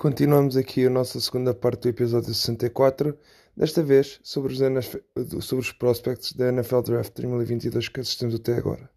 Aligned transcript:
continuamos 0.00 0.56
aqui 0.56 0.86
a 0.86 0.90
nossa 0.90 1.20
segunda 1.20 1.52
parte 1.52 1.82
do 1.82 1.88
episódio 1.90 2.32
64, 2.32 3.18
desta 3.54 3.82
vez 3.82 4.18
sobre 4.22 4.54
os, 4.54 5.44
sobre 5.44 5.62
os 5.62 5.72
prospects 5.72 6.32
da 6.32 6.48
NFL 6.48 6.80
Draft 6.80 7.12
2022 7.16 7.90
que 7.90 8.00
assistimos 8.00 8.34
até 8.34 8.54
agora. 8.54 8.88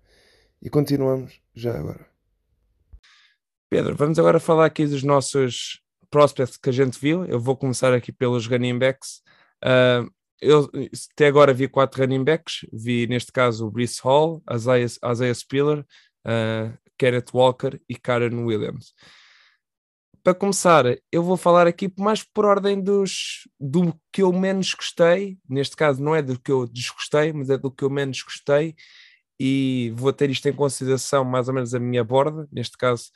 E 0.62 0.70
continuamos 0.70 1.42
já 1.54 1.78
agora. 1.78 2.08
Pedro, 3.70 3.98
vamos 3.98 4.18
agora 4.18 4.40
falar 4.40 4.66
aqui 4.66 4.86
dos 4.86 5.04
nossos 5.04 5.82
prospects 6.10 6.56
que 6.56 6.70
a 6.70 6.74
gente 6.74 6.98
viu. 6.98 7.26
Eu 7.26 7.38
vou 7.38 7.58
começar 7.58 7.94
aqui 7.94 8.14
pelos 8.14 8.48
running 8.48 8.80
backs. 8.80 9.22
Uh, 9.62 10.10
eu 10.42 10.72
até 11.12 11.28
agora 11.28 11.54
vi 11.54 11.68
quatro 11.68 12.02
running 12.02 12.24
backs, 12.24 12.66
vi 12.72 13.08
neste 13.08 13.34
caso 13.34 13.68
o 13.68 13.72
Brice 13.72 14.00
Hall, 14.02 14.42
Isaiah, 14.50 14.88
Isaiah 15.12 15.36
Spiller, 15.36 15.80
uh, 15.80 16.78
Kenneth 16.98 17.34
Walker 17.34 17.78
e 17.90 17.96
Karen 17.96 18.46
Williams 18.46 18.94
para 20.24 20.34
começar, 20.34 20.86
eu 21.12 21.22
vou 21.22 21.36
falar 21.36 21.68
aqui 21.68 21.92
mais 22.00 22.24
por 22.24 22.46
ordem 22.46 22.82
dos, 22.82 23.48
do 23.60 23.94
que 24.12 24.22
eu 24.24 24.32
menos 24.32 24.74
gostei. 24.74 25.38
Neste 25.48 25.76
caso, 25.76 26.02
não 26.02 26.16
é 26.16 26.22
do 26.22 26.40
que 26.40 26.50
eu 26.50 26.66
desgostei, 26.66 27.34
mas 27.34 27.50
é 27.50 27.58
do 27.58 27.70
que 27.70 27.84
eu 27.84 27.90
menos 27.90 28.22
gostei. 28.24 28.74
E 29.38 29.92
vou 29.98 30.14
ter 30.14 30.30
isto 30.30 30.48
em 30.48 30.54
consideração, 30.54 31.26
mais 31.26 31.50
ou 31.50 31.54
menos, 31.54 31.76
a 31.76 31.80
minha 31.80 32.06
borda. 32.06 32.48
Neste 32.50 32.78
caso, 32.78 33.12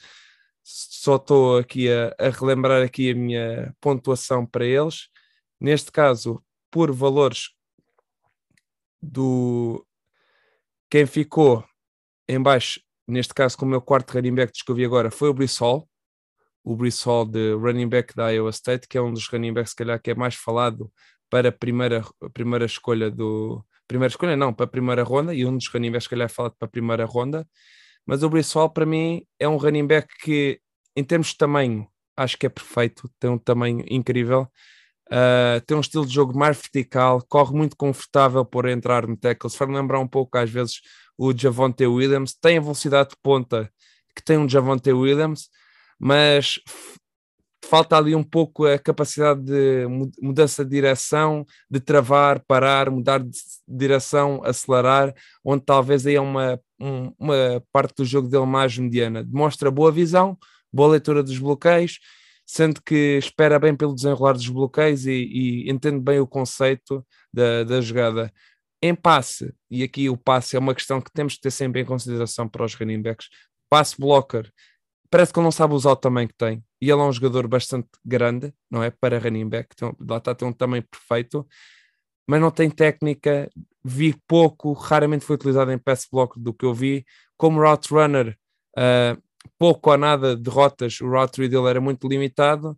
só 0.62 1.16
estou 1.16 1.58
aqui 1.58 1.90
a, 1.90 2.14
a 2.20 2.30
relembrar 2.30 2.84
aqui 2.84 3.12
a 3.12 3.16
minha 3.16 3.74
pontuação 3.80 4.46
para 4.46 4.66
eles. 4.66 5.08
Neste 5.62 5.92
caso, 5.94 6.44
por 6.70 6.92
valores 6.92 7.52
do 9.02 9.86
quem 10.90 11.06
ficou 11.06 11.64
em 12.28 12.42
baixo, 12.42 12.82
neste 13.08 13.34
caso 13.34 13.58
com 13.58 13.66
o 13.66 13.70
meu 13.70 13.82
quarto 13.82 14.12
running 14.12 14.36
back 14.36 14.52
que 14.52 14.74
vi 14.74 14.84
agora, 14.84 15.10
foi 15.10 15.30
o 15.30 15.34
Brissol, 15.34 15.88
o 16.68 16.76
Brice 16.76 17.06
Hall 17.06 17.26
de 17.26 17.54
running 17.54 17.88
back 17.88 18.14
da 18.14 18.30
Iowa 18.30 18.50
State, 18.50 18.90
que 18.90 18.98
é 18.98 19.02
um 19.02 19.14
dos 19.14 19.28
running 19.30 19.54
backs, 19.54 19.70
se 19.70 19.76
calhar, 19.78 20.02
que 20.02 20.12
é 20.12 20.16
mais 20.16 20.36
falado 20.36 20.92
para 21.30 21.48
a 21.48 21.52
primeira, 21.52 22.04
primeira 22.34 22.66
escolha 22.66 23.10
do. 23.10 23.64
Primeira 23.88 24.12
escolha, 24.12 24.36
não, 24.36 24.54
para 24.54 24.66
a 24.66 24.68
primeira 24.70 25.02
ronda, 25.02 25.34
e 25.34 25.46
um 25.46 25.56
dos 25.56 25.68
running 25.70 25.92
backs, 25.92 26.04
se 26.04 26.10
calhar, 26.10 26.26
é 26.26 26.30
falado 26.30 26.56
para 26.60 26.66
a 26.66 26.70
primeira 26.70 27.06
ronda. 27.06 27.48
Mas 28.06 28.22
o 28.22 28.30
Brice 28.30 28.54
Hall, 28.56 28.70
para 28.70 28.86
mim, 28.86 29.24
é 29.40 29.48
um 29.48 29.56
running 29.56 29.88
back 29.88 30.14
que, 30.22 30.60
em 30.94 31.06
termos 31.06 31.28
de 31.28 31.38
tamanho, 31.38 31.88
acho 32.18 32.38
que 32.38 32.46
é 32.46 32.50
perfeito, 32.50 33.10
tem 33.18 33.30
um 33.30 33.38
tamanho 33.38 33.86
incrível. 33.90 34.46
Uh, 35.10 35.62
tem 35.66 35.78
um 35.78 35.80
estilo 35.80 36.06
de 36.06 36.14
jogo 36.14 36.38
mais 36.38 36.58
vertical, 36.58 37.26
corre 37.30 37.56
muito 37.56 37.78
confortável 37.78 38.44
por 38.44 38.68
entrar 38.68 39.08
no 39.08 39.16
tackle. 39.16 39.50
Se 39.50 39.58
for 39.58 39.70
lembrar 39.70 40.00
um 40.00 40.08
pouco, 40.08 40.38
às 40.38 40.50
vezes, 40.50 40.82
o 41.18 41.32
Javonte 41.32 41.86
Williams, 41.86 42.34
tem 42.34 42.58
a 42.58 42.62
velocidade 42.62 43.12
de 43.12 43.16
ponta 43.24 43.72
que 44.14 44.22
tem 44.22 44.38
um 44.38 44.50
Javonte 44.50 44.92
Williams, 44.92 45.48
mas 46.00 46.60
falta 47.68 47.98
ali 47.98 48.16
um 48.16 48.24
pouco 48.24 48.66
a 48.66 48.80
capacidade 48.80 49.42
de 49.42 49.86
mudança 50.22 50.64
de 50.64 50.72
direção, 50.72 51.46
de 51.70 51.80
travar, 51.80 52.40
parar, 52.48 52.90
mudar 52.90 53.20
de 53.20 53.32
direção, 53.68 54.42
acelerar, 54.44 55.14
onde 55.44 55.64
talvez 55.64 56.08
aí 56.08 56.16
é 56.16 56.22
uma, 56.22 56.60
um, 56.80 57.12
uma 57.20 57.64
parte 57.72 57.96
do 57.98 58.06
jogo 58.06 58.28
dele 58.28 58.46
mais 58.46 58.78
mediana. 58.78 59.24
Demonstra 59.24 59.70
boa 59.70 59.92
visão, 59.92 60.38
boa 60.72 60.90
leitura 60.90 61.22
dos 61.22 61.38
bloqueios, 61.38 62.00
sendo 62.46 62.82
que 62.82 63.18
espera 63.18 63.60
bem 63.60 63.76
pelo 63.76 63.94
desenrolar 63.94 64.34
dos 64.34 64.48
bloqueios 64.48 65.06
e, 65.06 65.12
e 65.12 65.70
entende 65.70 66.00
bem 66.00 66.20
o 66.20 66.28
conceito 66.28 67.06
da, 67.34 67.64
da 67.64 67.82
jogada. 67.82 68.32
Em 68.82 68.96
passe, 68.96 69.54
e 69.70 69.84
aqui 69.84 70.10
o 70.10 70.16
passe 70.16 70.56
é 70.56 70.60
uma 70.60 70.76
questão 70.76 71.02
que 71.02 71.12
temos 71.12 71.36
que 71.36 71.42
ter 71.42 71.52
sempre 71.52 71.82
em 71.82 71.86
consideração 71.86 72.48
para 72.48 72.64
os 72.64 72.76
running 72.76 73.02
backs, 73.02 73.28
passe 73.70 74.00
blocker 74.00 74.50
parece 75.10 75.34
que 75.34 75.40
ele 75.40 75.46
não 75.46 75.52
sabe 75.52 75.74
usar 75.74 75.92
o 75.92 75.96
tamanho 75.96 76.28
que 76.28 76.36
tem. 76.36 76.64
E 76.82 76.90
ele 76.90 77.02
é 77.02 77.04
um 77.04 77.12
jogador 77.12 77.48
bastante 77.48 77.88
grande, 78.06 78.54
não 78.70 78.84
é? 78.84 78.92
Para 78.92 79.20
running 79.20 79.48
back, 79.50 79.76
tem, 79.76 79.94
lá 80.08 80.18
está, 80.18 80.36
tem 80.36 80.48
um 80.48 80.54
tamanho 80.54 80.84
perfeito, 80.84 81.48
mas 82.28 82.42
não 82.42 82.52
tem 82.52 82.70
técnica. 82.70 83.50
Vi 83.84 84.16
pouco, 84.28 84.74
raramente 84.74 85.26
foi 85.26 85.36
utilizado 85.36 85.72
em 85.72 85.78
pass 85.78 86.08
block 86.12 86.40
do 86.40 86.54
que 86.54 86.66
eu 86.66 86.74
vi. 86.74 87.06
Como 87.38 87.62
route 87.62 87.94
runner, 87.94 88.38
uh, 88.78 89.22
pouco 89.58 89.92
ou 89.92 89.98
nada 89.98 90.36
de 90.36 90.50
rotas, 90.50 91.00
o 91.02 91.08
route 91.08 91.40
read 91.40 91.52
dele 91.52 91.68
era 91.70 91.82
muito 91.82 92.08
limitado. 92.08 92.78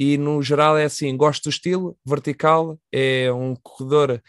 E 0.00 0.16
no 0.18 0.42
geral 0.42 0.76
é 0.76 0.84
assim: 0.84 1.16
gosto 1.16 1.44
do 1.44 1.50
estilo, 1.50 1.96
vertical, 2.04 2.78
é 2.92 3.32
um 3.32 3.54
corredor 3.56 4.22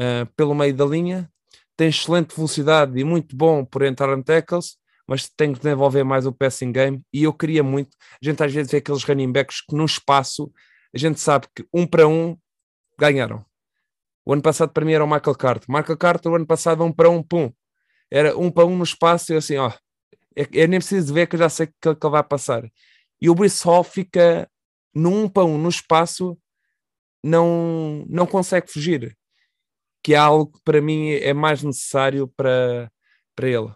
uh, 0.00 0.26
pelo 0.36 0.54
meio 0.54 0.74
da 0.74 0.84
linha, 0.84 1.30
tem 1.76 1.88
excelente 1.88 2.34
velocidade 2.34 2.98
e 2.98 3.04
muito 3.04 3.36
bom 3.36 3.64
por 3.64 3.82
entrar 3.82 4.16
em 4.16 4.22
tackles 4.22 4.79
mas 5.10 5.28
tem 5.28 5.52
que 5.52 5.58
desenvolver 5.58 6.04
mais 6.04 6.24
o 6.24 6.32
passing 6.32 6.70
game 6.70 7.02
e 7.12 7.24
eu 7.24 7.32
queria 7.32 7.64
muito. 7.64 7.96
A 8.22 8.24
gente 8.24 8.40
às 8.44 8.54
vezes 8.54 8.70
vê 8.70 8.78
aqueles 8.78 9.02
running 9.02 9.32
backs 9.32 9.60
que 9.60 9.74
no 9.74 9.84
espaço 9.84 10.52
a 10.94 10.96
gente 10.96 11.18
sabe 11.18 11.48
que 11.52 11.66
um 11.74 11.84
para 11.84 12.06
um 12.06 12.38
ganharam. 12.96 13.44
O 14.24 14.32
ano 14.32 14.40
passado 14.40 14.72
para 14.72 14.84
mim 14.84 14.92
era 14.92 15.02
o 15.04 15.08
Michael 15.08 15.34
Carter. 15.34 15.68
Michael 15.68 15.98
Carter, 15.98 16.30
o 16.30 16.36
ano 16.36 16.46
passado, 16.46 16.84
um 16.84 16.92
para 16.92 17.10
um, 17.10 17.24
pum. 17.24 17.52
Era 18.08 18.38
um 18.38 18.52
para 18.52 18.64
um 18.64 18.76
no 18.76 18.84
espaço 18.84 19.32
e 19.32 19.36
assim, 19.36 19.56
ó, 19.56 19.72
é, 20.36 20.68
nem 20.68 20.78
preciso 20.78 21.12
ver 21.12 21.26
que 21.26 21.34
eu 21.34 21.40
já 21.40 21.48
sei 21.48 21.66
que, 21.66 21.72
que 21.80 21.88
ele 21.88 22.12
vai 22.12 22.22
passar. 22.22 22.62
E 23.20 23.28
o 23.28 23.34
Brice 23.34 23.64
Hall 23.64 23.82
fica 23.82 24.48
no 24.94 25.24
um 25.24 25.28
para 25.28 25.44
um 25.44 25.58
no 25.58 25.68
espaço, 25.68 26.38
não, 27.20 28.06
não 28.08 28.28
consegue 28.28 28.70
fugir. 28.70 29.18
Que 30.04 30.14
é 30.14 30.18
algo 30.18 30.52
que 30.52 30.60
para 30.62 30.80
mim 30.80 31.10
é 31.10 31.34
mais 31.34 31.64
necessário 31.64 32.28
para, 32.28 32.88
para 33.34 33.48
ele. 33.48 33.74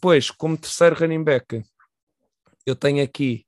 Depois, 0.00 0.30
como 0.30 0.56
terceiro 0.56 0.96
running 0.98 1.22
back, 1.22 1.62
eu 2.64 2.74
tenho 2.74 3.04
aqui, 3.04 3.44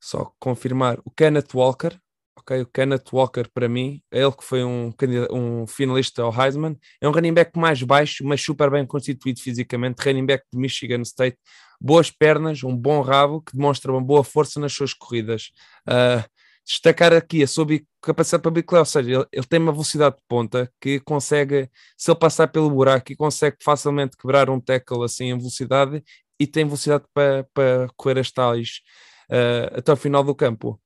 só 0.00 0.32
confirmar, 0.38 1.00
o 1.04 1.10
Kenneth 1.10 1.48
Walker. 1.52 1.98
Ok, 2.38 2.60
o 2.60 2.66
Kenneth 2.66 3.06
Walker, 3.12 3.48
para 3.52 3.68
mim, 3.68 4.00
é 4.12 4.22
ele 4.22 4.30
que 4.30 4.44
foi 4.44 4.62
um, 4.62 4.94
um 5.32 5.66
finalista 5.66 6.22
ao 6.22 6.32
Heisman, 6.32 6.78
é 7.00 7.08
um 7.08 7.10
running 7.10 7.34
back 7.34 7.58
mais 7.58 7.82
baixo, 7.82 8.24
mas 8.24 8.40
super 8.40 8.70
bem 8.70 8.86
constituído 8.86 9.40
fisicamente, 9.40 10.00
running 10.00 10.24
back 10.24 10.44
de 10.52 10.56
Michigan 10.56 11.02
State, 11.02 11.36
boas 11.80 12.12
pernas, 12.12 12.62
um 12.62 12.76
bom 12.76 13.00
rabo, 13.00 13.42
que 13.42 13.56
demonstra 13.56 13.90
uma 13.90 14.00
boa 14.00 14.22
força 14.22 14.60
nas 14.60 14.72
suas 14.72 14.94
corridas. 14.94 15.50
Uh, 15.84 16.22
destacar 16.68 17.14
aqui 17.14 17.42
a 17.42 17.46
sua 17.46 17.66
capacidade 18.02 18.42
para 18.42 18.50
bicicleta, 18.50 18.80
ou 18.80 18.84
seja, 18.84 19.10
ele, 19.10 19.26
ele, 19.32 19.46
tem 19.46 19.58
uma 19.58 19.72
velocidade 19.72 20.16
de 20.16 20.22
ponta 20.28 20.70
que 20.78 21.00
consegue, 21.00 21.70
se 21.96 22.10
ele 22.10 22.18
passar 22.18 22.46
pelo 22.48 22.70
buraco, 22.70 23.16
consegue 23.16 23.56
facilmente 23.62 24.18
quebrar 24.18 24.50
um 24.50 24.60
tackle 24.60 25.02
assim 25.02 25.30
em 25.30 25.38
velocidade 25.38 26.04
e 26.38 26.46
tem 26.46 26.66
velocidade 26.66 27.04
para, 27.14 27.48
para 27.54 27.88
correr 27.96 28.20
as 28.20 28.30
tais 28.30 28.82
uh, 29.30 29.78
até 29.78 29.92
o 29.92 29.96
final 29.96 30.22
do 30.22 30.34
campo. 30.34 30.78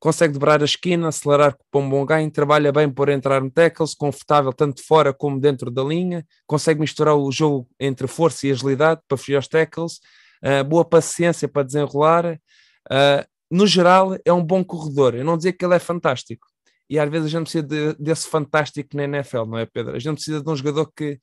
Consegue 0.00 0.32
dobrar 0.32 0.62
a 0.62 0.64
esquina, 0.64 1.08
acelerar 1.08 1.56
com 1.70 1.82
um 1.82 1.88
bom 1.88 2.04
ganho, 2.04 2.30
trabalha 2.30 2.72
bem 2.72 2.90
por 2.90 3.08
entrar 3.08 3.40
no 3.40 3.50
tackles, 3.50 3.94
confortável 3.94 4.52
tanto 4.52 4.84
fora 4.84 5.12
como 5.12 5.38
dentro 5.38 5.70
da 5.70 5.84
linha, 5.84 6.26
consegue 6.44 6.80
misturar 6.80 7.14
o 7.14 7.30
jogo 7.30 7.68
entre 7.78 8.08
força 8.08 8.48
e 8.48 8.50
agilidade 8.50 9.00
para 9.06 9.16
fugir 9.16 9.36
aos 9.36 9.46
tackles, 9.46 10.00
uh, 10.42 10.64
boa 10.64 10.84
paciência 10.84 11.46
para 11.46 11.62
desenrolar, 11.62 12.34
uh, 12.34 13.30
no 13.50 13.66
geral, 13.66 14.16
é 14.24 14.32
um 14.32 14.44
bom 14.44 14.62
corredor. 14.64 15.14
Eu 15.14 15.24
não 15.24 15.36
dizer 15.36 15.54
que 15.54 15.64
ele 15.64 15.74
é 15.74 15.78
fantástico. 15.78 16.46
E 16.88 16.98
às 16.98 17.10
vezes 17.10 17.26
a 17.26 17.30
gente 17.30 17.42
precisa 17.42 17.62
de, 17.64 17.94
desse 17.94 18.28
fantástico 18.28 18.96
na 18.96 19.04
NFL, 19.04 19.44
não 19.44 19.58
é, 19.58 19.66
Pedro? 19.66 19.94
A 19.94 19.98
gente 19.98 20.14
precisa 20.14 20.42
de 20.42 20.48
um 20.50 20.56
jogador 20.56 20.90
que. 20.92 21.18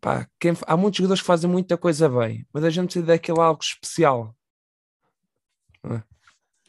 Pá, 0.00 0.28
quem, 0.38 0.52
há 0.66 0.76
muitos 0.76 0.98
jogadores 0.98 1.20
que 1.20 1.26
fazem 1.26 1.50
muita 1.50 1.76
coisa 1.76 2.08
bem, 2.08 2.46
mas 2.52 2.64
a 2.64 2.70
gente 2.70 2.86
precisa 2.86 3.06
daquele 3.06 3.40
algo 3.40 3.60
especial. 3.62 4.34
É? 5.84 6.02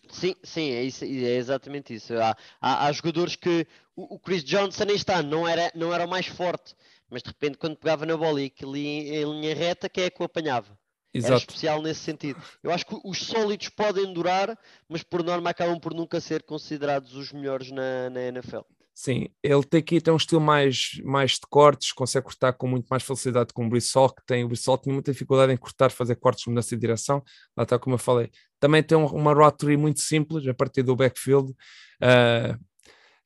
Sim, 0.09 0.35
sim, 0.43 0.71
é, 0.71 0.83
isso, 0.83 1.03
é 1.05 1.35
exatamente 1.35 1.93
isso. 1.93 2.15
Há, 2.15 2.35
há, 2.59 2.87
há, 2.87 2.91
jogadores 2.91 3.35
que 3.35 3.67
o, 3.95 4.15
o 4.15 4.19
Chris 4.19 4.43
Johnson 4.43 4.83
aí 4.83 4.95
está, 4.95 5.21
não 5.21 5.47
era, 5.47 5.71
não 5.75 5.93
era 5.93 6.05
o 6.05 6.09
mais 6.09 6.25
forte, 6.25 6.75
mas 7.09 7.21
de 7.21 7.29
repente 7.29 7.57
quando 7.57 7.77
pegava 7.77 8.05
na 8.05 8.17
bola 8.17 8.41
e 8.41 8.45
aquilo 8.45 8.75
em, 8.75 9.09
em 9.09 9.23
linha 9.23 9.55
reta, 9.55 9.87
quem 9.87 10.05
é 10.05 10.09
que 10.09 10.21
o 10.21 10.25
apanhava? 10.25 10.77
Exato. 11.13 11.33
Era 11.33 11.39
especial 11.39 11.81
nesse 11.81 12.01
sentido. 12.01 12.41
Eu 12.61 12.71
acho 12.71 12.85
que 12.85 12.99
os 13.03 13.17
sólidos 13.17 13.69
podem 13.69 14.13
durar, 14.13 14.57
mas 14.87 15.01
por 15.03 15.23
norma 15.23 15.49
acabam 15.49 15.79
por 15.79 15.93
nunca 15.93 16.19
ser 16.19 16.43
considerados 16.43 17.15
os 17.15 17.31
melhores 17.31 17.71
na, 17.71 18.09
na 18.09 18.21
NFL. 18.21 18.61
Sim, 19.01 19.29
ele 19.41 19.63
tem 19.63 19.79
aqui 19.79 20.01
tem 20.01 20.13
um 20.13 20.17
estilo 20.17 20.41
mais, 20.41 20.99
mais 21.05 21.31
de 21.31 21.47
cortes, 21.49 21.93
consegue 21.93 22.25
cortar 22.25 22.51
com 22.51 22.67
muito 22.67 22.85
mais 22.89 23.01
facilidade 23.01 23.53
com 23.53 23.65
o 23.65 23.69
Brissol, 23.69 24.09
que 24.09 24.21
tem 24.25 24.43
o 24.43 24.49
Brissol 24.49 24.77
tinha 24.77 24.93
muita 24.93 25.13
dificuldade 25.13 25.53
em 25.53 25.57
cortar, 25.57 25.89
fazer 25.89 26.17
cortes 26.17 26.43
de 26.43 26.49
mudança 26.49 26.75
de 26.75 26.81
direção, 26.81 27.23
lá 27.55 27.63
está 27.63 27.79
como 27.79 27.93
eu 27.93 27.97
falei. 27.97 28.29
Também 28.59 28.83
tem 28.83 28.97
uma 28.97 29.33
rotary 29.33 29.77
muito 29.77 30.01
simples 30.01 30.45
a 30.45 30.53
partir 30.53 30.83
do 30.83 30.97
backfield. 30.97 31.49
Uh, 31.49 32.59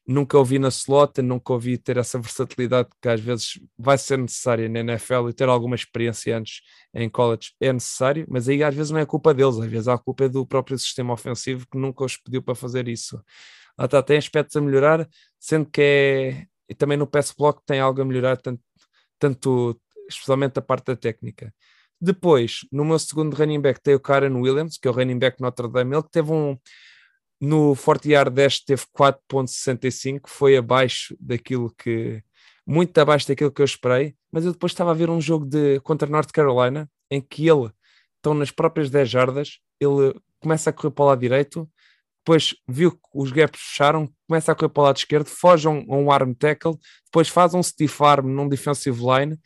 nunca 0.05 0.38
ouvi 0.38 0.59
na 0.59 0.67
slot, 0.67 1.21
nunca 1.21 1.53
ouvi 1.53 1.77
ter 1.77 1.97
essa 1.97 2.19
versatilidade 2.19 2.89
que 3.01 3.07
às 3.07 3.19
vezes 3.21 3.59
vai 3.77 3.97
ser 3.97 4.17
necessária 4.17 4.67
na 4.67 4.79
NFL 4.79 5.29
e 5.29 5.33
ter 5.33 5.47
alguma 5.47 5.75
experiência 5.75 6.38
antes 6.38 6.61
em 6.94 7.09
college 7.09 7.53
é 7.59 7.71
necessário, 7.71 8.25
mas 8.29 8.50
aí 8.50 8.63
às 8.63 8.75
vezes 8.75 8.91
não 8.91 9.00
é 9.00 9.05
culpa 9.05 9.33
deles, 9.33 9.57
às 9.57 9.69
vezes 9.69 9.88
a 9.88 9.97
culpa 9.97 10.25
é 10.25 10.29
do 10.29 10.45
próprio 10.45 10.77
sistema 10.77 11.13
ofensivo 11.13 11.65
que 11.71 11.77
nunca 11.77 12.03
os 12.03 12.17
pediu 12.17 12.44
para 12.44 12.55
fazer 12.55 12.88
isso. 12.88 13.21
Está, 13.79 14.03
tem 14.03 14.17
aspectos 14.17 14.55
a 14.55 14.61
melhorar, 14.61 15.07
sendo 15.39 15.69
que 15.69 15.81
é, 15.81 16.47
e 16.69 16.75
também 16.75 16.97
no 16.97 17.07
pass 17.07 17.31
block 17.31 17.61
tem 17.65 17.79
algo 17.79 18.01
a 18.01 18.05
melhorar, 18.05 18.38
tanto, 18.38 18.61
tanto 19.17 19.79
especialmente 20.09 20.59
a 20.59 20.61
parte 20.61 20.88
da 20.88 20.95
técnica. 20.95 21.53
Depois, 22.00 22.59
no 22.71 22.83
meu 22.83 23.00
segundo 23.00 23.33
running 23.35 23.61
back, 23.61 23.81
tem 23.81 23.95
o 23.95 24.00
Karen 24.00 24.35
Williams, 24.35 24.77
que 24.77 24.88
é 24.88 24.91
o 24.91 24.94
running 24.94 25.17
back 25.17 25.41
Notre 25.41 25.69
Dame, 25.69 25.95
ele 25.95 26.03
que 26.03 26.11
teve 26.11 26.31
um, 26.31 26.57
no 27.45 27.75
Yard 28.06 28.34
Dash 28.34 28.62
teve 28.62 28.84
4.65, 28.98 30.22
foi 30.28 30.56
abaixo 30.56 31.13
daquilo 31.19 31.69
que 31.78 32.24
muito 32.66 32.98
abaixo 32.98 33.28
daquilo 33.28 33.51
que 33.51 33.62
eu 33.62 33.66
esperei, 33.66 34.16
mas 34.31 34.45
eu 34.45 34.54
depois 34.54 34.72
estava 34.72 34.92
a 34.92 34.94
ver 34.94 35.10
um 35.10 35.19
jogo 35.19 35.45
de 35.45 35.78
contra 35.81 36.07
North 36.07 36.31
Carolina 36.31 36.90
em 37.12 37.19
que 37.19 37.45
ele 37.45 37.69
estão 38.16 38.34
nas 38.34 38.50
próprias 38.50 38.90
10 38.90 39.10
jardas, 39.10 39.60
ele 39.78 40.18
começa 40.40 40.69
a 40.69 40.74
correr 40.74 40.92
para 40.92 41.04
o 41.04 41.07
lado 41.10 41.19
direito, 41.19 41.69
depois 42.25 42.56
viu 42.66 42.92
que 42.94 43.00
os 43.13 43.30
gaps 43.34 43.60
fecharam, 43.60 44.10
começa 44.25 44.54
a 44.54 44.56
correr 44.56 44.69
para 44.69 44.81
o 44.81 44.86
lado 44.86 44.98
esquerdo, 44.98 45.28
foge 45.28 45.68
a 45.68 45.72
um, 45.72 45.86
um 45.89 46.12
arm 46.12 46.31
tackle, 46.34 46.78
depois 47.04 47.28
faz 47.28 47.54
um 47.54 47.62
stiff 47.62 48.01
arm 48.01 48.25
num 48.25 48.48
defensive 48.48 49.01
line 49.01 49.38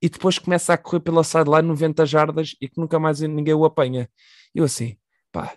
e 0.00 0.08
depois 0.08 0.38
começa 0.38 0.72
a 0.72 0.78
correr 0.78 1.00
pela 1.00 1.22
sideline 1.22 1.68
90 1.68 2.06
jardas 2.06 2.56
e 2.58 2.66
que 2.66 2.80
nunca 2.80 2.98
mais 2.98 3.20
ninguém 3.20 3.52
o 3.52 3.66
apanha. 3.66 4.08
Eu 4.54 4.64
assim, 4.64 4.96
pá, 5.30 5.54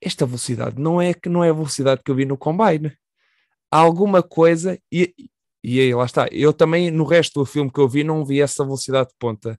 esta 0.00 0.26
velocidade 0.26 0.80
não 0.80 1.00
é 1.00 1.14
que 1.14 1.28
não 1.28 1.44
é 1.44 1.50
a 1.50 1.54
velocidade 1.54 2.02
que 2.04 2.10
eu 2.10 2.14
vi 2.14 2.24
no 2.24 2.36
combine. 2.36 2.92
Há 3.70 3.78
alguma 3.78 4.22
coisa 4.22 4.78
e, 4.92 5.14
e 5.62 5.80
aí 5.80 5.94
lá 5.94 6.04
está. 6.04 6.28
Eu 6.32 6.52
também 6.52 6.90
no 6.90 7.04
resto 7.04 7.40
do 7.40 7.46
filme 7.46 7.70
que 7.70 7.80
eu 7.80 7.88
vi 7.88 8.04
não 8.04 8.24
vi 8.24 8.40
essa 8.40 8.64
velocidade 8.64 9.10
de 9.10 9.14
ponta 9.18 9.58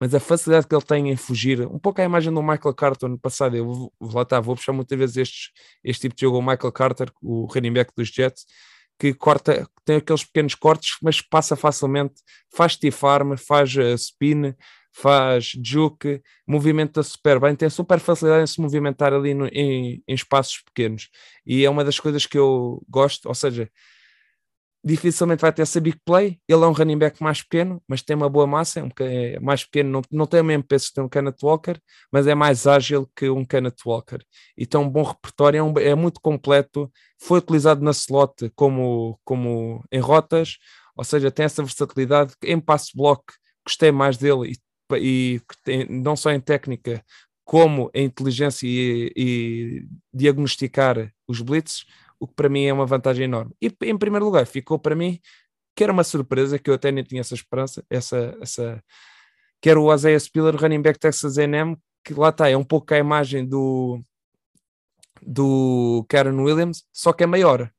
mas 0.00 0.14
a 0.14 0.20
facilidade 0.20 0.66
que 0.66 0.74
ele 0.74 0.84
tem 0.84 1.10
em 1.10 1.16
fugir, 1.16 1.66
um 1.66 1.78
pouco 1.78 2.00
a 2.00 2.04
imagem 2.04 2.32
do 2.32 2.42
Michael 2.42 2.74
Carter 2.74 3.08
no 3.08 3.18
passado, 3.18 3.56
eu 3.56 3.90
lá 4.00 4.22
está, 4.22 4.40
vou 4.40 4.54
puxar 4.54 4.72
muitas 4.72 4.98
vezes 4.98 5.16
estes, 5.16 5.50
este 5.82 6.02
tipo 6.02 6.14
de 6.14 6.20
jogo, 6.20 6.38
o 6.38 6.42
Michael 6.42 6.72
Carter, 6.72 7.10
o 7.22 7.46
running 7.46 7.72
back 7.72 7.92
dos 7.96 8.08
Jets, 8.08 8.44
que 8.98 9.14
corta, 9.14 9.66
tem 9.84 9.96
aqueles 9.96 10.24
pequenos 10.24 10.54
cortes, 10.54 10.96
mas 11.02 11.20
passa 11.22 11.56
facilmente, 11.56 12.14
faz 12.54 12.72
stiff 12.72 13.06
arm, 13.06 13.36
faz 13.36 13.74
uh, 13.76 13.94
spin, 13.94 14.54
faz 14.96 15.52
juke, 15.62 16.22
movimenta 16.46 17.02
super 17.02 17.38
bem, 17.38 17.54
tem 17.54 17.68
super 17.68 18.00
facilidade 18.00 18.44
em 18.44 18.46
se 18.46 18.60
movimentar 18.60 19.12
ali 19.12 19.34
no, 19.34 19.46
em, 19.48 20.02
em 20.08 20.14
espaços 20.14 20.62
pequenos, 20.64 21.10
e 21.44 21.64
é 21.64 21.70
uma 21.70 21.84
das 21.84 22.00
coisas 22.00 22.24
que 22.24 22.38
eu 22.38 22.82
gosto, 22.88 23.26
ou 23.26 23.34
seja, 23.34 23.70
dificilmente 24.86 25.40
vai 25.42 25.52
ter 25.52 25.62
essa 25.62 25.80
big 25.80 25.98
play. 26.04 26.38
Ele 26.48 26.62
é 26.62 26.66
um 26.66 26.72
running 26.72 26.96
back 26.96 27.20
mais 27.20 27.42
pequeno, 27.42 27.82
mas 27.88 28.02
tem 28.02 28.14
uma 28.14 28.28
boa 28.28 28.46
massa, 28.46 28.78
é, 28.78 28.82
um, 28.84 28.90
é 29.00 29.40
mais 29.40 29.64
pequeno, 29.64 29.90
não, 29.90 30.02
não 30.12 30.26
tem 30.26 30.40
o 30.40 30.44
mesmo 30.44 30.62
peso 30.62 30.86
que 30.86 30.94
tem 30.94 31.04
um 31.04 31.08
Kenneth 31.08 31.42
Walker, 31.42 31.74
mas 32.12 32.28
é 32.28 32.36
mais 32.36 32.68
ágil 32.68 33.10
que 33.16 33.28
um 33.28 33.44
Kenneth 33.44 33.84
Walker. 33.84 34.18
E 34.56 34.64
tem 34.64 34.80
um 34.80 34.88
bom 34.88 35.02
repertório, 35.02 35.58
é, 35.58 35.62
um, 35.62 35.74
é 35.78 35.94
muito 35.96 36.20
completo, 36.20 36.88
foi 37.20 37.40
utilizado 37.40 37.82
na 37.82 37.90
slot 37.90 38.48
como, 38.54 39.18
como 39.24 39.84
em 39.90 39.98
rotas, 39.98 40.56
ou 40.96 41.02
seja, 41.02 41.32
tem 41.32 41.46
essa 41.46 41.64
versatilidade. 41.64 42.34
Em 42.44 42.60
passe 42.60 42.96
block, 42.96 43.24
gostei 43.66 43.90
mais 43.90 44.16
dele 44.16 44.52
e, 44.52 44.56
e 44.92 45.40
tem, 45.64 45.86
não 45.88 46.16
só 46.16 46.30
em 46.30 46.40
técnica, 46.40 47.04
como 47.44 47.90
em 47.94 48.04
inteligência 48.04 48.66
e, 48.66 49.12
e 49.16 49.86
diagnosticar 50.12 51.12
os 51.28 51.40
blitzes, 51.40 51.84
o 52.18 52.26
que 52.26 52.34
para 52.34 52.48
mim 52.48 52.64
é 52.64 52.72
uma 52.72 52.86
vantagem 52.86 53.24
enorme. 53.24 53.52
E 53.60 53.72
em 53.82 53.98
primeiro 53.98 54.24
lugar, 54.24 54.46
ficou 54.46 54.78
para 54.78 54.94
mim 54.94 55.20
que 55.74 55.84
era 55.84 55.92
uma 55.92 56.04
surpresa, 56.04 56.58
que 56.58 56.70
eu 56.70 56.74
até 56.74 56.90
nem 56.90 57.04
tinha 57.04 57.20
essa 57.20 57.34
esperança, 57.34 57.84
essa, 57.90 58.36
essa 58.40 58.82
que 59.60 59.68
era 59.68 59.80
o 59.80 59.94
Isaiah 59.94 60.18
Spiller, 60.18 60.56
running 60.56 60.80
back 60.80 60.98
Texas 60.98 61.38
A&M, 61.38 61.76
que 62.04 62.14
lá 62.14 62.30
está, 62.30 62.48
é 62.48 62.56
um 62.56 62.64
pouco 62.64 62.94
a 62.94 62.98
imagem 62.98 63.46
do 63.46 64.00
do 65.22 66.04
Karen 66.08 66.40
Williams, 66.40 66.84
só 66.92 67.12
que 67.12 67.24
é 67.24 67.26
maior. 67.26 67.70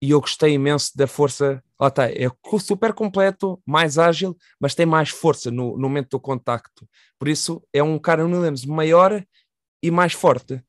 E 0.00 0.10
eu 0.10 0.20
gostei 0.20 0.54
imenso 0.54 0.96
da 0.96 1.06
força, 1.06 1.62
lá 1.80 1.88
está, 1.88 2.08
é 2.08 2.30
super 2.60 2.92
completo, 2.92 3.60
mais 3.66 3.98
ágil, 3.98 4.36
mas 4.60 4.74
tem 4.74 4.86
mais 4.86 5.10
força 5.10 5.50
no, 5.50 5.76
no 5.76 5.88
momento 5.88 6.10
do 6.10 6.20
contacto. 6.20 6.88
Por 7.18 7.28
isso 7.28 7.62
é 7.72 7.82
um 7.82 7.98
Karen 7.98 8.24
Williams 8.24 8.64
maior 8.64 9.24
e 9.82 9.90
mais 9.90 10.12
forte 10.12 10.62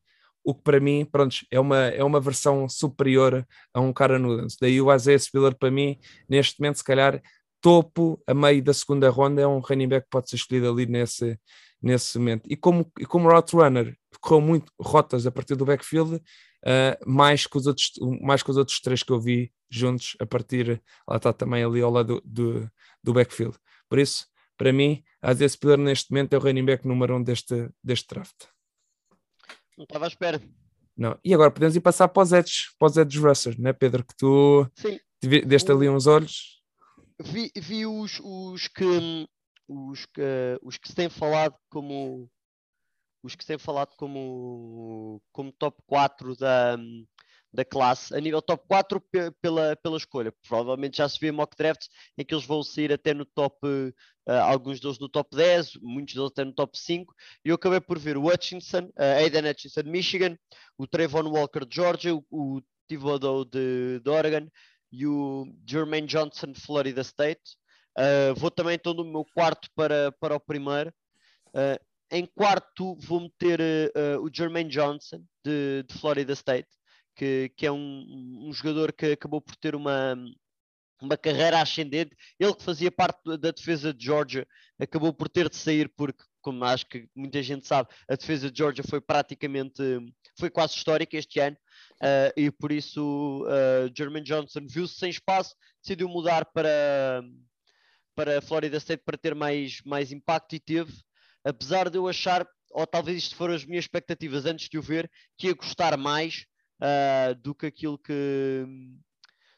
o 0.43 0.53
que 0.53 0.63
para 0.63 0.79
mim, 0.79 1.05
pronto, 1.05 1.35
é 1.51 1.59
uma, 1.59 1.77
é 1.77 2.03
uma 2.03 2.19
versão 2.19 2.67
superior 2.67 3.45
a 3.73 3.79
um 3.79 3.93
cara 3.93 4.17
Nudens. 4.17 4.55
Daí 4.59 4.81
o 4.81 4.93
Isaiah 4.93 5.19
Spiller 5.19 5.55
para 5.55 5.69
mim, 5.69 5.99
neste 6.27 6.59
momento, 6.59 6.77
se 6.77 6.83
calhar, 6.83 7.21
topo 7.61 8.21
a 8.25 8.33
meio 8.33 8.63
da 8.63 8.73
segunda 8.73 9.09
ronda, 9.09 9.41
é 9.41 9.47
um 9.47 9.59
running 9.59 9.87
back 9.87 10.05
que 10.05 10.09
pode 10.09 10.29
ser 10.29 10.37
escolhido 10.37 10.69
ali 10.69 10.85
nesse, 10.85 11.37
nesse 11.81 12.17
momento. 12.17 12.43
E 12.49 12.55
como, 12.55 12.91
e 12.99 13.05
como 13.05 13.29
route 13.29 13.55
runner, 13.55 13.95
correu 14.19 14.41
muito 14.41 14.71
rotas 14.79 15.27
a 15.27 15.31
partir 15.31 15.55
do 15.55 15.65
backfield, 15.65 16.19
uh, 16.63 17.09
mais, 17.09 17.45
que 17.45 17.57
os 17.57 17.67
outros, 17.67 17.91
mais 18.21 18.43
que 18.43 18.51
os 18.51 18.57
outros 18.57 18.79
três 18.79 19.03
que 19.03 19.11
eu 19.11 19.19
vi 19.19 19.51
juntos 19.69 20.15
a 20.19 20.25
partir, 20.25 20.81
lá 21.07 21.17
está 21.17 21.31
também 21.31 21.63
ali 21.63 21.81
ao 21.81 21.91
lado 21.91 22.21
do, 22.21 22.61
do, 22.61 22.71
do 23.03 23.13
backfield. 23.13 23.57
Por 23.87 23.99
isso, 23.99 24.27
para 24.57 24.73
mim, 24.73 25.03
Isaiah 25.23 25.49
Spiller 25.49 25.77
neste 25.77 26.11
momento 26.11 26.33
é 26.33 26.37
o 26.37 26.41
running 26.41 26.65
back 26.65 26.87
número 26.87 27.15
um 27.15 27.23
deste, 27.23 27.69
deste 27.83 28.07
draft. 28.07 28.45
Não 29.77 29.83
estava 29.83 30.05
à 30.05 30.07
espera. 30.07 30.41
Não. 30.97 31.17
E 31.23 31.33
agora 31.33 31.49
podemos 31.49 31.75
ir 31.75 31.79
passar 31.79 32.09
para 32.09 32.23
os 32.23 32.33
edges, 32.33 32.75
para 32.77 32.87
os 32.87 32.97
edges 32.97 33.21
rushers, 33.21 33.57
né, 33.57 33.71
Pedro? 33.71 34.03
Que 34.03 34.15
tu 34.17 34.69
Sim. 34.75 34.99
deste 35.45 35.71
ali 35.71 35.87
uns 35.87 36.07
olhos. 36.07 36.61
Vi, 37.21 37.51
vi 37.55 37.85
os, 37.85 38.19
os, 38.21 38.67
que, 38.67 38.83
os, 39.65 40.05
que, 40.07 40.59
os 40.61 40.77
que 40.77 40.89
se 40.89 40.95
têm 40.95 41.09
falado 41.09 41.55
como 41.69 42.29
os 43.23 43.35
que 43.35 43.45
têm 43.45 43.57
falado 43.57 43.95
como, 43.97 45.21
como 45.31 45.51
top 45.51 45.81
4 45.87 46.35
da, 46.35 46.77
da 47.51 47.65
classe, 47.65 48.15
a 48.15 48.19
nível 48.19 48.41
top 48.41 48.63
4 48.67 49.03
pela, 49.41 49.75
pela 49.77 49.97
escolha. 49.97 50.33
Provavelmente 50.47 50.97
já 50.97 51.09
se 51.09 51.19
vê 51.19 51.31
mock 51.31 51.55
drafts 51.57 51.89
em 52.17 52.23
que 52.23 52.33
eles 52.33 52.45
vão 52.45 52.63
sair 52.63 52.93
até 52.93 53.13
no 53.13 53.25
top, 53.25 53.57
uh, 53.65 54.31
alguns 54.43 54.79
deles 54.79 54.99
no 54.99 55.09
top 55.09 55.35
10, 55.35 55.77
muitos 55.81 56.13
deles 56.13 56.31
até 56.31 56.45
no 56.45 56.53
top 56.53 56.77
5. 56.77 57.13
E 57.43 57.49
eu 57.49 57.55
acabei 57.55 57.81
por 57.81 57.97
ver 57.97 58.17
o 58.17 58.27
Hutchinson, 58.27 58.85
uh, 58.97 59.17
Aiden 59.17 59.49
Hutchinson 59.49 59.83
de 59.83 59.89
Michigan, 59.89 60.37
o 60.77 60.87
Trayvon 60.87 61.29
Walker 61.29 61.65
de 61.65 61.75
Georgia, 61.75 62.15
o, 62.15 62.23
o 62.31 62.61
Thibodeau 62.87 63.45
de, 63.45 63.99
de 63.99 64.09
Oregon 64.09 64.47
e 64.91 65.05
o 65.05 65.45
Jermaine 65.67 66.07
Johnson 66.07 66.51
de 66.51 66.61
Florida 66.61 67.01
State. 67.01 67.57
Uh, 67.97 68.33
vou 68.35 68.49
também 68.49 68.75
então 68.75 68.93
no 68.93 69.03
meu 69.03 69.25
quarto 69.33 69.69
para, 69.75 70.11
para 70.19 70.35
o 70.35 70.39
primeiro. 70.39 70.93
Uh, 71.49 71.88
em 72.11 72.25
quarto 72.25 72.95
vou 72.95 73.21
meter 73.21 73.59
uh, 73.59 74.21
o 74.21 74.29
Jermaine 74.33 74.69
Johnson 74.69 75.23
de, 75.43 75.83
de 75.83 75.93
Florida 75.99 76.33
State 76.33 76.69
que, 77.19 77.51
que 77.57 77.65
é 77.65 77.71
um, 77.71 78.47
um 78.47 78.53
jogador 78.53 78.93
que 78.93 79.07
acabou 79.07 79.41
por 79.41 79.53
ter 79.57 79.75
uma, 79.75 80.15
uma 81.01 81.17
carreira 81.17 81.59
ascendente. 81.61 82.15
Ele 82.39 82.53
que 82.53 82.63
fazia 82.63 82.89
parte 82.89 83.19
da 83.37 83.51
defesa 83.51 83.93
de 83.93 84.05
Georgia 84.05 84.47
acabou 84.79 85.13
por 85.13 85.27
ter 85.27 85.49
de 85.49 85.57
sair 85.57 85.91
porque, 85.97 86.23
como 86.41 86.63
acho 86.63 86.85
que 86.87 87.09
muita 87.13 87.43
gente 87.43 87.67
sabe, 87.67 87.89
a 88.09 88.15
defesa 88.15 88.49
de 88.49 88.57
Georgia 88.57 88.85
foi 88.87 89.01
praticamente, 89.01 89.83
foi 90.39 90.49
quase 90.49 90.75
histórica 90.75 91.17
este 91.17 91.41
ano. 91.41 91.57
Uh, 92.01 92.31
e 92.37 92.49
por 92.49 92.71
isso 92.71 93.43
uh, 93.43 93.91
Jermaine 93.93 94.25
Johnson 94.25 94.65
viu-se 94.65 94.95
sem 94.95 95.09
espaço, 95.09 95.53
decidiu 95.83 96.07
mudar 96.07 96.45
para, 96.45 97.21
para 98.15 98.41
Florida 98.41 98.77
State 98.77 99.03
para 99.03 99.17
ter 99.17 99.35
mais, 99.35 99.81
mais 99.85 100.13
impacto 100.13 100.55
e 100.55 100.59
teve, 100.61 100.93
apesar 101.49 101.89
de 101.89 101.97
eu 101.97 102.07
achar, 102.07 102.47
ou 102.71 102.85
talvez 102.85 103.17
isto 103.17 103.35
foram 103.35 103.53
as 103.53 103.65
minhas 103.65 103.85
expectativas 103.85 104.45
antes 104.45 104.69
de 104.69 104.77
o 104.77 104.81
ver, 104.81 105.09
que 105.37 105.47
ia 105.47 105.53
gostar 105.53 105.97
mais 105.97 106.45
uh, 106.81 107.35
do, 107.35 107.53
que 107.53 107.65
aquilo 107.65 107.97
que, 107.97 108.65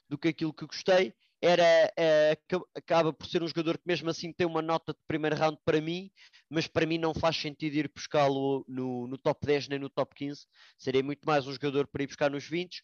do 0.10 0.18
que 0.18 0.30
aquilo 0.30 0.54
que 0.54 0.66
gostei. 0.66 1.14
Era, 1.44 1.92
uh, 1.98 2.66
acaba 2.76 3.12
por 3.12 3.26
ser 3.26 3.42
um 3.42 3.48
jogador 3.48 3.76
que 3.76 3.88
mesmo 3.88 4.08
assim 4.12 4.32
tem 4.32 4.46
uma 4.46 4.62
nota 4.62 4.94
de 4.94 5.00
primeiro 5.08 5.36
round 5.36 5.58
para 5.66 5.82
mim, 5.82 6.12
mas 6.48 6.68
para 6.68 6.86
mim 6.86 7.00
não 7.00 7.16
faz 7.16 7.36
sentido 7.36 7.74
ir 7.74 7.92
buscá-lo 7.92 8.64
no, 8.68 9.08
no, 9.08 9.18
top 9.18 9.44
10 9.48 9.70
nem 9.70 9.80
no 9.80 9.90
top 9.90 10.14
15. 10.14 10.46
Seria 10.78 11.02
muito 11.02 11.26
mais 11.26 11.48
um 11.48 11.52
jogador 11.52 11.88
para 11.88 12.04
ir 12.04 12.08
buscar 12.08 12.30
nos 12.30 12.46
20. 12.48 12.84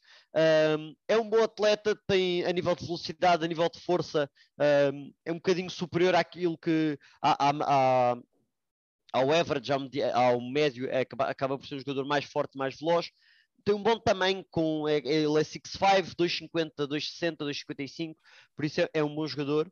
Um, 0.80 0.96
é 1.08 1.16
um 1.20 1.30
bom 1.30 1.44
atleta, 1.44 1.96
tem 2.08 2.46
a 2.46 2.52
nível 2.52 2.76
de 2.76 2.84
velocidade, 2.84 3.46
a 3.46 3.48
nível 3.48 3.70
de 3.70 3.80
força, 3.80 4.28
é 5.24 5.32
um 5.32 5.36
bocadinho 5.36 5.70
superior 5.70 6.16
àquilo 6.16 6.58
que 6.58 6.98
à, 7.22 7.50
à, 7.50 8.18
ao 9.14 9.32
average, 9.32 9.72
ao, 10.14 10.42
médio, 10.42 10.90
é, 10.90 11.02
acaba, 11.02 11.26
acaba, 11.26 11.58
por 11.58 11.68
ser 11.68 11.76
um 11.76 11.80
jogador 11.80 12.06
mais 12.06 12.26
forte, 12.26 12.58
mais 12.58 12.78
veloz 12.80 13.10
tem 13.68 13.76
um 13.76 13.84
bom 13.84 14.00
tamanho, 14.00 14.46
com, 14.50 14.88
é, 14.88 14.96
ele 15.00 15.38
é 15.38 15.44
6'5, 15.44 16.16
250, 16.16 16.88
260, 16.88 17.44
255, 17.44 18.18
por 18.56 18.64
isso 18.64 18.80
é, 18.80 18.90
é 18.94 19.04
um 19.04 19.14
bom 19.14 19.28
jogador. 19.28 19.68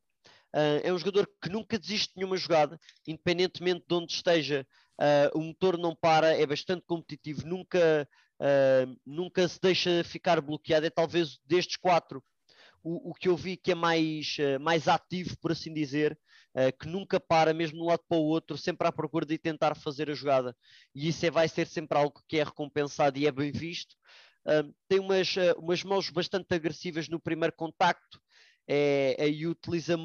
Uh, 0.53 0.83
é 0.83 0.91
um 0.91 0.97
jogador 0.97 1.29
que 1.41 1.49
nunca 1.49 1.79
desiste 1.79 2.09
de 2.09 2.17
nenhuma 2.17 2.35
jogada, 2.35 2.77
independentemente 3.07 3.85
de 3.87 3.95
onde 3.95 4.11
esteja, 4.11 4.67
uh, 4.99 5.37
o 5.37 5.41
motor 5.41 5.77
não 5.77 5.95
para, 5.95 6.33
é 6.37 6.45
bastante 6.45 6.83
competitivo, 6.85 7.47
nunca, 7.47 8.05
uh, 8.41 8.99
nunca 9.05 9.47
se 9.47 9.61
deixa 9.61 10.03
ficar 10.03 10.41
bloqueado. 10.41 10.85
É 10.85 10.89
talvez 10.89 11.39
destes 11.45 11.77
quatro 11.77 12.21
o, 12.83 13.11
o 13.11 13.13
que 13.13 13.29
eu 13.29 13.37
vi 13.37 13.55
que 13.55 13.71
é 13.71 13.75
mais, 13.75 14.35
mais 14.59 14.89
ativo, 14.89 15.37
por 15.39 15.53
assim 15.53 15.73
dizer, 15.73 16.19
que 16.79 16.87
nunca 16.87 17.19
para, 17.19 17.53
mesmo 17.53 17.77
de 17.77 17.83
um 17.83 17.87
lado 17.87 18.03
para 18.07 18.17
o 18.17 18.23
outro, 18.23 18.57
sempre 18.57 18.87
à 18.87 18.91
procura 18.91 19.25
de 19.25 19.37
tentar 19.37 19.75
fazer 19.75 20.09
a 20.09 20.13
jogada. 20.13 20.55
E 20.93 21.07
isso 21.09 21.25
é, 21.25 21.29
vai 21.29 21.47
ser 21.47 21.67
sempre 21.67 21.97
algo 21.97 22.23
que 22.27 22.37
é 22.37 22.43
recompensado 22.43 23.17
e 23.17 23.27
é 23.27 23.31
bem 23.31 23.51
visto. 23.51 23.95
Tem 24.87 24.99
umas, 24.99 25.35
uh, 25.35 25.57
umas 25.57 25.83
mãos 25.83 26.09
bastante 26.09 26.53
agressivas 26.53 27.09
no 27.09 27.19
primeiro 27.19 27.53
contacto, 27.55 28.19
é, 28.67 29.15
utiliza, 29.47 29.95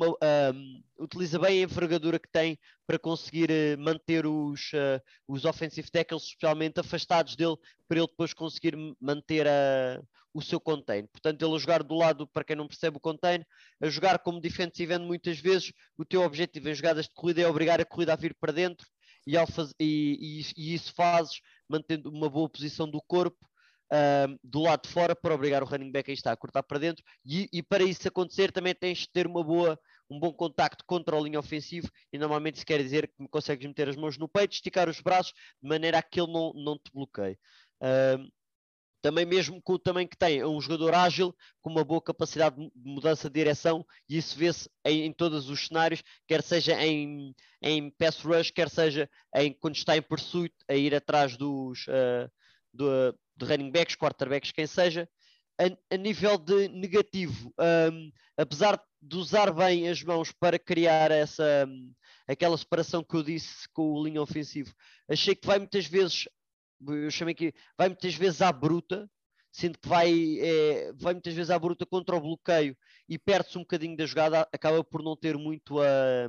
utiliza 0.99 1.39
bem 1.39 1.61
a 1.61 1.63
envergadura 1.63 2.19
que 2.19 2.29
tem 2.31 2.59
para 2.87 2.99
conseguir 2.99 3.51
uh, 3.51 3.81
manter 3.81 4.27
os, 4.27 4.73
uh, 4.73 5.01
os 5.27 5.45
offensive 5.45 5.91
tackles, 5.91 6.25
especialmente 6.25 6.81
afastados 6.81 7.37
dele, 7.37 7.57
para 7.89 7.99
ele 7.99 8.09
depois 8.09 8.35
conseguir 8.35 8.77
manter 9.01 9.47
a, 9.47 10.03
o 10.33 10.41
seu 10.41 10.61
contain. 10.61 11.07
Portanto, 11.07 11.45
ele 11.45 11.55
a 11.55 11.59
jogar 11.59 11.83
do 11.83 11.95
lado, 11.95 12.27
para 12.29 12.45
quem 12.45 12.57
não 12.57 12.69
percebe 12.69 12.97
o 12.97 13.01
contain, 13.01 13.45
a 13.81 13.89
jogar 13.89 14.19
como 14.21 14.41
defensive 14.41 14.95
end 14.95 15.05
muitas 15.05 15.39
vezes, 15.39 15.73
o 15.97 16.05
teu 16.05 16.23
objetivo 16.23 16.69
em 16.69 16.75
jogadas 16.75 17.07
de 17.07 17.15
corrida 17.15 17.43
é 17.43 17.47
obrigar 17.47 17.81
a 17.81 17.85
corrida 17.85 18.13
a 18.13 18.17
vir 18.17 18.35
para 18.39 18.53
dentro 18.53 18.87
e, 19.27 19.35
faz, 19.47 19.73
e, 19.79 20.43
e, 20.57 20.71
e 20.71 20.75
isso 20.75 20.95
fazes 20.95 21.41
mantendo 21.69 22.11
uma 22.11 22.29
boa 22.29 22.49
posição 22.49 22.89
do 22.89 23.01
corpo 23.03 23.51
do 24.45 24.61
lado 24.61 24.83
de 24.83 24.89
fora 24.89 25.17
para 25.17 25.35
obrigar 25.35 25.63
o 25.63 25.67
running 25.67 25.91
back 25.91 26.11
a 26.11 26.15
estar 26.15 26.33
a 26.33 26.37
cortar 26.37 26.63
para 26.63 26.79
dentro 26.79 27.05
e, 27.27 27.49
e, 27.53 27.63
para 27.63 27.83
isso 27.83 28.07
acontecer 28.07 28.53
também 28.53 28.75
tens 28.75 28.99
de 28.99 29.11
ter 29.11 29.27
uma 29.27 29.43
boa, 29.43 29.79
um 30.09 30.19
bom 30.19 30.33
contacto 30.33 30.85
contra 30.87 31.17
o 31.17 31.25
linha 31.25 31.41
ofensivo 31.41 31.91
e 32.13 32.19
normalmente 32.19 32.57
isso 32.57 32.67
quer 32.67 32.81
dizer 32.81 33.09
que 33.09 33.29
consegues 33.29 33.67
meter 33.67 33.89
as 33.89 33.97
mãos 33.97 34.17
no 34.17 34.29
peito, 34.29 34.53
esticar 34.53 34.89
os 34.89 35.01
braços 35.01 35.33
de 35.61 35.69
maneira 35.69 35.99
a 35.99 36.03
que 36.03 36.21
ele 36.21 36.33
não, 36.33 36.53
não 36.55 36.79
te 36.79 36.91
bloqueie. 36.93 37.37
Também 39.01 39.25
mesmo 39.25 39.61
com 39.63 39.75
o 39.75 39.79
tamanho 39.79 40.09
que 40.09 40.17
tem, 40.17 40.41
é 40.41 40.47
um 40.47 40.61
jogador 40.61 40.95
ágil, 40.95 41.35
com 41.61 41.71
uma 41.71 41.85
boa 41.85 42.01
capacidade 42.01 42.57
de 42.57 42.71
mudança 42.91 43.29
de 43.29 43.35
direção, 43.35 43.85
e 44.09 44.17
isso 44.17 44.37
vê-se 44.37 44.69
em, 44.85 45.07
em, 45.07 45.13
todos 45.13 45.49
os 45.49 45.67
cenários, 45.67 46.03
quer 46.27 46.43
seja 46.43 46.81
em, 46.85 47.35
em 47.63 47.91
pass 47.91 48.21
rush, 48.21 48.51
quer 48.51 48.69
seja 48.69 49.09
em, 49.35 49.53
quando 49.53 49.77
está 49.77 49.97
em 49.97 50.03
pursuit, 50.03 50.55
a 50.69 50.75
ir 50.75 50.95
atrás 50.95 51.37
dos, 51.37 51.87
uh, 51.87 52.31
do, 52.73 53.15
running 53.43 53.71
backs, 53.71 53.97
quarterbacks, 53.97 54.53
quem 54.53 54.67
seja. 54.67 55.09
A, 55.59 55.95
a 55.95 55.97
nível 55.97 56.39
de 56.39 56.69
negativo, 56.69 57.53
um, 57.93 58.11
apesar 58.37 58.83
de 59.01 59.17
usar 59.17 59.53
bem 59.53 59.89
as 59.89 60.03
mãos 60.03 60.33
para 60.33 60.59
criar 60.59 61.11
essa 61.11 61.67
um, 61.67 61.93
aquela 62.27 62.57
separação 62.57 63.03
que 63.03 63.15
eu 63.15 63.23
disse 63.23 63.69
com 63.73 63.93
o 63.93 64.05
linha 64.05 64.23
ofensivo, 64.23 64.73
achei 65.09 65.35
que 65.35 65.47
vai 65.47 65.59
muitas 65.59 65.87
vezes, 65.87 66.29
eu 66.89 67.11
chamei 67.11 67.33
aqui, 67.33 67.53
vai 67.77 67.89
muitas 67.89 68.15
vezes 68.15 68.43
à 68.43 68.53
bruta, 68.53 69.09
sendo 69.53 69.79
que 69.79 69.89
vai, 69.89 70.39
é, 70.41 70.93
vai 70.95 71.13
muitas 71.13 71.35
vezes 71.35 71.51
à 71.51 71.59
bruta 71.59 71.85
contra 71.85 72.17
o 72.17 72.21
bloqueio 72.21 72.77
e 73.09 73.19
perde-se 73.19 73.59
um 73.59 73.63
bocadinho 73.63 73.97
da 73.97 74.07
jogada, 74.07 74.49
acaba 74.53 74.83
por 74.85 75.03
não 75.03 75.17
ter 75.17 75.37
muito 75.37 75.81
a. 75.81 76.29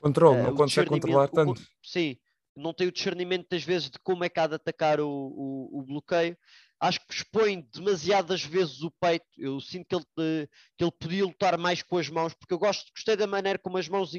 Controle, 0.00 0.42
não 0.42 0.54
consegue 0.54 0.88
controlar 0.88 1.28
tanto. 1.28 1.60
O, 1.60 1.66
sim, 1.82 2.16
não 2.56 2.72
tem 2.72 2.86
o 2.86 2.92
discernimento 2.92 3.46
das 3.50 3.62
vezes 3.62 3.90
de 3.90 3.98
como 3.98 4.24
é 4.24 4.28
que 4.28 4.40
há 4.40 4.46
de 4.46 4.54
atacar 4.54 5.00
o, 5.00 5.08
o, 5.08 5.80
o 5.80 5.82
bloqueio. 5.82 6.36
Acho 6.78 7.00
que 7.06 7.14
expõe 7.14 7.62
demasiadas 7.72 8.42
vezes 8.42 8.82
o 8.82 8.90
peito. 8.90 9.26
Eu 9.38 9.60
sinto 9.60 9.86
que 9.86 9.94
ele, 9.94 10.48
que 10.76 10.84
ele 10.84 10.92
podia 10.92 11.24
lutar 11.24 11.56
mais 11.56 11.82
com 11.82 11.96
as 11.96 12.08
mãos, 12.08 12.34
porque 12.34 12.52
eu 12.52 12.58
gosto, 12.58 12.90
gostei 12.92 13.16
da 13.16 13.26
maneira 13.26 13.58
como 13.58 13.78
as 13.78 13.88
mãos 13.88 14.12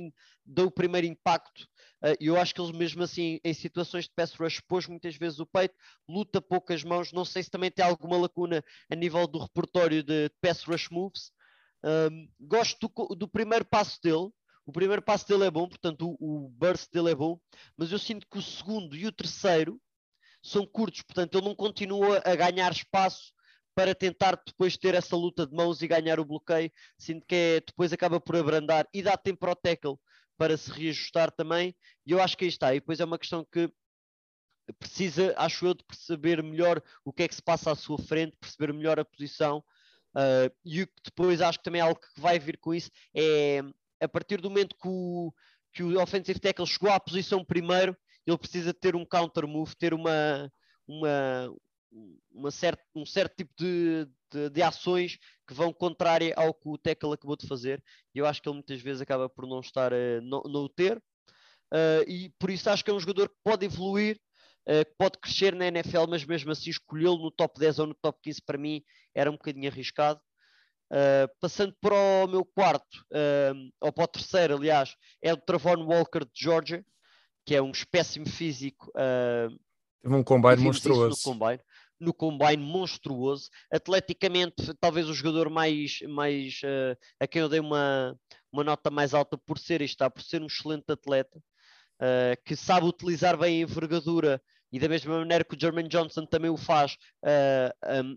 dão 0.44 0.66
o 0.66 0.72
primeiro 0.72 1.06
impacto. 1.06 1.68
Uh, 2.04 2.18
eu 2.20 2.36
acho 2.40 2.56
que 2.56 2.62
ele, 2.62 2.76
mesmo 2.76 3.04
assim, 3.04 3.40
em 3.44 3.54
situações 3.54 4.06
de 4.06 4.12
pass 4.16 4.34
rush, 4.34 4.56
expôs 4.56 4.88
muitas 4.88 5.16
vezes 5.16 5.40
o 5.40 5.46
peito, 5.46 5.76
luta 6.10 6.42
poucas 6.42 6.84
mãos. 6.84 7.12
Não 7.12 7.26
sei 7.26 7.44
se 7.44 7.52
também 7.52 7.70
tem 7.70 7.86
alguma 7.86 8.18
lacuna 8.18 8.64
a 8.90 8.96
nível 8.96 9.28
do 9.28 9.40
repertório 9.40 10.02
de 10.02 10.30
pass 10.42 10.64
rush 10.64 10.90
moves. 10.90 11.32
Um, 11.84 12.28
gosto 12.40 12.90
do, 12.90 13.16
do 13.16 13.28
primeiro 13.28 13.66
passo 13.66 14.00
dele, 14.02 14.32
o 14.66 14.72
primeiro 14.72 15.02
passo 15.02 15.28
dele 15.28 15.46
é 15.46 15.52
bom, 15.52 15.70
portanto, 15.70 16.18
o, 16.20 16.46
o 16.46 16.50
burst 16.50 16.92
dele 16.92 17.12
é 17.12 17.16
bom, 17.16 17.40
mas 17.78 17.92
eu 17.92 18.00
sinto 18.00 18.28
que 18.30 18.38
o 18.38 18.42
segundo 18.42 18.96
e 18.96 19.06
o 19.06 19.12
terceiro 19.12 19.80
são 20.48 20.66
curtos, 20.66 21.02
portanto, 21.02 21.38
ele 21.38 21.46
não 21.48 21.56
continua 21.56 22.22
a 22.26 22.36
ganhar 22.36 22.72
espaço 22.72 23.34
para 23.76 23.94
tentar 23.94 24.42
depois 24.46 24.76
ter 24.76 24.96
essa 24.96 25.16
luta 25.16 25.46
de 25.46 25.56
mãos 25.56 25.82
e 25.82 25.88
ganhar 25.88 26.20
o 26.20 26.26
bloqueio. 26.26 26.72
Sinto 26.98 27.26
que 27.28 27.36
é, 27.36 27.60
depois 27.60 27.94
acaba 27.94 28.20
por 28.20 28.36
abrandar 28.36 28.88
e 28.94 29.04
dá 29.04 29.16
tempo 29.16 29.40
para 29.40 29.52
o 29.52 29.56
tackle 29.56 29.98
para 30.38 30.58
se 30.58 30.72
reajustar 30.72 31.32
também. 31.32 31.76
E 32.06 32.12
eu 32.12 32.22
acho 32.22 32.36
que 32.36 32.46
aí 32.46 32.50
está. 32.50 32.74
E 32.74 32.80
depois 32.80 33.00
é 33.00 33.06
uma 33.06 33.20
questão 33.20 33.46
que 33.52 33.72
precisa, 34.80 35.34
acho 35.38 35.66
eu, 35.66 35.74
de 35.74 35.84
perceber 35.84 36.42
melhor 36.42 36.82
o 37.06 37.14
que 37.14 37.24
é 37.24 37.28
que 37.28 37.36
se 37.36 37.42
passa 37.42 37.72
à 37.72 37.76
sua 37.76 37.98
frente, 38.00 38.36
perceber 38.40 38.74
melhor 38.74 39.00
a 39.00 39.06
posição. 39.06 39.64
Uh, 40.16 40.50
e 40.66 40.82
o 40.82 40.88
que 40.88 41.02
depois 41.06 41.42
acho 41.42 41.60
que 41.60 41.64
também 41.64 41.80
é 41.80 41.84
algo 41.84 42.00
que 42.00 42.20
vai 42.20 42.40
vir 42.40 42.58
com 42.58 42.74
isso 42.74 42.90
é 43.16 43.62
a 44.02 44.08
partir 44.08 44.42
do 44.42 44.50
momento 44.50 44.76
que 44.76 44.88
o, 44.88 45.32
que 45.74 45.84
o 45.84 46.02
offensive 46.02 46.40
tackle 46.40 46.66
chegou 46.66 46.92
à 46.92 47.00
posição 47.00 47.46
primeiro, 47.46 47.96
ele 48.28 48.38
precisa 48.38 48.74
ter 48.74 48.96
um 48.96 49.06
counter 49.06 49.48
move, 49.48 49.76
ter 49.76 49.94
uma, 49.94 50.52
uma, 50.86 51.56
uma 52.32 52.52
certa, 52.52 52.84
um 52.94 53.06
certo 53.06 53.36
tipo 53.38 53.54
de, 53.58 54.06
de, 54.32 54.50
de, 54.50 54.62
ações 54.62 55.18
que 55.48 55.54
vão 55.54 55.72
contrária 55.72 56.34
ao 56.36 56.54
que 56.54 56.68
o 56.68 56.78
tackle 56.78 57.14
acabou 57.14 57.38
de 57.38 57.48
fazer. 57.48 57.82
E 58.14 58.20
eu 58.20 58.26
acho 58.26 58.42
que 58.42 58.50
ele 58.50 58.56
muitas 58.56 58.82
vezes 58.82 59.02
acaba 59.02 59.30
por 59.30 59.48
não 59.48 59.62
estar, 59.62 59.94
uh, 59.94 60.22
não, 60.22 60.42
não 60.44 60.66
o 60.66 60.70
ter. 60.70 61.02
Uh, 61.74 62.04
e 62.08 62.30
por 62.38 62.50
isso 62.50 62.70
acho 62.70 62.84
que 62.84 62.92
é 62.92 62.94
um 62.94 63.00
jogador 63.00 63.30
que 63.30 63.36
pode 63.44 63.66
evoluir, 63.66 64.20
uh, 64.68 64.86
que 64.86 64.94
pode 64.98 65.18
crescer 65.20 65.56
na 65.56 65.68
NFL, 65.68 66.08
mas 66.10 66.26
mesmo 66.26 66.52
assim 66.52 66.70
escolhê-lo 66.70 67.18
no 67.18 67.32
top 67.32 67.58
10 67.58 67.80
ou 67.80 67.88
no 67.88 67.96
top 67.96 68.20
15 68.22 68.42
para 68.42 68.58
mim 68.58 68.84
era 69.16 69.30
um 69.30 69.34
bocadinho 69.34 69.70
arriscado. 69.70 70.20
Uh, 70.92 71.28
passando 71.42 71.76
para 71.82 71.96
o 71.96 72.28
meu 72.28 72.46
quarto, 72.46 73.06
ou 73.82 73.92
para 73.92 74.06
o 74.06 74.08
terceiro, 74.08 74.56
aliás, 74.56 74.96
é 75.22 75.34
o 75.34 75.38
Travon 75.38 75.86
Walker 75.86 76.20
de 76.20 76.32
Georgia, 76.34 76.86
que 77.48 77.56
é 77.56 77.62
um 77.62 77.72
espécime 77.72 78.28
físico. 78.28 78.90
Uh, 78.90 79.58
Teve 80.02 80.16
um 80.16 80.24
combine 80.24 80.58
monstruoso. 80.58 81.18
No 81.18 81.34
combine, 81.34 81.60
no 81.98 82.14
combine 82.14 82.62
monstruoso. 82.62 83.50
Atleticamente, 83.72 84.74
talvez 84.82 85.08
o 85.08 85.14
jogador 85.14 85.50
mais, 85.50 86.00
mais 86.10 86.60
uh, 86.66 86.98
a 87.18 87.26
quem 87.26 87.42
eu 87.42 87.48
dei 87.48 87.62
uma, 87.62 88.20
uma 88.52 88.66
nota 88.66 88.92
mais 88.92 89.14
alta 89.14 89.38
por 89.38 89.58
ser, 89.58 89.82
está, 89.82 90.10
por 90.10 90.22
ser 90.22 90.42
um 90.42 90.48
excelente 90.48 90.92
atleta, 90.92 91.40
uh, 91.40 92.44
que 92.44 92.54
sabe 92.54 92.86
utilizar 92.86 93.38
bem 93.38 93.60
a 93.60 93.62
envergadura 93.62 94.42
e 94.70 94.78
da 94.78 94.90
mesma 94.90 95.18
maneira 95.20 95.46
que 95.46 95.56
o 95.56 95.60
Jermaine 95.60 95.88
Johnson 95.88 96.26
também 96.26 96.52
o 96.52 96.58
faz, 96.58 96.98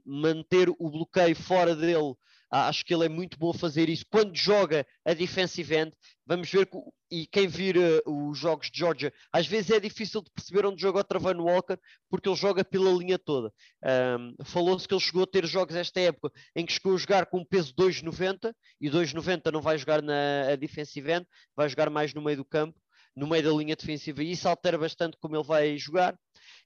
manter 0.04 0.68
o 0.68 0.90
bloqueio 0.90 1.36
fora 1.36 1.76
dele 1.76 2.16
acho 2.50 2.84
que 2.84 2.92
ele 2.92 3.06
é 3.06 3.08
muito 3.08 3.38
bom 3.38 3.50
a 3.50 3.54
fazer 3.54 3.88
isso. 3.88 4.04
Quando 4.10 4.36
joga 4.36 4.86
a 5.04 5.14
defensive 5.14 5.74
end, 5.74 5.92
vamos 6.26 6.50
ver 6.50 6.68
e 7.10 7.26
quem 7.26 7.48
vir 7.48 7.76
uh, 7.76 8.28
os 8.28 8.38
jogos 8.38 8.70
de 8.70 8.78
Georgia, 8.78 9.12
às 9.32 9.46
vezes 9.46 9.70
é 9.70 9.80
difícil 9.80 10.22
de 10.22 10.30
perceber 10.30 10.64
onde 10.64 10.80
joga 10.80 11.00
o 11.00 11.04
Travan 11.04 11.36
Walker, 11.38 11.76
porque 12.08 12.28
ele 12.28 12.36
joga 12.36 12.64
pela 12.64 12.90
linha 12.92 13.18
toda. 13.18 13.52
Um, 13.84 14.36
Falou-se 14.44 14.86
que 14.86 14.94
ele 14.94 15.00
chegou 15.00 15.24
a 15.24 15.26
ter 15.26 15.44
jogos 15.46 15.74
esta 15.74 16.00
época 16.00 16.32
em 16.54 16.64
que 16.64 16.72
chegou 16.72 16.94
a 16.94 16.98
jogar 16.98 17.26
com 17.26 17.38
um 17.38 17.44
peso 17.44 17.74
2,90 17.74 18.54
e 18.80 18.88
2,90 18.88 19.52
não 19.52 19.60
vai 19.60 19.76
jogar 19.76 20.02
na 20.02 20.54
defensive 20.56 21.10
end, 21.10 21.26
vai 21.56 21.68
jogar 21.68 21.90
mais 21.90 22.14
no 22.14 22.22
meio 22.22 22.36
do 22.36 22.44
campo, 22.44 22.78
no 23.14 23.26
meio 23.26 23.42
da 23.42 23.50
linha 23.50 23.76
defensiva, 23.76 24.22
e 24.22 24.32
isso 24.32 24.48
altera 24.48 24.78
bastante 24.78 25.16
como 25.20 25.36
ele 25.36 25.44
vai 25.44 25.76
jogar. 25.76 26.18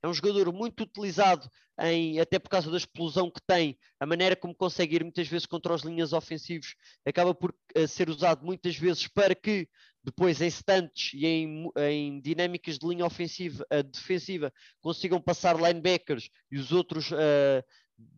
É 0.02 0.08
um 0.08 0.14
jogador 0.14 0.52
muito 0.52 0.82
utilizado, 0.82 1.48
em, 1.80 2.20
até 2.20 2.38
por 2.38 2.50
causa 2.50 2.70
da 2.70 2.76
explosão 2.76 3.30
que 3.30 3.40
tem, 3.46 3.78
a 3.98 4.06
maneira 4.06 4.36
como 4.36 4.54
consegue 4.54 4.96
ir 4.96 5.02
muitas 5.02 5.26
vezes 5.26 5.46
contra 5.46 5.74
as 5.74 5.82
linhas 5.82 6.12
ofensivos, 6.12 6.74
acaba 7.06 7.34
por 7.34 7.54
uh, 7.76 7.88
ser 7.88 8.08
usado 8.10 8.44
muitas 8.44 8.76
vezes 8.76 9.08
para 9.08 9.34
que 9.34 9.68
depois 10.04 10.42
em 10.42 10.50
stunts 10.50 11.12
e 11.14 11.26
em, 11.26 11.70
em 11.78 12.20
dinâmicas 12.20 12.78
de 12.78 12.86
linha 12.86 13.06
ofensiva, 13.06 13.64
uh, 13.72 13.82
defensiva 13.82 14.52
consigam 14.80 15.20
passar 15.20 15.56
linebackers 15.56 16.28
e 16.52 16.58
os 16.58 16.70
outros 16.70 17.10
uh, 17.10 17.64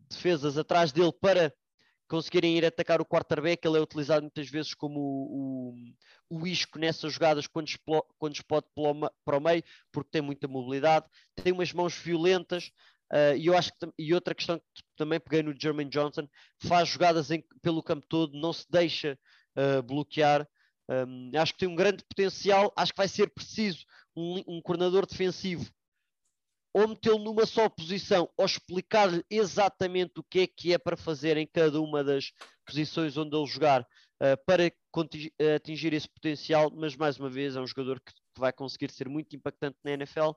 defesas 0.09 0.57
atrás 0.57 0.91
dele 0.91 1.13
para 1.21 1.53
conseguirem 2.07 2.57
ir 2.57 2.65
atacar 2.65 3.01
o 3.01 3.05
quarterback, 3.05 3.65
ele 3.65 3.77
é 3.77 3.81
utilizado 3.81 4.21
muitas 4.21 4.49
vezes 4.49 4.73
como 4.73 4.99
o, 4.99 5.75
o, 6.29 6.39
o 6.41 6.47
isco 6.47 6.79
nessas 6.79 7.13
jogadas 7.13 7.47
quando, 7.47 7.67
explo, 7.67 8.03
quando 8.17 8.35
explode 8.35 8.67
para 9.25 9.37
o 9.37 9.41
meio, 9.41 9.63
porque 9.91 10.11
tem 10.11 10.21
muita 10.21 10.47
mobilidade, 10.47 11.05
tem 11.35 11.53
umas 11.53 11.73
mãos 11.73 11.95
violentas, 11.95 12.71
uh, 13.11 13.35
e 13.37 13.47
eu 13.47 13.57
acho 13.57 13.71
que 13.71 13.91
e 13.97 14.13
outra 14.13 14.33
questão 14.33 14.57
que 14.57 14.83
também 14.95 15.19
peguei 15.19 15.43
no 15.43 15.59
Jermaine 15.59 15.91
Johnson, 15.91 16.27
faz 16.59 16.89
jogadas 16.89 17.29
em, 17.31 17.43
pelo 17.61 17.83
campo 17.83 18.05
todo, 18.07 18.39
não 18.39 18.53
se 18.53 18.65
deixa 18.69 19.17
uh, 19.55 19.83
bloquear. 19.83 20.47
Um, 20.89 21.31
acho 21.37 21.51
que 21.51 21.59
tem 21.59 21.67
um 21.67 21.75
grande 21.75 22.03
potencial, 22.05 22.71
acho 22.75 22.93
que 22.93 22.97
vai 22.97 23.09
ser 23.09 23.29
preciso 23.29 23.85
um, 24.15 24.41
um 24.47 24.61
coordenador 24.61 25.05
defensivo 25.05 25.69
ou 26.77 26.87
metê-lo 26.87 27.17
numa 27.17 27.43
só 27.43 27.67
posição, 27.67 28.29
ou 28.37 28.45
explicar-lhe 28.45 29.25
exatamente 29.31 30.19
o 30.19 30.23
que 30.23 30.41
é 30.41 30.47
que 30.47 30.73
é 30.73 30.77
para 30.77 30.95
fazer 30.95 31.35
em 31.35 31.47
cada 31.47 31.81
uma 31.81 32.03
das 32.03 32.31
posições 32.67 33.17
onde 33.17 33.35
ele 33.35 33.47
jogar 33.47 33.81
uh, 33.81 34.45
para 34.45 34.71
atingir 35.55 35.91
esse 35.93 36.07
potencial, 36.07 36.69
mas 36.69 36.95
mais 36.95 37.17
uma 37.17 37.31
vez 37.31 37.55
é 37.55 37.59
um 37.59 37.65
jogador 37.65 37.99
que, 37.99 38.13
que, 38.13 38.39
vai 38.39 38.53
conseguir 38.53 38.91
ser 38.91 39.09
muito 39.09 39.35
impactante 39.35 39.75
na 39.83 39.93
NFL. 39.93 40.33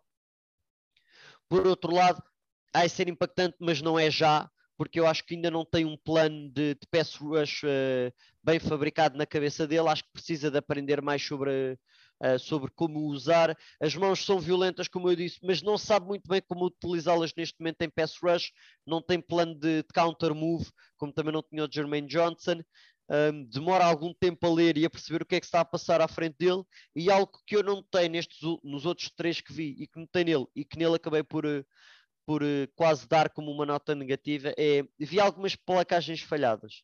Por 1.47 1.67
outro 1.67 1.95
lado, 1.95 2.23
vai 2.73 2.89
ser 2.89 3.07
impactante, 3.09 3.59
mas 3.61 3.83
não 3.83 3.99
é 3.99 4.11
já, 4.11 4.51
porque 4.79 4.99
eu 4.99 5.07
acho 5.07 5.27
que 5.27 5.35
ainda 5.35 5.51
não 5.51 5.63
tem 5.63 5.85
um 5.85 5.99
plano 5.99 6.49
de, 6.49 6.75
de 6.75 6.87
pass 6.91 7.17
rush 7.17 7.65
uh, 7.65 8.11
bem 8.43 8.59
fabricado 8.59 9.19
na 9.19 9.27
cabeça 9.27 9.67
dele, 9.67 9.91
acho 9.91 10.05
que 10.05 10.13
precisa 10.15 10.51
de 10.51 10.57
aprender 10.57 11.03
mais 11.03 11.23
sobre 11.23 11.79
uh, 12.23 12.39
sobre 12.39 12.71
como 12.75 13.07
usar. 13.07 13.57
As 13.81 13.95
mãos 13.95 14.25
são 14.25 14.39
violentas, 14.39 14.89
como 14.89 15.11
eu 15.11 15.17
disse, 15.17 15.39
mas 15.43 15.63
não 15.63 15.79
sabe 15.79 16.07
muito 16.07 16.29
bem 16.29 16.43
como 16.47 16.67
utilizá-las 16.67 17.33
neste 17.37 17.59
momento 17.59 17.83
em 17.83 17.91
pass 17.91 18.17
rush, 18.23 18.53
não 18.87 19.03
tem 19.03 19.21
plano 19.21 19.55
de, 19.55 19.83
de 19.83 19.89
counter 19.95 20.35
move, 20.35 20.71
como 20.97 21.13
também 21.13 21.33
não 21.33 21.43
tinha 21.43 21.65
o 21.65 21.73
Jermaine 21.73 22.09
Johnson. 22.09 22.63
um, 23.11 23.45
demora 23.45 23.85
algum 23.85 24.15
tempo 24.15 24.47
a 24.47 24.55
ler 24.55 24.79
e 24.79 24.85
a 24.85 24.91
perceber 24.91 25.23
o 25.23 25.27
que 25.27 25.35
é 25.35 25.41
que 25.41 25.47
está 25.47 25.61
a 25.61 25.65
passar 25.65 26.01
à 26.01 26.07
frente 26.07 26.37
dele, 26.39 26.63
e 26.95 27.11
algo 27.11 27.33
que 27.47 27.57
eu 27.57 27.63
não 27.63 27.77
notei 27.77 28.09
nestes, 28.09 28.39
nos 28.63 28.87
outros 28.87 29.11
três 29.11 29.41
que 29.41 29.53
vi 29.53 29.75
e 29.79 29.87
que 29.89 29.99
notei 29.99 30.25
nele, 30.25 30.47
e 30.55 30.65
que 30.65 30.79
nele 30.79 30.95
acabei 30.95 31.23
por, 31.25 31.45
eh, 31.45 31.65
por 32.25 32.43
uh, 32.43 32.69
quase 32.77 33.09
dar 33.09 33.29
como 33.31 33.51
uma 33.51 33.67
nota 33.67 33.95
negativa, 33.95 34.55
é 34.57 34.85
vi 34.99 35.19
algumas 35.19 35.57
placagens 35.57 36.21
falhadas. 36.21 36.83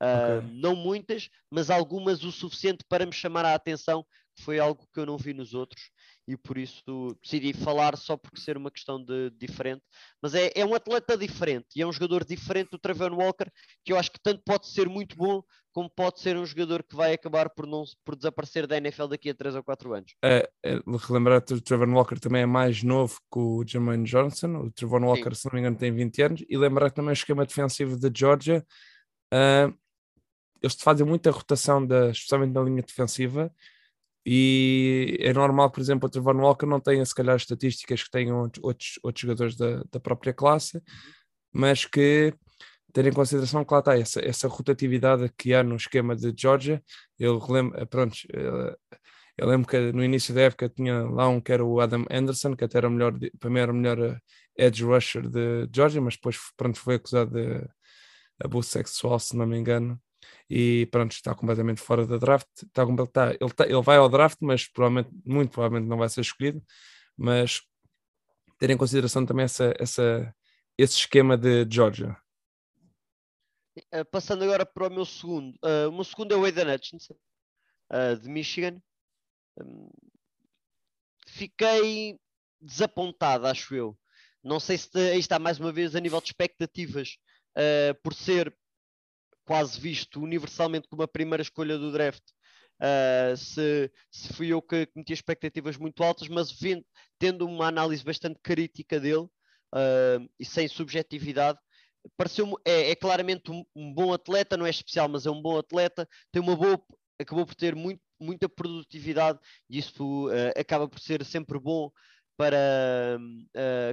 Uh, 0.00 0.38
okay. 0.38 0.60
Não 0.60 0.76
muitas, 0.76 1.28
mas 1.50 1.70
algumas 1.70 2.22
o 2.24 2.30
suficiente 2.30 2.84
para 2.88 3.06
me 3.06 3.12
chamar 3.12 3.44
a 3.44 3.54
atenção, 3.54 4.04
foi 4.40 4.58
algo 4.58 4.86
que 4.92 5.00
eu 5.00 5.06
não 5.06 5.16
vi 5.16 5.32
nos 5.32 5.54
outros 5.54 5.90
e 6.26 6.36
por 6.36 6.56
isso 6.56 7.16
decidi 7.22 7.52
falar 7.52 7.96
só 7.96 8.16
porque 8.16 8.40
ser 8.40 8.56
uma 8.56 8.70
questão 8.70 9.02
de 9.02 9.30
diferente. 9.30 9.82
Mas 10.22 10.34
é, 10.34 10.50
é 10.54 10.64
um 10.64 10.74
atleta 10.74 11.16
diferente 11.16 11.66
e 11.76 11.82
é 11.82 11.86
um 11.86 11.92
jogador 11.92 12.24
diferente 12.24 12.70
do 12.70 12.78
Trevor 12.78 13.12
Walker, 13.12 13.50
que 13.84 13.92
eu 13.92 13.98
acho 13.98 14.10
que 14.10 14.20
tanto 14.22 14.42
pode 14.44 14.68
ser 14.68 14.88
muito 14.88 15.16
bom 15.16 15.42
como 15.72 15.90
pode 15.90 16.20
ser 16.20 16.36
um 16.36 16.46
jogador 16.46 16.84
que 16.84 16.94
vai 16.94 17.12
acabar 17.12 17.50
por, 17.50 17.66
não, 17.66 17.82
por 18.04 18.14
desaparecer 18.14 18.64
da 18.64 18.76
NFL 18.76 19.08
daqui 19.08 19.28
a 19.28 19.34
3 19.34 19.56
ou 19.56 19.64
4 19.64 19.92
anos. 19.92 20.14
É, 20.24 20.48
é, 20.64 20.78
relembrar 21.08 21.44
que 21.44 21.52
o 21.52 21.60
Trevor 21.60 21.88
Walker 21.88 22.18
também 22.20 22.42
é 22.42 22.46
mais 22.46 22.84
novo 22.84 23.18
que 23.30 23.38
o 23.38 23.64
Jermaine 23.66 24.04
Johnson. 24.04 24.56
O 24.58 24.70
Trevor 24.70 25.02
Walker, 25.02 25.34
Sim. 25.34 25.40
se 25.40 25.46
não 25.46 25.54
me 25.54 25.60
engano, 25.60 25.76
tem 25.76 25.92
20 25.92 26.22
anos. 26.22 26.44
E 26.48 26.56
lembrar 26.56 26.92
também 26.92 27.10
o 27.10 27.12
esquema 27.12 27.44
defensivo 27.44 27.98
da 27.98 28.08
de 28.08 28.20
Georgia. 28.20 28.64
Uh, 29.32 29.76
eles 30.62 30.76
fazem 30.80 31.04
muita 31.04 31.32
rotação, 31.32 31.84
da, 31.84 32.10
especialmente 32.10 32.54
na 32.54 32.62
linha 32.62 32.82
defensiva, 32.82 33.52
e 34.26 35.18
é 35.20 35.32
normal, 35.32 35.70
por 35.70 35.80
exemplo, 35.80 36.06
o 36.06 36.10
Trevor 36.10 36.36
Walker 36.36 36.66
não 36.66 36.80
tenha, 36.80 37.04
se 37.04 37.14
calhar, 37.14 37.36
estatísticas 37.36 38.02
que 38.04 38.10
tenham 38.10 38.50
outros, 38.62 38.98
outros 39.02 39.20
jogadores 39.20 39.56
da, 39.56 39.82
da 39.90 40.00
própria 40.00 40.32
classe, 40.32 40.82
mas 41.52 41.84
que 41.84 42.34
ter 42.92 43.06
em 43.06 43.12
consideração 43.12 43.64
que 43.64 43.72
lá 43.74 43.80
está 43.80 43.98
essa, 43.98 44.20
essa 44.24 44.48
rotatividade 44.48 45.30
que 45.36 45.52
há 45.52 45.62
no 45.62 45.76
esquema 45.76 46.16
de 46.16 46.32
Georgia. 46.36 46.82
Eu 47.18 47.38
lembro, 47.48 47.86
pronto, 47.88 48.16
eh, 48.32 48.76
eu 49.36 49.48
lembro 49.48 49.68
que 49.68 49.92
no 49.92 50.02
início 50.04 50.34
da 50.34 50.42
época 50.42 50.68
tinha 50.68 51.02
lá 51.02 51.28
um 51.28 51.40
que 51.40 51.52
era 51.52 51.64
o 51.64 51.80
Adam 51.80 52.04
Anderson, 52.10 52.56
que 52.56 52.64
até 52.64 52.78
era 52.78 52.88
melhor, 52.88 53.12
para 53.40 53.50
mim 53.50 53.58
era 53.60 53.72
o 53.72 53.74
melhor 53.74 53.98
eh, 53.98 54.18
edge 54.56 54.84
rusher 54.84 55.28
de 55.28 55.68
Georgia, 55.74 56.00
mas 56.00 56.14
depois 56.14 56.38
pronto, 56.56 56.78
foi 56.78 56.96
acusado 56.96 57.32
de 57.32 57.68
abuso 58.42 58.68
sexual, 58.70 59.18
se 59.18 59.36
não 59.36 59.46
me 59.46 59.58
engano 59.58 60.00
e 60.48 60.86
pronto, 60.86 61.12
está 61.12 61.34
completamente 61.34 61.80
fora 61.80 62.06
da 62.06 62.16
draft. 62.16 62.48
Está, 62.62 62.82
está, 62.82 63.30
ele, 63.30 63.44
está, 63.44 63.64
ele 63.64 63.82
vai 63.82 63.96
ao 63.96 64.08
draft, 64.08 64.38
mas 64.40 64.66
provavelmente, 64.66 65.10
muito 65.24 65.50
provavelmente 65.50 65.88
não 65.88 65.98
vai 65.98 66.08
ser 66.08 66.20
escolhido. 66.20 66.62
Mas 67.16 67.62
ter 68.58 68.70
em 68.70 68.76
consideração 68.76 69.26
também 69.26 69.44
essa, 69.44 69.74
essa, 69.78 70.34
esse 70.78 70.94
esquema 70.94 71.36
de 71.36 71.66
Georgia. 71.70 72.16
Uh, 73.92 74.04
passando 74.10 74.44
agora 74.44 74.64
para 74.64 74.86
o 74.86 74.90
meu 74.90 75.04
segundo. 75.04 75.54
Uh, 75.56 75.88
o 75.88 75.92
meu 75.92 76.04
segundo 76.04 76.32
é 76.32 76.36
o 76.36 76.44
Aiden 76.44 76.72
Hutchinson, 76.72 77.14
uh, 77.92 78.16
de 78.16 78.28
Michigan. 78.28 78.80
Um, 79.60 79.90
fiquei 81.26 82.18
desapontado, 82.60 83.46
acho 83.46 83.74
eu. 83.74 83.98
Não 84.42 84.60
sei 84.60 84.78
se 84.78 84.90
aí 84.96 85.18
está 85.18 85.38
mais 85.38 85.58
uma 85.58 85.72
vez 85.72 85.96
a 85.96 86.00
nível 86.00 86.20
de 86.20 86.26
expectativas, 86.26 87.16
por 88.02 88.12
ser 88.12 88.54
quase 89.44 89.80
visto 89.80 90.20
universalmente 90.20 90.88
como 90.88 91.02
a 91.02 91.08
primeira 91.08 91.42
escolha 91.42 91.78
do 91.78 91.92
draft. 91.92 92.22
Uh, 92.80 93.36
se, 93.36 93.90
se 94.10 94.32
fui 94.32 94.48
eu 94.48 94.60
que, 94.60 94.86
que 94.86 94.92
meti 94.96 95.12
expectativas 95.12 95.76
muito 95.76 96.02
altas, 96.02 96.28
mas 96.28 96.50
vendo, 96.50 96.84
tendo 97.18 97.46
uma 97.46 97.68
análise 97.68 98.04
bastante 98.04 98.38
crítica 98.42 98.98
dele 98.98 99.22
uh, 99.22 100.28
e 100.38 100.44
sem 100.44 100.66
subjetividade, 100.66 101.58
pareceu 102.16 102.60
é, 102.64 102.90
é 102.90 102.96
claramente 102.96 103.50
um, 103.50 103.64
um, 103.76 103.94
bom 103.94 104.12
atleta, 104.12 104.56
não 104.56 104.66
é 104.66 104.70
especial, 104.70 105.08
mas 105.08 105.24
é 105.24 105.30
um 105.30 105.40
bom 105.40 105.56
atleta, 105.56 106.08
tem 106.32 106.42
uma 106.42 106.56
boa, 106.56 106.82
acabou 107.18 107.46
por 107.46 107.54
ter 107.54 107.76
muito, 107.76 108.02
muita 108.20 108.48
produtividade 108.48 109.38
e 109.70 109.78
isso 109.78 110.28
uh, 110.28 110.58
acaba 110.58 110.88
por 110.88 110.98
ser 110.98 111.24
sempre 111.24 111.58
bom 111.58 111.90
para 112.36 113.16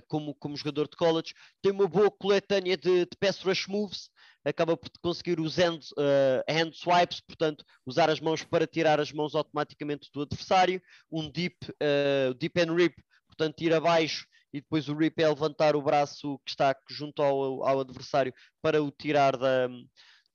como, 0.08 0.34
como 0.34 0.58
jogador 0.58 0.90
de 0.90 0.98
college, 0.98 1.32
tem 1.62 1.72
uma 1.72 1.88
boa 1.88 2.10
coletânea 2.10 2.76
de, 2.76 3.06
de 3.06 3.18
pass 3.20 3.40
rush 3.44 3.68
moves, 3.68 4.10
acaba 4.44 4.76
por 4.76 4.90
conseguir 5.02 5.40
os 5.40 5.58
hand, 5.58 5.80
uh, 5.98 6.44
hand 6.50 6.72
swipes, 6.74 7.22
portanto, 7.22 7.64
usar 7.86 8.10
as 8.10 8.20
mãos 8.20 8.44
para 8.44 8.68
tirar 8.68 9.00
as 9.00 9.12
mãos 9.12 9.36
automaticamente 9.36 10.10
do 10.14 10.22
adversário, 10.22 10.82
um 11.12 11.30
deep, 11.30 11.58
uh, 11.72 12.34
deep 12.34 12.60
and 12.60 12.74
rip, 12.74 12.96
portanto, 13.28 13.62
ir 13.62 13.74
abaixo 13.74 14.26
e 14.54 14.60
depois 14.60 14.90
o 14.90 14.96
rip 14.96 15.22
é 15.22 15.28
levantar 15.28 15.76
o 15.76 15.82
braço 15.82 16.40
que 16.46 16.52
está 16.52 16.76
junto 16.90 17.22
ao, 17.22 17.64
ao 17.64 17.80
adversário 17.80 18.34
para 18.62 18.84
o 18.84 18.92
tirar 18.92 19.38
da, 19.38 19.70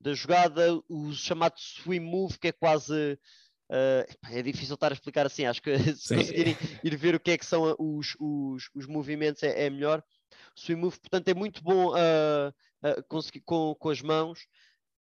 da 0.01 0.15
jogada, 0.15 0.81
o 0.89 1.13
chamado 1.13 1.55
swim 1.59 2.01
move, 2.01 2.39
que 2.39 2.49
é 2.49 2.53
quase. 2.53 3.19
Uh, 3.69 4.07
é 4.31 4.43
difícil 4.43 4.75
estar 4.75 4.93
a 4.93 4.95
explicar 4.95 5.27
assim, 5.27 5.45
acho 5.45 5.61
que 5.61 5.77
se 5.97 6.09
Sim. 6.09 6.17
conseguirem 6.17 6.57
ir 6.85 6.97
ver 6.97 7.17
o 7.17 7.21
que 7.21 7.33
é 7.33 7.39
que 7.39 7.45
são 7.45 7.75
os, 7.79 8.15
os, 8.21 8.71
os 8.75 8.87
movimentos 8.87 9.43
é, 9.43 9.67
é 9.67 9.71
melhor. 9.71 10.03
Swim 10.55 10.77
move, 10.77 10.99
portanto, 11.01 11.29
é 11.29 11.35
muito 11.35 11.63
bom 11.63 11.91
uh, 11.91 12.55
conseguir, 13.09 13.43
com, 13.45 13.75
com 13.79 13.91
as 13.91 14.01
mãos. 14.01 14.41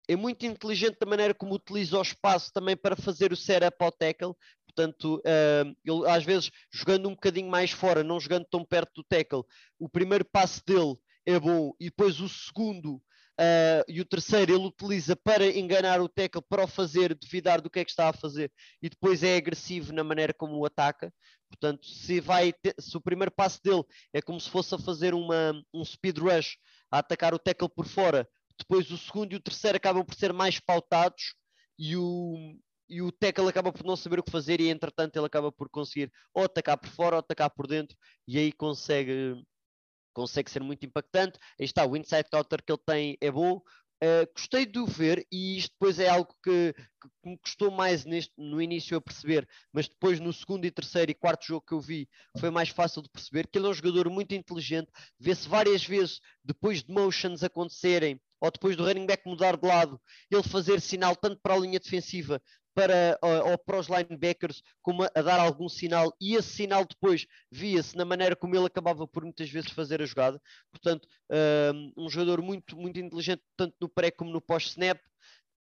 É 0.07 0.15
muito 0.15 0.45
inteligente 0.45 0.97
da 0.99 1.05
maneira 1.05 1.33
como 1.33 1.55
utiliza 1.55 1.97
o 1.97 2.01
espaço 2.01 2.51
também 2.51 2.75
para 2.75 2.95
fazer 2.95 3.31
o 3.31 3.37
setup 3.37 3.77
ao 3.79 3.91
tackle. 3.91 4.33
Portanto, 4.65 5.17
uh, 5.19 5.75
ele 5.85 6.09
às 6.09 6.23
vezes 6.23 6.51
jogando 6.71 7.07
um 7.07 7.13
bocadinho 7.13 7.49
mais 7.49 7.71
fora, 7.71 8.03
não 8.03 8.19
jogando 8.19 8.45
tão 8.49 8.65
perto 8.65 8.91
do 8.95 9.03
tackle, 9.03 9.43
o 9.79 9.87
primeiro 9.87 10.25
passo 10.25 10.61
dele 10.65 10.95
é 11.25 11.39
bom 11.39 11.73
e 11.79 11.85
depois 11.85 12.19
o 12.19 12.27
segundo 12.27 13.01
Uh, 13.33 13.81
e 13.87 13.99
o 13.99 14.05
terceiro 14.05 14.53
ele 14.53 14.67
utiliza 14.67 15.15
para 15.15 15.47
enganar 15.47 15.99
o 15.99 16.07
tackle, 16.07 16.43
para 16.47 16.65
o 16.65 16.67
fazer 16.67 17.15
duvidar 17.15 17.61
do 17.61 17.69
que 17.69 17.79
é 17.79 17.83
que 17.83 17.89
está 17.89 18.09
a 18.09 18.13
fazer, 18.13 18.51
e 18.79 18.87
depois 18.87 19.23
é 19.23 19.35
agressivo 19.35 19.91
na 19.91 20.03
maneira 20.03 20.33
como 20.35 20.55
o 20.55 20.65
ataca. 20.65 21.11
Portanto, 21.49 21.87
se, 21.87 22.19
vai 22.19 22.53
se 22.79 22.95
o 22.95 23.01
primeiro 23.01 23.31
passo 23.31 23.59
dele 23.63 23.83
é 24.13 24.21
como 24.21 24.39
se 24.39 24.49
fosse 24.49 24.75
a 24.75 24.77
fazer 24.77 25.15
uma, 25.15 25.51
um 25.73 25.83
speed 25.83 26.19
rush, 26.19 26.57
a 26.93 26.99
atacar 26.99 27.33
o 27.33 27.39
tackle 27.39 27.67
por 27.69 27.87
fora, 27.87 28.29
depois 28.55 28.91
o 28.91 28.97
segundo 28.99 29.33
e 29.33 29.35
o 29.35 29.41
terceiro 29.41 29.77
acabam 29.77 30.05
por 30.05 30.13
ser 30.13 30.31
mais 30.31 30.59
pautados 30.59 31.33
e 31.77 31.97
o, 31.97 32.55
e 32.87 33.01
o 33.01 33.11
tackle 33.11 33.47
acaba 33.47 33.73
por 33.73 33.83
não 33.83 33.95
saber 33.95 34.19
o 34.19 34.23
que 34.23 34.31
fazer 34.31 34.61
e 34.61 34.69
entretanto 34.69 35.17
ele 35.17 35.25
acaba 35.25 35.51
por 35.51 35.67
conseguir 35.69 36.11
ou 36.31 36.43
atacar 36.43 36.77
por 36.77 36.89
fora 36.89 37.15
ou 37.15 37.19
atacar 37.19 37.49
por 37.49 37.65
dentro 37.65 37.97
e 38.27 38.37
aí 38.37 38.51
consegue 38.51 39.43
consegue 40.13 40.51
ser 40.51 40.61
muito 40.61 40.85
impactante. 40.85 41.39
Aí 41.59 41.65
está, 41.65 41.83
o 41.83 41.97
inside 41.97 42.29
counter 42.31 42.63
que 42.63 42.71
ele 42.71 42.81
tem 42.85 43.17
é 43.19 43.31
bom. 43.31 43.59
Uh, 44.01 44.27
gostei 44.33 44.65
de 44.65 44.79
o 44.79 44.85
ver 44.85 45.25
e 45.31 45.57
isto 45.57 45.71
depois 45.71 45.97
é 45.97 46.09
algo 46.09 46.35
que, 46.43 46.73
que, 46.73 47.29
me 47.29 47.37
custou 47.37 47.71
mais 47.71 48.03
neste, 48.03 48.33
no 48.37 48.61
início 48.61 48.97
a 48.97 49.01
perceber, 49.01 49.47
mas 49.71 49.87
depois 49.87 50.19
no 50.19 50.33
segundo 50.33 50.65
e 50.65 50.71
terceiro 50.71 51.11
e 51.11 51.13
quarto 51.13 51.45
jogo 51.45 51.65
que 51.65 51.73
eu 51.73 51.79
vi 51.79 52.09
foi 52.37 52.49
mais 52.49 52.67
fácil 52.67 53.01
de 53.01 53.09
perceber 53.09 53.47
que 53.47 53.57
ele 53.57 53.67
é 53.67 53.69
um 53.69 53.73
jogador 53.73 54.09
muito 54.09 54.35
inteligente, 54.35 54.91
vê-se 55.17 55.47
várias 55.47 55.85
vezes 55.85 56.19
depois 56.43 56.83
de 56.83 56.91
motions 56.91 57.43
acontecerem 57.43 58.19
ou 58.41 58.51
depois 58.51 58.75
do 58.75 58.83
running 58.83 59.05
back 59.05 59.25
mudar 59.25 59.55
de 59.55 59.65
lado, 59.65 59.97
ele 60.29 60.43
fazer 60.43 60.81
sinal 60.81 61.15
tanto 61.15 61.39
para 61.41 61.53
a 61.53 61.59
linha 61.59 61.79
defensiva 61.79 62.41
para, 62.73 63.17
ou, 63.21 63.57
para 63.57 63.79
os 63.79 63.87
linebackers 63.87 64.61
como 64.81 65.03
a, 65.03 65.21
dar 65.21 65.39
algum 65.39 65.69
sinal 65.69 66.13
e 66.19 66.35
esse 66.35 66.49
sinal 66.49 66.85
depois 66.85 67.25
via-se 67.51 67.95
na 67.95 68.05
maneira 68.05 68.35
como 68.35 68.55
ele 68.55 68.65
acabava 68.65 69.07
por 69.07 69.23
muitas 69.23 69.49
vezes 69.49 69.71
fazer 69.71 70.01
a 70.01 70.05
jogada. 70.05 70.41
Portanto, 70.71 71.07
um, 71.75 72.05
um 72.05 72.09
jogador 72.09 72.41
muito, 72.41 72.75
muito 72.75 72.99
inteligente, 72.99 73.41
tanto 73.55 73.75
no 73.79 73.89
pré 73.89 74.11
como 74.11 74.31
no 74.31 74.41
pós-snap. 74.41 74.99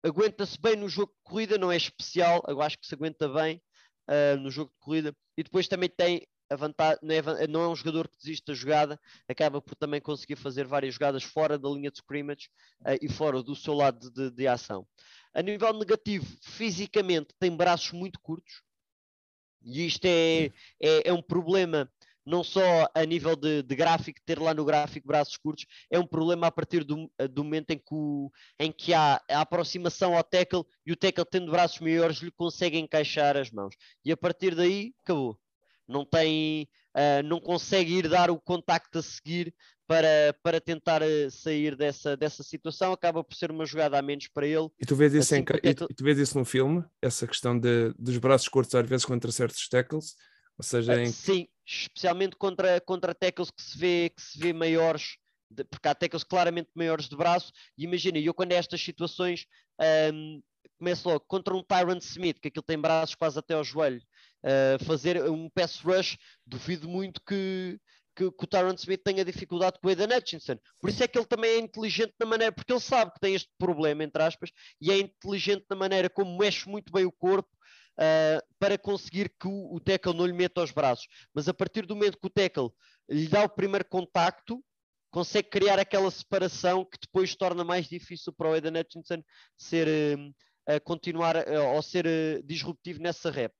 Aguenta-se 0.03 0.59
bem 0.59 0.75
no 0.75 0.87
jogo 0.87 1.11
de 1.11 1.23
corrida, 1.23 1.57
não 1.57 1.71
é 1.71 1.77
especial, 1.77 2.43
eu 2.47 2.61
acho 2.61 2.77
que 2.77 2.85
se 2.85 2.93
aguenta 2.93 3.27
bem 3.27 3.61
uh, 4.07 4.37
no 4.37 4.51
jogo 4.51 4.71
de 4.71 4.79
corrida. 4.79 5.15
E 5.37 5.43
depois 5.43 5.67
também 5.67 5.89
tem 5.89 6.25
vantagem, 6.55 6.99
não 7.01 7.13
é, 7.13 7.47
não 7.47 7.61
é 7.61 7.67
um 7.67 7.75
jogador 7.75 8.07
que 8.07 8.17
desiste 8.17 8.45
da 8.45 8.53
jogada, 8.53 8.99
acaba 9.27 9.61
por 9.61 9.75
também 9.75 9.99
conseguir 9.99 10.37
fazer 10.37 10.65
várias 10.65 10.93
jogadas 10.93 11.23
fora 11.23 11.57
da 11.57 11.67
linha 11.67 11.91
de 11.91 11.97
scrimmage 11.97 12.47
uh, 12.81 12.97
e 13.01 13.09
fora 13.09 13.43
do 13.43 13.55
seu 13.55 13.73
lado 13.73 14.09
de, 14.11 14.31
de 14.31 14.47
ação. 14.47 14.87
A 15.37 15.41
nível 15.43 15.71
negativo, 15.71 16.25
fisicamente 16.41 17.27
tem 17.39 17.55
braços 17.55 17.91
muito 17.91 18.19
curtos, 18.19 18.63
e 19.63 19.85
isto 19.85 20.05
é, 20.05 20.45
é, 20.81 21.09
é 21.09 21.13
um 21.13 21.21
problema 21.21 21.87
não 22.25 22.43
só 22.43 22.89
a 22.91 23.05
nível 23.05 23.35
de, 23.35 23.61
de, 23.61 23.75
gráfico, 23.75 24.19
ter 24.25 24.39
lá 24.39 24.51
no 24.51 24.65
gráfico 24.65 25.07
braços 25.07 25.37
curtos, 25.37 25.67
é 25.91 25.99
um 25.99 26.07
problema 26.07 26.47
a 26.47 26.51
partir 26.51 26.83
do, 26.83 27.07
do 27.29 27.43
momento 27.43 27.69
em 27.69 27.77
que, 27.77 27.93
o, 27.93 28.31
em 28.59 28.71
que 28.71 28.95
há 28.95 29.21
a 29.29 29.41
aproximação 29.41 30.17
ao 30.17 30.23
tackle 30.23 30.65
e 30.83 30.91
o 30.91 30.95
tackle 30.95 31.23
tendo 31.23 31.51
braços 31.51 31.79
maiores 31.81 32.17
lhe 32.17 32.31
consegue 32.31 32.79
encaixar 32.79 33.37
as 33.37 33.51
mãos. 33.51 33.75
E 34.03 34.11
a 34.11 34.17
partir 34.17 34.55
daí, 34.55 34.91
acabou 35.03 35.39
não 35.87 36.05
tem, 36.05 36.67
uh, 36.97 37.23
não 37.23 37.39
consegue 37.39 37.93
ir 37.99 38.09
dar 38.09 38.31
o 38.31 38.39
contacto 38.39 38.97
a 38.97 39.03
seguir 39.03 39.53
para, 39.85 40.35
para 40.43 40.59
tentar 40.59 41.01
uh, 41.01 41.31
sair 41.31 41.75
dessa, 41.75 42.17
dessa 42.17 42.43
situação, 42.43 42.91
acaba 42.91 43.23
por 43.23 43.35
ser 43.35 43.51
uma 43.51 43.65
jogada 43.65 43.97
a 43.97 44.01
menos 44.01 44.27
para 44.27 44.47
ele. 44.47 44.67
E 44.79 44.85
tu 44.85 44.95
vês 44.95 45.13
isso, 45.13 45.33
assim, 45.33 45.43
em, 45.43 45.69
e 45.69 45.73
tu, 45.73 45.87
tu 45.87 46.03
vês 46.03 46.17
isso 46.17 46.37
no 46.37 46.43
filme, 46.43 46.83
essa 47.01 47.27
questão 47.27 47.57
de, 47.57 47.93
dos 47.97 48.17
braços 48.17 48.47
curtos 48.49 48.75
às 48.75 48.87
vezes 48.87 49.05
contra 49.05 49.31
certos 49.31 49.69
tackles, 49.69 50.15
ou 50.57 50.63
seja, 50.63 50.95
uh, 50.95 50.99
em... 50.99 51.11
sim, 51.11 51.47
especialmente 51.65 52.35
contra, 52.35 52.81
contra 52.81 53.13
tackles 53.13 53.51
que 53.51 53.61
se 53.61 53.77
vê, 53.77 54.09
que 54.09 54.21
se 54.21 54.39
vê 54.39 54.51
maiores, 54.51 55.17
de, 55.49 55.63
porque 55.63 55.87
há 55.87 55.95
tackles 55.95 56.23
claramente 56.23 56.69
maiores 56.75 57.07
de 57.07 57.15
braço, 57.15 57.53
e 57.77 57.83
imagina, 57.83 58.17
eu 58.17 58.33
quando 58.33 58.51
é 58.51 58.55
estas 58.55 58.81
situações 58.81 59.45
um, 60.13 60.41
começo 60.77 61.07
logo 61.07 61.25
contra 61.27 61.55
um 61.55 61.63
Tyrant 61.63 62.01
Smith, 62.01 62.39
que 62.39 62.49
aquilo 62.49 62.63
tem 62.63 62.79
braços 62.79 63.15
quase 63.15 63.37
até 63.39 63.53
ao 63.53 63.63
joelho, 63.63 64.01
uh, 64.43 64.83
fazer 64.85 65.23
um 65.29 65.49
pass 65.49 65.79
rush, 65.79 66.17
duvido 66.45 66.87
muito 66.87 67.21
que, 67.25 67.79
que, 68.15 68.31
que 68.31 68.43
o 68.43 68.47
Tyron 68.47 68.73
Smith 68.73 69.01
tenha 69.03 69.23
dificuldade 69.23 69.77
com 69.79 69.87
o 69.87 69.89
Aidan 69.89 70.15
Hutchinson. 70.15 70.57
Por 70.81 70.89
isso 70.89 71.03
é 71.03 71.07
que 71.07 71.17
ele 71.17 71.27
também 71.27 71.51
é 71.51 71.59
inteligente 71.59 72.13
na 72.19 72.25
maneira, 72.25 72.51
porque 72.51 72.73
ele 72.73 72.79
sabe 72.79 73.13
que 73.13 73.19
tem 73.19 73.35
este 73.35 73.49
problema, 73.57 74.03
entre 74.03 74.23
aspas, 74.23 74.51
e 74.81 74.91
é 74.91 74.97
inteligente 74.97 75.65
na 75.69 75.75
maneira 75.75 76.09
como 76.09 76.37
mexe 76.37 76.67
muito 76.67 76.91
bem 76.91 77.05
o 77.05 77.11
corpo 77.11 77.49
uh, 77.97 78.41
para 78.59 78.77
conseguir 78.77 79.29
que 79.39 79.47
o, 79.47 79.75
o 79.75 79.79
tackle 79.79 80.13
não 80.13 80.25
lhe 80.25 80.33
meta 80.33 80.61
aos 80.61 80.71
braços. 80.71 81.07
Mas 81.33 81.47
a 81.47 81.53
partir 81.53 81.85
do 81.85 81.95
momento 81.95 82.17
que 82.19 82.27
o 82.27 82.29
tackle 82.29 82.69
lhe 83.09 83.27
dá 83.27 83.43
o 83.43 83.49
primeiro 83.49 83.85
contacto, 83.85 84.63
consegue 85.11 85.49
criar 85.49 85.79
aquela 85.79 86.11
separação 86.11 86.85
que 86.85 86.97
depois 87.01 87.35
torna 87.35 87.63
mais 87.63 87.87
difícil 87.87 88.33
para 88.33 88.49
o 88.49 88.53
Aidan 88.53 88.79
Hutchinson 88.79 89.23
ser, 89.57 89.87
uh, 89.87 90.81
continuar 90.83 91.37
uh, 91.37 91.75
ou 91.75 91.81
ser 91.81 92.05
disruptivo 92.43 93.01
nessa 93.01 93.31
rep. 93.31 93.53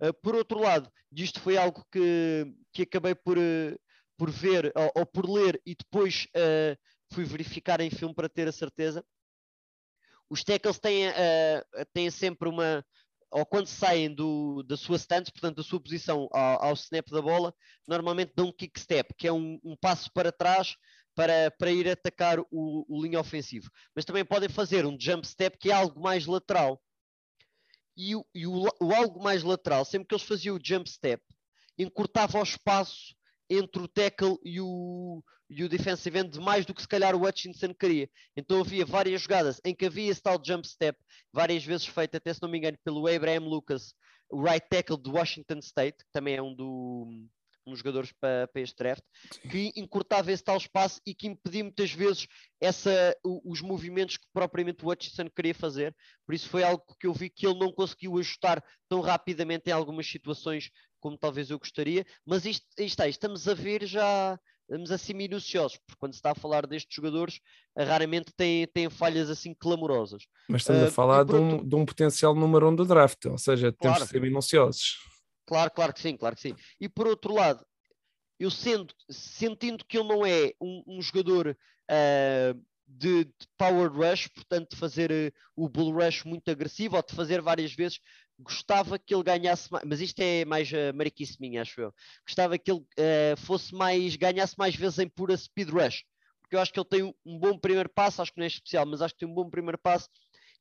Uh, 0.00 0.12
por 0.22 0.34
outro 0.34 0.60
lado, 0.60 0.90
isto 1.12 1.40
foi 1.40 1.56
algo 1.56 1.84
que, 1.90 2.46
que 2.72 2.82
acabei 2.82 3.14
por, 3.14 3.36
uh, 3.36 3.78
por 4.16 4.30
ver 4.30 4.72
ou, 4.74 4.92
ou, 4.96 5.06
por 5.06 5.28
ler 5.28 5.60
e 5.66 5.74
depois 5.74 6.26
uh, 6.36 6.76
fui 7.12 7.24
verificar 7.24 7.80
em 7.80 7.90
filme 7.90 8.14
para 8.14 8.28
ter 8.28 8.48
a 8.48 8.52
certeza. 8.52 9.04
Os 10.30 10.44
tackles 10.44 10.78
têm, 10.78 11.10
têm 11.94 12.10
sempre 12.10 12.50
uma, 12.50 12.84
ou 13.30 13.46
quando 13.46 13.66
saem 13.66 14.14
do, 14.14 14.62
da 14.62 14.76
sua 14.76 14.96
stance, 14.96 15.32
portanto 15.32 15.56
da 15.56 15.62
sua 15.62 15.80
posição 15.80 16.28
ao, 16.32 16.64
ao, 16.64 16.74
snap 16.74 17.08
da 17.08 17.22
bola, 17.22 17.54
normalmente 17.86 18.32
dão 18.34 18.48
um 18.48 18.52
kick 18.52 18.78
step, 18.78 19.14
que 19.16 19.26
é 19.26 19.32
um, 19.32 19.58
um 19.64 19.74
passo 19.74 20.10
para 20.12 20.30
trás 20.30 20.76
para, 21.14 21.50
para 21.50 21.72
ir 21.72 21.88
atacar 21.88 22.38
o, 22.40 22.46
o 22.88 23.02
linha 23.02 23.20
ofensivo. 23.20 23.70
Mas 23.94 24.04
também 24.04 24.24
podem 24.24 24.48
fazer 24.48 24.86
um 24.86 24.96
jump 24.98 25.26
step, 25.26 25.58
que 25.58 25.70
é 25.70 25.74
algo 25.74 26.00
mais 26.00 26.26
lateral. 26.26 26.80
E, 28.00 28.14
o, 28.14 28.24
e 28.32 28.46
o, 28.46 28.68
o 28.80 28.94
algo 28.94 29.20
mais 29.20 29.42
lateral, 29.42 29.84
sempre 29.84 30.06
que 30.06 30.14
eles 30.14 30.24
faziam 30.24 30.56
o 30.56 30.60
jump 30.62 30.88
step, 30.88 31.20
encurtava 31.76 32.38
o 32.38 32.42
espaço 32.42 33.16
entre 33.50 33.82
o 33.82 33.88
tackle 33.88 34.38
e 34.44 34.60
o, 34.60 35.20
e 35.50 35.64
o 35.64 35.68
defensive 35.68 36.16
end 36.16 36.38
mais 36.38 36.64
do 36.64 36.72
que 36.72 36.80
se 36.80 36.86
calhar 36.86 37.16
o 37.16 37.26
Hutchinson 37.26 37.74
queria. 37.74 38.08
Então 38.36 38.60
havia 38.60 38.86
várias 38.86 39.22
jogadas 39.22 39.60
em 39.64 39.74
que 39.74 39.86
havia 39.86 40.12
esse 40.12 40.22
tal 40.22 40.40
jump 40.40 40.66
step, 40.68 40.96
várias 41.32 41.64
vezes 41.64 41.86
feito, 41.86 42.16
até 42.16 42.32
se 42.32 42.40
não 42.40 42.48
me 42.48 42.58
engano, 42.58 42.78
pelo 42.84 43.06
Abraham 43.08 43.48
Lucas, 43.48 43.94
o 44.30 44.42
right 44.42 44.64
tackle 44.70 44.96
do 44.96 45.12
Washington 45.12 45.58
State, 45.58 45.98
que 45.98 46.12
também 46.12 46.36
é 46.36 46.42
um, 46.42 46.54
do, 46.54 47.08
dos 47.70 47.78
jogadores 47.78 48.12
para, 48.20 48.48
para 48.48 48.62
este 48.62 48.76
draft, 48.76 49.02
Sim. 49.32 49.48
que 49.48 49.72
encurtava 49.76 50.32
esse 50.32 50.42
tal 50.42 50.56
espaço 50.56 51.00
e 51.06 51.14
que 51.14 51.26
impedia 51.26 51.64
muitas 51.64 51.90
vezes 51.92 52.26
essa, 52.60 53.16
os 53.24 53.60
movimentos 53.60 54.16
que 54.16 54.26
propriamente 54.32 54.84
o 54.84 54.90
Hutchinson 54.90 55.28
queria 55.34 55.54
fazer. 55.54 55.94
Por 56.26 56.34
isso 56.34 56.48
foi 56.48 56.62
algo 56.62 56.84
que 57.00 57.06
eu 57.06 57.12
vi 57.12 57.30
que 57.30 57.46
ele 57.46 57.58
não 57.58 57.72
conseguiu 57.72 58.18
ajustar 58.18 58.62
tão 58.88 59.00
rapidamente 59.00 59.68
em 59.68 59.72
algumas 59.72 60.06
situações 60.06 60.70
como 61.00 61.16
talvez 61.16 61.50
eu 61.50 61.58
gostaria, 61.58 62.04
mas 62.26 62.44
isto, 62.44 62.66
isto 62.78 62.80
está, 62.80 63.08
estamos 63.08 63.46
a 63.48 63.54
ver 63.54 63.86
já, 63.86 64.38
estamos 64.62 64.90
assim 64.90 65.14
minuciosos, 65.14 65.78
porque 65.78 65.98
quando 65.98 66.12
se 66.12 66.18
está 66.18 66.32
a 66.32 66.34
falar 66.34 66.66
destes 66.66 66.94
jogadores, 66.94 67.40
eh, 67.76 67.84
raramente 67.84 68.32
têm, 68.36 68.66
têm 68.66 68.90
falhas 68.90 69.30
assim 69.30 69.54
clamorosas. 69.54 70.24
Mas 70.48 70.62
estamos 70.62 70.82
uh, 70.82 70.86
a 70.86 70.90
falar 70.90 71.24
de 71.24 71.34
um, 71.34 71.66
de 71.66 71.74
um, 71.74 71.84
potencial 71.84 72.34
número 72.34 72.68
um 72.68 72.74
do 72.74 72.84
draft, 72.84 73.24
ou 73.26 73.38
seja, 73.38 73.72
temos 73.72 73.96
claro, 73.96 74.04
de 74.04 74.10
ser 74.10 74.20
minuciosos. 74.20 74.96
Claro, 75.48 75.70
claro 75.70 75.94
que 75.94 76.00
sim, 76.00 76.14
claro 76.14 76.36
que 76.36 76.42
sim. 76.42 76.54
E 76.78 76.90
por 76.90 77.06
outro 77.06 77.32
lado, 77.32 77.64
eu 78.38 78.50
sendo, 78.50 78.92
sentindo 79.10 79.82
que 79.82 79.96
ele 79.96 80.06
não 80.06 80.24
é 80.24 80.52
um, 80.60 80.84
um 80.86 81.00
jogador 81.00 81.56
uh, 81.90 82.66
de, 82.86 83.24
de, 83.24 83.48
power 83.56 83.90
rush, 83.90 84.28
portanto, 84.28 84.72
de 84.72 84.76
fazer 84.76 85.10
uh, 85.10 85.32
o 85.56 85.66
bull 85.66 85.90
rush 85.90 86.24
muito 86.24 86.50
agressivo 86.50 86.96
ou 86.96 87.02
de 87.02 87.14
fazer 87.14 87.40
várias 87.40 87.72
vezes, 87.72 87.98
gostava 88.38 88.98
que 88.98 89.14
ele 89.14 89.22
ganhasse 89.22 89.72
mais, 89.72 89.84
mas 89.86 90.02
isto 90.02 90.20
é 90.20 90.44
mais 90.44 90.70
uh, 90.70 90.94
mariquice 90.94 91.40
minha, 91.40 91.62
acho 91.62 91.80
eu. 91.80 91.94
Gostava 92.26 92.58
que 92.58 92.70
ele 92.70 92.80
uh, 92.80 93.36
fosse 93.38 93.74
mais, 93.74 94.16
ganhasse 94.16 94.54
mais 94.58 94.76
vezes 94.76 94.98
em 94.98 95.08
pura 95.08 95.34
speed 95.34 95.70
rush, 95.70 96.04
porque 96.42 96.56
eu 96.56 96.60
acho 96.60 96.70
que 96.74 96.78
ele 96.78 96.88
tem 96.90 97.02
um, 97.02 97.38
bom 97.38 97.58
primeiro 97.58 97.88
passo, 97.88 98.20
acho 98.20 98.32
que 98.34 98.38
não 98.38 98.44
é 98.44 98.48
especial, 98.48 98.84
mas 98.84 99.00
acho 99.00 99.14
que 99.14 99.20
tem 99.20 99.28
um 99.28 99.34
bom 99.34 99.48
primeiro 99.48 99.78
passo 99.78 100.10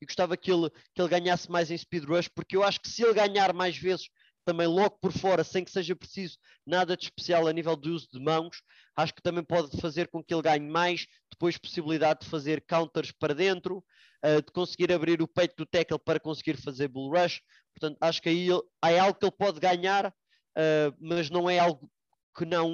e 0.01 0.05
gostava 0.05 0.37
que 0.37 0.51
ele, 0.51 0.69
que 0.93 1.01
ele 1.01 1.09
ganhasse 1.09 1.51
mais 1.51 1.69
em 1.71 1.77
speed 1.77 2.05
rush, 2.05 2.29
porque 2.29 2.55
eu 2.55 2.63
acho 2.63 2.79
que 2.79 2.89
se 2.89 3.03
ele 3.03 3.13
ganhar 3.13 3.53
mais 3.53 3.77
vezes 3.77 4.09
também 4.47 4.65
logo 4.65 4.97
por 5.01 5.11
fora, 5.11 5.43
sem 5.43 5.65
que 5.65 5.69
seja 5.69 5.93
preciso 5.93 6.37
nada 6.65 6.95
de 6.95 7.03
especial 7.03 7.47
a 7.47 7.51
nível 7.51 7.75
de 7.75 7.89
uso 7.89 8.07
de 8.09 8.17
mãos, 8.17 8.61
acho 8.95 9.13
que 9.13 9.21
também 9.21 9.43
pode 9.43 9.75
fazer 9.81 10.07
com 10.07 10.23
que 10.23 10.33
ele 10.33 10.41
ganhe 10.41 10.65
mais, 10.65 11.05
depois 11.29 11.57
possibilidade 11.57 12.21
de 12.21 12.29
fazer 12.29 12.63
counters 12.65 13.11
para 13.11 13.35
dentro, 13.35 13.83
uh, 14.23 14.41
de 14.41 14.49
conseguir 14.53 14.93
abrir 14.93 15.21
o 15.21 15.27
peito 15.27 15.53
do 15.57 15.65
tackle 15.65 15.99
para 15.99 16.17
conseguir 16.17 16.55
fazer 16.55 16.87
bull 16.87 17.11
rush, 17.11 17.41
portanto 17.77 17.97
acho 17.99 18.21
que 18.21 18.29
aí 18.29 18.47
é 18.85 18.99
algo 18.99 19.19
que 19.19 19.25
ele 19.25 19.35
pode 19.37 19.59
ganhar, 19.59 20.07
uh, 20.07 20.95
mas 20.97 21.29
não 21.29 21.49
é 21.49 21.59
algo 21.59 21.91
que 22.33 22.45
não 22.45 22.69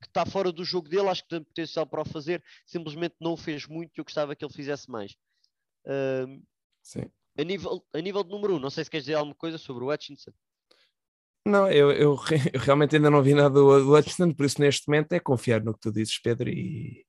que 0.00 0.08
está 0.08 0.26
fora 0.26 0.52
do 0.52 0.62
jogo 0.62 0.90
dele, 0.90 1.08
acho 1.08 1.22
que 1.22 1.30
tem 1.30 1.42
potencial 1.42 1.86
para 1.86 2.02
o 2.02 2.04
fazer, 2.04 2.44
simplesmente 2.66 3.16
não 3.18 3.32
o 3.32 3.36
fez 3.36 3.66
muito 3.66 3.96
e 3.96 4.00
eu 4.00 4.04
gostava 4.04 4.36
que 4.36 4.44
ele 4.44 4.52
fizesse 4.52 4.90
mais. 4.90 5.16
Uh, 5.86 6.40
Sim. 6.82 7.10
A 7.36 7.42
nível, 7.44 7.82
a 7.94 8.00
nível 8.00 8.22
de 8.22 8.30
número 8.30 8.54
1, 8.54 8.56
um, 8.56 8.60
não 8.60 8.70
sei 8.70 8.84
se 8.84 8.90
queres 8.90 9.06
dizer 9.06 9.14
alguma 9.14 9.34
coisa 9.34 9.56
sobre 9.56 9.82
o 9.82 9.90
Hutchinson. 9.90 10.32
Não, 11.48 11.70
eu, 11.70 11.90
eu, 11.90 12.16
eu, 12.52 12.60
realmente 12.60 12.96
ainda 12.96 13.10
não 13.10 13.22
vi 13.22 13.34
nada 13.34 13.50
do, 13.50 13.84
do 13.84 13.96
Hutchinson, 13.96 14.32
por 14.32 14.44
isso 14.44 14.60
neste 14.60 14.86
momento 14.86 15.12
é 15.12 15.20
confiar 15.20 15.62
no 15.62 15.72
que 15.72 15.80
tu 15.80 15.90
dizes, 15.90 16.18
Pedro, 16.20 16.48
e, 16.48 17.04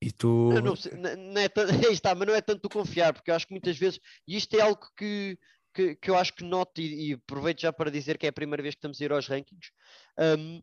e 0.00 0.12
tu. 0.12 0.50
Não, 0.52 0.62
não, 0.62 1.32
não 1.34 1.40
é 1.40 1.48
está, 1.92 2.14
mas 2.14 2.28
não 2.28 2.34
é 2.34 2.40
tanto 2.40 2.68
confiar, 2.68 3.12
porque 3.12 3.30
eu 3.30 3.34
acho 3.34 3.46
que 3.46 3.52
muitas 3.52 3.76
vezes, 3.76 3.98
e 4.26 4.36
isto 4.36 4.54
é 4.54 4.60
algo 4.60 4.80
que, 4.96 5.36
que, 5.74 5.96
que 5.96 6.10
eu 6.10 6.16
acho 6.16 6.34
que 6.34 6.44
noto, 6.44 6.80
e, 6.80 7.10
e, 7.10 7.12
aproveito 7.14 7.60
já 7.60 7.72
para 7.72 7.90
dizer 7.90 8.16
que 8.16 8.26
é 8.26 8.28
a 8.30 8.32
primeira 8.32 8.62
vez 8.62 8.74
que 8.74 8.78
estamos 8.78 9.00
a 9.00 9.04
ir 9.04 9.12
aos 9.12 9.26
rankings. 9.26 9.70
Um, 10.18 10.62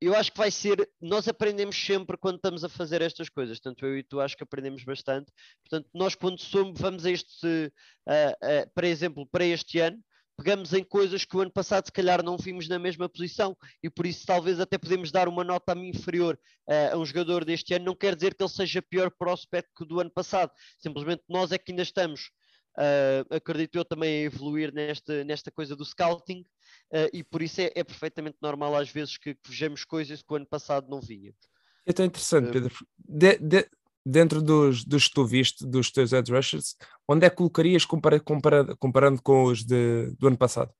eu 0.00 0.16
acho 0.16 0.32
que 0.32 0.38
vai 0.38 0.50
ser. 0.50 0.90
Nós 1.00 1.28
aprendemos 1.28 1.76
sempre 1.76 2.16
quando 2.16 2.36
estamos 2.36 2.64
a 2.64 2.70
fazer 2.70 3.02
estas 3.02 3.28
coisas, 3.28 3.60
tanto 3.60 3.84
eu 3.84 3.98
e 3.98 4.02
tu 4.02 4.18
acho 4.18 4.36
que 4.36 4.42
aprendemos 4.42 4.82
bastante. 4.82 5.30
Portanto, 5.62 5.90
nós 5.92 6.14
quando 6.14 6.40
somos, 6.40 6.80
vamos 6.80 7.04
a 7.04 7.10
este, 7.10 7.46
uh, 7.46 8.30
uh, 8.30 8.70
para 8.74 8.88
exemplo, 8.88 9.28
para 9.30 9.44
este 9.44 9.78
ano, 9.78 10.02
pegamos 10.42 10.72
em 10.72 10.82
coisas 10.82 11.22
que 11.22 11.36
o 11.36 11.40
ano 11.40 11.50
passado 11.50 11.84
se 11.84 11.92
calhar 11.92 12.24
não 12.24 12.38
vimos 12.38 12.66
na 12.66 12.78
mesma 12.78 13.06
posição 13.10 13.54
e 13.82 13.90
por 13.90 14.06
isso 14.06 14.24
talvez 14.24 14.58
até 14.58 14.78
podemos 14.78 15.12
dar 15.12 15.28
uma 15.28 15.44
nota 15.44 15.74
inferior 15.76 16.38
uh, 16.66 16.94
a 16.94 16.96
um 16.96 17.04
jogador 17.04 17.44
deste 17.44 17.74
ano, 17.74 17.84
não 17.84 17.94
quer 17.94 18.14
dizer 18.14 18.34
que 18.34 18.42
ele 18.42 18.50
seja 18.50 18.80
pior 18.80 19.10
prospect 19.10 19.70
que 19.76 19.82
o 19.82 19.86
do 19.86 20.00
ano 20.00 20.10
passado, 20.10 20.50
simplesmente 20.78 21.22
nós 21.28 21.52
é 21.52 21.58
que 21.58 21.72
ainda 21.72 21.82
estamos, 21.82 22.30
uh, 22.78 23.34
acredito 23.34 23.76
eu 23.76 23.84
também 23.84 24.22
a 24.22 24.22
evoluir 24.22 24.72
nesta, 24.72 25.22
nesta 25.24 25.50
coisa 25.50 25.76
do 25.76 25.84
scouting 25.84 26.40
uh, 26.40 27.10
e 27.12 27.22
por 27.22 27.42
isso 27.42 27.60
é, 27.60 27.70
é, 27.74 27.84
perfeitamente 27.84 28.38
normal 28.40 28.74
às 28.76 28.88
vezes 28.88 29.18
que, 29.18 29.34
que 29.34 29.50
vejamos 29.50 29.84
coisas 29.84 30.22
que 30.22 30.32
o 30.32 30.36
ano 30.36 30.46
passado 30.46 30.88
não 30.88 31.02
víamos. 31.02 31.50
É 31.84 31.92
tão 31.92 32.06
interessante, 32.06 32.50
Pedro. 32.50 32.74
De, 32.98 33.36
de, 33.38 33.68
dentro 34.04 34.42
dos, 34.42 34.84
dos 34.84 35.08
que 35.08 35.14
tu 35.14 35.24
viste, 35.24 35.66
dos 35.66 35.90
teus 35.90 36.12
edge 36.12 36.32
rushers, 36.32 36.76
onde 37.08 37.26
é 37.26 37.30
que 37.30 37.36
colocarias 37.36 37.84
compara, 37.84 38.20
compara, 38.20 38.76
comparando 38.76 39.22
com 39.22 39.44
os 39.44 39.64
de, 39.64 40.10
do 40.18 40.28
ano 40.28 40.38
passado? 40.38 40.72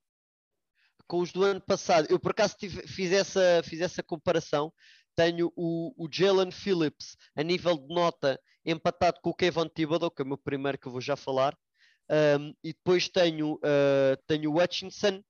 Com 1.07 1.21
os 1.21 1.33
do 1.33 1.43
ano 1.43 1.61
passado, 1.61 2.07
eu 2.09 2.19
por 2.19 2.31
acaso 2.31 2.57
tive, 2.57 2.87
fiz, 2.87 3.13
essa, 3.13 3.63
fiz 3.65 3.81
essa 3.81 4.03
comparação. 4.03 4.73
Tenho 5.17 5.53
o, 5.57 5.93
o 5.97 6.09
Jalen 6.11 6.51
Phillips 6.51 7.17
a 7.35 7.43
nível 7.43 7.77
de 7.77 7.93
nota 7.93 8.41
empatado 8.65 9.21
com 9.21 9.31
o 9.31 9.35
Kevin 9.35 9.69
Thibodeau, 9.69 10.11
que 10.11 10.23
é 10.23 10.25
o 10.25 10.29
meu 10.29 10.39
primeiro 10.39 10.79
que 10.79 10.87
eu 10.87 10.93
vou 10.93 11.01
já 11.01 11.17
falar. 11.17 11.57
Um, 12.11 12.55
e 12.63 12.73
depois 12.73 13.09
tenho, 13.09 13.55
uh, 13.55 14.17
tenho 14.27 14.53
o 14.53 14.63
Hutchinson, 14.63 15.23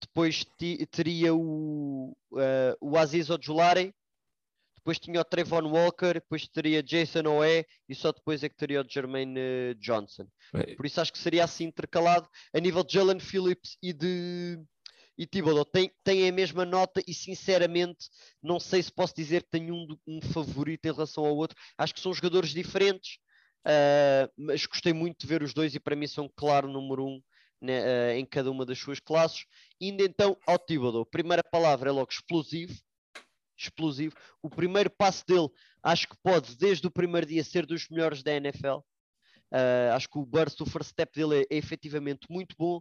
depois 0.00 0.46
teria 0.90 1.34
o, 1.34 2.16
uh, 2.32 2.76
o 2.80 2.96
Aziz 2.96 3.30
Ojulari, 3.30 3.92
depois 4.80 4.98
tinha 4.98 5.20
o 5.20 5.24
Trevon 5.24 5.70
Walker, 5.70 6.14
depois 6.14 6.48
teria 6.48 6.82
Jason 6.82 7.26
Oe 7.26 7.66
e 7.86 7.94
só 7.94 8.10
depois 8.10 8.42
é 8.42 8.48
que 8.48 8.56
teria 8.56 8.80
o 8.80 8.86
Jermaine 8.88 9.38
eh, 9.38 9.74
Johnson. 9.74 10.26
Por 10.74 10.86
isso 10.86 11.00
acho 11.00 11.12
que 11.12 11.18
seria 11.18 11.44
assim 11.44 11.64
intercalado. 11.64 12.26
A 12.54 12.58
nível 12.58 12.82
de 12.82 12.94
Jalen 12.94 13.20
Phillips 13.20 13.76
e 13.82 13.92
de 13.92 14.58
e 15.18 15.26
Thibodeau 15.26 15.66
tem, 15.66 15.92
tem 16.02 16.26
a 16.26 16.32
mesma 16.32 16.64
nota 16.64 17.02
e 17.06 17.12
sinceramente 17.12 18.08
não 18.42 18.58
sei 18.58 18.82
se 18.82 18.90
posso 18.90 19.14
dizer 19.14 19.42
que 19.42 19.50
tenho 19.50 19.74
um, 19.74 19.98
um 20.06 20.22
favorito 20.22 20.86
em 20.86 20.92
relação 20.92 21.26
ao 21.26 21.36
outro. 21.36 21.58
Acho 21.76 21.92
que 21.92 22.00
são 22.00 22.14
jogadores 22.14 22.50
diferentes, 22.50 23.18
uh, 23.66 24.32
mas 24.34 24.64
gostei 24.64 24.94
muito 24.94 25.20
de 25.20 25.26
ver 25.26 25.42
os 25.42 25.52
dois 25.52 25.74
e 25.74 25.80
para 25.80 25.94
mim 25.94 26.06
são 26.06 26.26
claro 26.34 26.66
número 26.68 27.04
um 27.04 27.22
né, 27.60 27.82
uh, 27.82 28.16
em 28.16 28.24
cada 28.24 28.50
uma 28.50 28.64
das 28.64 28.78
suas 28.78 28.98
classes. 28.98 29.44
Indo 29.78 30.02
então 30.02 30.38
ao 30.46 30.58
Thibodeau, 30.58 31.04
primeira 31.04 31.44
palavra 31.44 31.90
é 31.90 31.92
logo 31.92 32.10
explosivo 32.10 32.80
explosivo. 33.64 34.14
O 34.42 34.48
primeiro 34.48 34.90
passo 34.90 35.24
dele, 35.26 35.48
acho 35.82 36.08
que 36.08 36.16
pode, 36.22 36.56
desde 36.56 36.86
o 36.86 36.90
primeiro 36.90 37.26
dia, 37.26 37.44
ser 37.44 37.66
dos 37.66 37.88
melhores 37.88 38.22
da 38.22 38.32
NFL. 38.32 38.78
Uh, 39.52 39.92
acho 39.94 40.08
que 40.08 40.18
o 40.18 40.24
burst, 40.24 40.60
o 40.60 40.66
first 40.66 40.90
step 40.90 41.12
dele 41.12 41.42
é, 41.42 41.54
é 41.54 41.58
efetivamente 41.58 42.26
muito 42.30 42.54
bom 42.56 42.80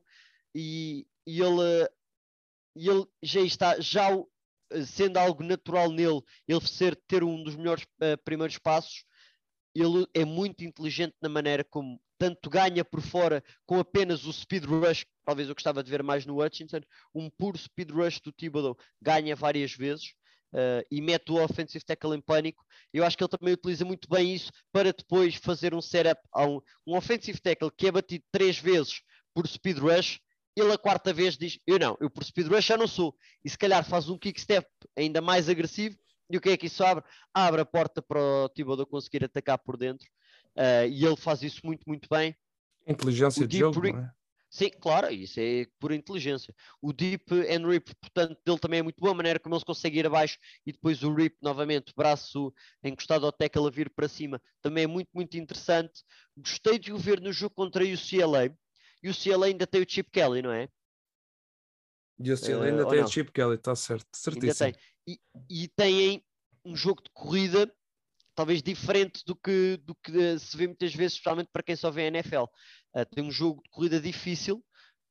e, 0.54 1.08
e 1.26 1.42
ele, 1.42 1.89
ele 2.76 3.06
já 3.24 3.42
está, 3.42 3.80
já 3.80 4.10
sendo 4.86 5.18
algo 5.18 5.44
natural 5.44 5.92
nele, 5.92 6.22
ele 6.48 6.62
ser 6.62 6.96
ter 7.08 7.24
um 7.24 7.44
dos 7.44 7.56
melhores 7.56 7.84
uh, 7.84 8.18
primeiros 8.24 8.58
passos, 8.58 9.04
ele 9.74 10.06
é 10.13 10.26
muito 10.26 10.63
inteligente 10.63 11.15
na 11.22 11.30
maneira 11.30 11.63
como 11.63 12.00
tanto 12.18 12.50
ganha 12.50 12.84
por 12.84 13.02
fora 13.02 13.44
com 13.65 13.80
apenas 13.80 14.26
o 14.26 14.34
speed 14.34 14.65
rush, 14.65 15.06
talvez 15.26 15.48
eu 15.48 15.56
gostava 15.56 15.84
de 15.84 15.89
ver 15.89 16.04
mais 16.04 16.26
no 16.26 16.44
Hutchinson, 16.44 16.82
um 17.15 17.30
puro 17.30 17.58
speed 17.58 17.92
rush 17.92 18.20
do 18.20 18.32
Thibodeau 18.32 18.78
ganha 19.02 19.36
várias 19.36 19.74
vezes. 19.74 20.13
Uh, 20.52 20.82
e 20.90 21.00
mete 21.00 21.32
o 21.32 21.44
offensive 21.44 21.86
tackle 21.86 22.16
em 22.16 22.22
pânico. 22.22 22.64
Eu 22.92 23.06
acho 23.06 23.16
que 23.16 23.24
ele 23.24 23.30
também 23.30 23.54
utiliza 23.54 23.86
muito 23.86 24.10
bem 24.10 24.34
isso 24.34 24.52
para 24.72 24.92
depois 24.92 25.36
fazer 25.36 25.76
um 25.76 25.82
setup 25.82 26.20
a 26.34 26.46
um, 26.46 26.60
um 26.88 26.98
offensive 26.98 27.40
tackle 27.40 27.72
que 27.72 27.88
é 27.88 27.92
batido 27.92 28.24
três 28.32 28.58
vezes 28.58 29.02
por 29.34 29.48
speed 29.48 29.78
rush. 29.78 30.20
Ele 30.56 30.74
a 30.74 30.78
quarta 30.78 31.14
vez 31.14 31.38
diz: 31.38 31.60
Eu 31.68 31.78
não, 31.78 31.96
eu 32.02 32.10
por 32.10 32.24
speed 32.24 32.48
rush 32.48 32.66
já 32.66 32.78
não 32.78 32.88
sou. 32.88 33.16
E 33.46 33.50
se 33.50 33.58
calhar 33.58 33.88
faz 33.88 34.10
um 34.10 34.18
kick 34.18 34.42
step 34.42 34.68
ainda 34.96 35.22
mais 35.22 35.48
agressivo. 35.48 35.96
E 36.32 36.38
o 36.38 36.42
que 36.42 36.50
é 36.50 36.58
que 36.58 36.68
isso 36.68 36.84
abre? 36.84 37.04
Abre 37.34 37.62
a 37.62 37.66
porta 37.66 38.02
para 38.02 38.20
o 38.20 38.50
Thibodeau 38.50 38.86
conseguir 38.86 39.24
atacar 39.24 39.58
por 39.58 39.78
dentro. 39.78 40.08
Uh, 40.56 40.88
e 40.90 41.06
ele 41.06 41.16
faz 41.16 41.42
isso 41.42 41.62
muito, 41.64 41.84
muito 41.88 42.08
bem. 42.10 42.36
Inteligência 42.88 43.48
de 43.48 43.58
jogo, 43.58 43.82
não 43.82 44.00
é? 44.00 44.12
Sim, 44.50 44.72
claro, 44.82 45.14
isso 45.14 45.40
é 45.40 45.68
por 45.80 45.92
inteligência. 45.92 46.56
O 46.82 46.92
deep 46.92 47.32
and 47.32 47.68
rip, 47.68 47.94
portanto, 48.02 48.40
dele 48.44 48.58
também 48.58 48.80
é 48.80 48.84
muito 48.84 49.00
boa, 49.00 49.12
a 49.12 49.16
maneira 49.16 49.40
como 49.40 49.56
ele 49.56 49.64
consegue 49.64 50.00
ir 50.00 50.08
abaixo 50.08 50.40
e 50.66 50.72
depois 50.72 51.04
o 51.04 51.14
rip 51.14 51.38
novamente, 51.40 51.94
braço 51.96 52.52
encostado 52.84 53.28
ao 53.28 53.32
tackle 53.32 53.68
a 53.68 53.70
vir 53.70 53.92
para 53.92 54.08
cima, 54.08 54.42
também 54.60 54.86
é 54.86 54.88
muito, 54.88 55.10
muito 55.14 55.38
interessante. 55.38 56.04
Gostei 56.36 56.80
de 56.80 56.92
o 56.92 56.98
ver 56.98 57.22
no 57.22 57.32
jogo 57.32 57.54
contra 57.54 57.84
o 57.84 57.98
CLA 57.98 58.56
e 59.04 59.10
o 59.10 59.16
CLA 59.16 59.48
ainda 59.48 59.68
tem 59.68 59.84
o 59.84 59.86
Chip 59.88 60.10
Kelly, 60.10 60.42
não 60.42 60.52
é? 60.52 60.68
E 62.20 62.32
o 62.32 62.38
CLA 62.38 62.66
ainda 62.66 62.88
uh, 62.88 62.90
tem 62.90 63.04
o 63.04 63.08
Chip 63.08 63.32
Kelly, 63.32 63.56
está 63.56 63.76
certo, 63.76 64.08
certíssimo. 64.12 64.66
Ainda 64.66 64.78
tem. 64.78 64.90
E, 65.08 65.64
e 65.64 65.68
têm 65.68 66.24
um 66.66 66.76
jogo 66.76 67.04
de 67.04 67.10
corrida 67.14 67.72
talvez 68.40 68.64
diferente 68.64 69.22
do 69.26 69.36
que, 69.36 69.76
do 69.84 69.94
que 69.96 70.40
se 70.40 70.56
vê 70.56 70.66
muitas 70.66 70.96
vezes, 70.96 71.14
especialmente 71.16 71.50
para 71.52 71.62
quem 71.62 71.76
só 71.76 71.92
vê 71.92 72.04
a 72.04 72.08
NFL. 72.08 72.46
Uh, 72.95 73.06
tem 73.06 73.23
um 73.23 73.32
jogo 73.32 73.62
de 73.63 73.69
corrida 73.69 73.99
difícil 73.99 74.63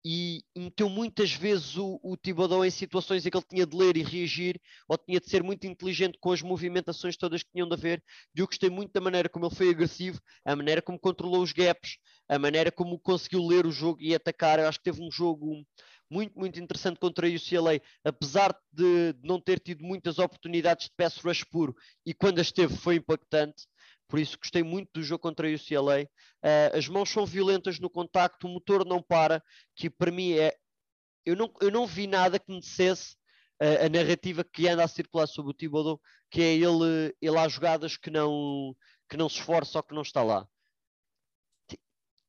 e 0.05 0.45
meteu 0.57 0.89
muitas 0.89 1.33
vezes 1.33 1.77
o, 1.77 1.99
o 2.03 2.17
Thibodeau 2.17 2.65
em 2.65 2.71
situações 2.71 3.27
em 3.27 3.31
que 3.31 3.37
ele 3.37 3.45
tinha 3.49 3.67
de 3.67 3.77
ler 3.77 3.97
e 3.97 4.03
reagir 4.03 4.61
ou 4.89 4.97
tinha 4.97 5.21
de 5.21 5.29
ser 5.29 5.43
muito 5.43 5.67
inteligente 5.67 6.19
com 6.21 6.33
as 6.33 6.41
movimentações 6.41 7.17
todas 7.17 7.43
que 7.43 7.51
tinham 7.53 7.69
de 7.69 7.75
haver. 7.75 8.03
E 8.35 8.41
eu 8.41 8.47
gostei 8.47 8.71
muito 8.71 8.93
da 8.93 9.01
maneira 9.01 9.29
como 9.29 9.47
ele 9.47 9.55
foi 9.55 9.71
agressivo, 9.71 10.21
a 10.45 10.55
maneira 10.55 10.81
como 10.81 10.99
controlou 10.99 11.43
os 11.43 11.53
gaps, 11.53 11.99
a 12.29 12.39
maneira 12.39 12.71
como 12.71 12.99
conseguiu 12.99 13.47
ler 13.47 13.67
o 13.67 13.73
jogo 13.73 14.01
e 14.01 14.15
atacar. 14.15 14.59
Eu 14.59 14.69
acho 14.69 14.79
que 14.79 14.85
teve 14.85 15.03
um 15.03 15.11
jogo 15.11 15.65
muito, 16.11 16.39
muito 16.39 16.59
interessante 16.61 16.99
contra 16.99 17.27
a 17.27 17.31
UCLA, 17.31 17.81
apesar 18.05 18.57
de 18.73 19.15
não 19.23 19.41
ter 19.41 19.61
tido 19.61 19.85
muitas 19.85 20.19
oportunidades 20.19 20.87
de 20.87 20.93
pass 20.97 21.19
rush 21.19 21.45
puro, 21.45 21.75
e 22.07 22.15
quando 22.15 22.39
as 22.39 22.51
teve 22.51 22.77
foi 22.77 22.97
impactante, 22.97 23.67
por 24.09 24.19
isso 24.19 24.39
gostei 24.39 24.63
muito 24.63 24.91
do 24.95 25.03
jogo 25.03 25.21
contra 25.21 25.47
a 25.47 25.55
UCLA. 25.55 26.03
Uh, 26.03 26.09
eh, 26.43 26.73
as 26.75 26.89
mãos 26.89 27.11
são 27.11 27.27
violentas 27.27 27.79
no 27.79 27.91
contacto, 27.91 28.47
o 28.47 28.51
motor 28.51 28.85
não 28.87 29.03
para, 29.03 29.43
que 29.77 29.91
para 29.91 30.11
mim 30.11 30.33
é. 30.33 30.57
Eu 31.25 31.37
não, 31.37 31.53
eu 31.61 31.71
não 31.71 31.87
vi 31.87 32.07
nada 32.07 32.39
que 32.39 32.51
me 32.51 32.59
dissesse 32.59 33.15
uh, 33.63 33.85
a 33.85 33.89
narrativa 33.89 34.43
que 34.43 34.67
anda 34.67 34.83
a 34.83 34.89
circular 34.89 35.27
sobre 35.27 35.51
o 35.51 35.55
Thibodeau, 35.55 36.01
que 36.31 36.41
é 36.41 36.55
ele, 36.55 37.15
ele 37.21 37.39
há 37.39 37.47
jogadas 37.49 37.99
que 37.99 38.11
não, 38.11 38.75
que 39.11 39.17
não 39.17 39.29
se 39.29 39.37
esforça 39.39 39.79
ou 39.79 39.83
que 39.83 39.95
não 39.95 40.03
está 40.03 40.23
lá. 40.23 40.49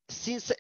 Sincer, 0.09 0.57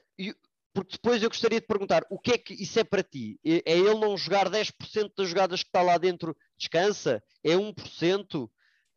porque 0.73 0.93
depois 0.93 1.21
eu 1.21 1.29
gostaria 1.29 1.59
de 1.59 1.67
perguntar 1.67 2.05
o 2.09 2.19
que 2.19 2.31
é 2.31 2.37
que 2.37 2.53
isso 2.53 2.79
é 2.79 2.83
para 2.83 3.03
ti? 3.03 3.39
É, 3.43 3.73
é 3.73 3.77
ele 3.77 3.95
não 3.95 4.15
jogar 4.15 4.49
10% 4.49 5.11
das 5.17 5.27
jogadas 5.27 5.63
que 5.63 5.69
está 5.69 5.81
lá 5.81 5.97
dentro, 5.97 6.37
descansa? 6.57 7.21
É 7.43 7.55
1%? 7.55 8.49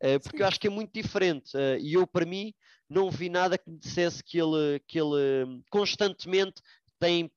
Eh, 0.03 0.19
porque 0.19 0.43
eu 0.43 0.47
acho 0.47 0.59
que 0.59 0.67
é 0.67 0.69
muito 0.69 0.91
diferente. 0.93 1.55
Uh, 1.55 1.77
e 1.79 1.93
eu, 1.93 2.05
para 2.05 2.25
mim, 2.25 2.53
não 2.89 3.09
vi 3.09 3.29
nada 3.29 3.57
que 3.57 3.69
me 3.69 3.79
dissesse 3.79 4.21
que 4.21 4.37
ele, 4.37 4.81
que 4.85 4.99
ele 4.99 5.45
hum, 5.45 5.63
constantemente 5.71 6.61
tem 6.99 7.31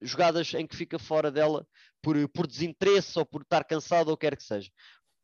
jogadas 0.00 0.54
em 0.54 0.66
que 0.66 0.74
fica 0.74 0.98
fora 0.98 1.30
dela 1.30 1.66
por, 2.00 2.16
por 2.30 2.46
desinteresse 2.46 3.18
ou 3.18 3.26
por 3.26 3.42
estar 3.42 3.64
cansado 3.64 4.08
ou 4.08 4.16
quer 4.16 4.34
que 4.34 4.42
seja. 4.42 4.70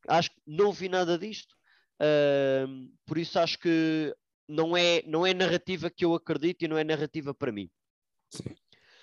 Acho 0.07 0.31
que 0.31 0.41
não 0.47 0.71
vi 0.71 0.91
nada 0.91 1.19
disto. 1.19 1.55
Uh, 1.99 2.93
por 3.07 3.17
isso 3.17 3.39
acho 3.39 3.59
que 3.59 4.15
não 4.47 4.77
é, 4.77 5.03
não 5.07 5.27
é 5.27 5.33
narrativa 5.33 5.89
que 5.89 6.05
eu 6.05 6.15
acredito 6.15 6.63
e 6.63 6.69
não 6.69 6.77
é 6.77 6.85
narrativa 6.85 7.33
para 7.33 7.53
mim. 7.53 7.71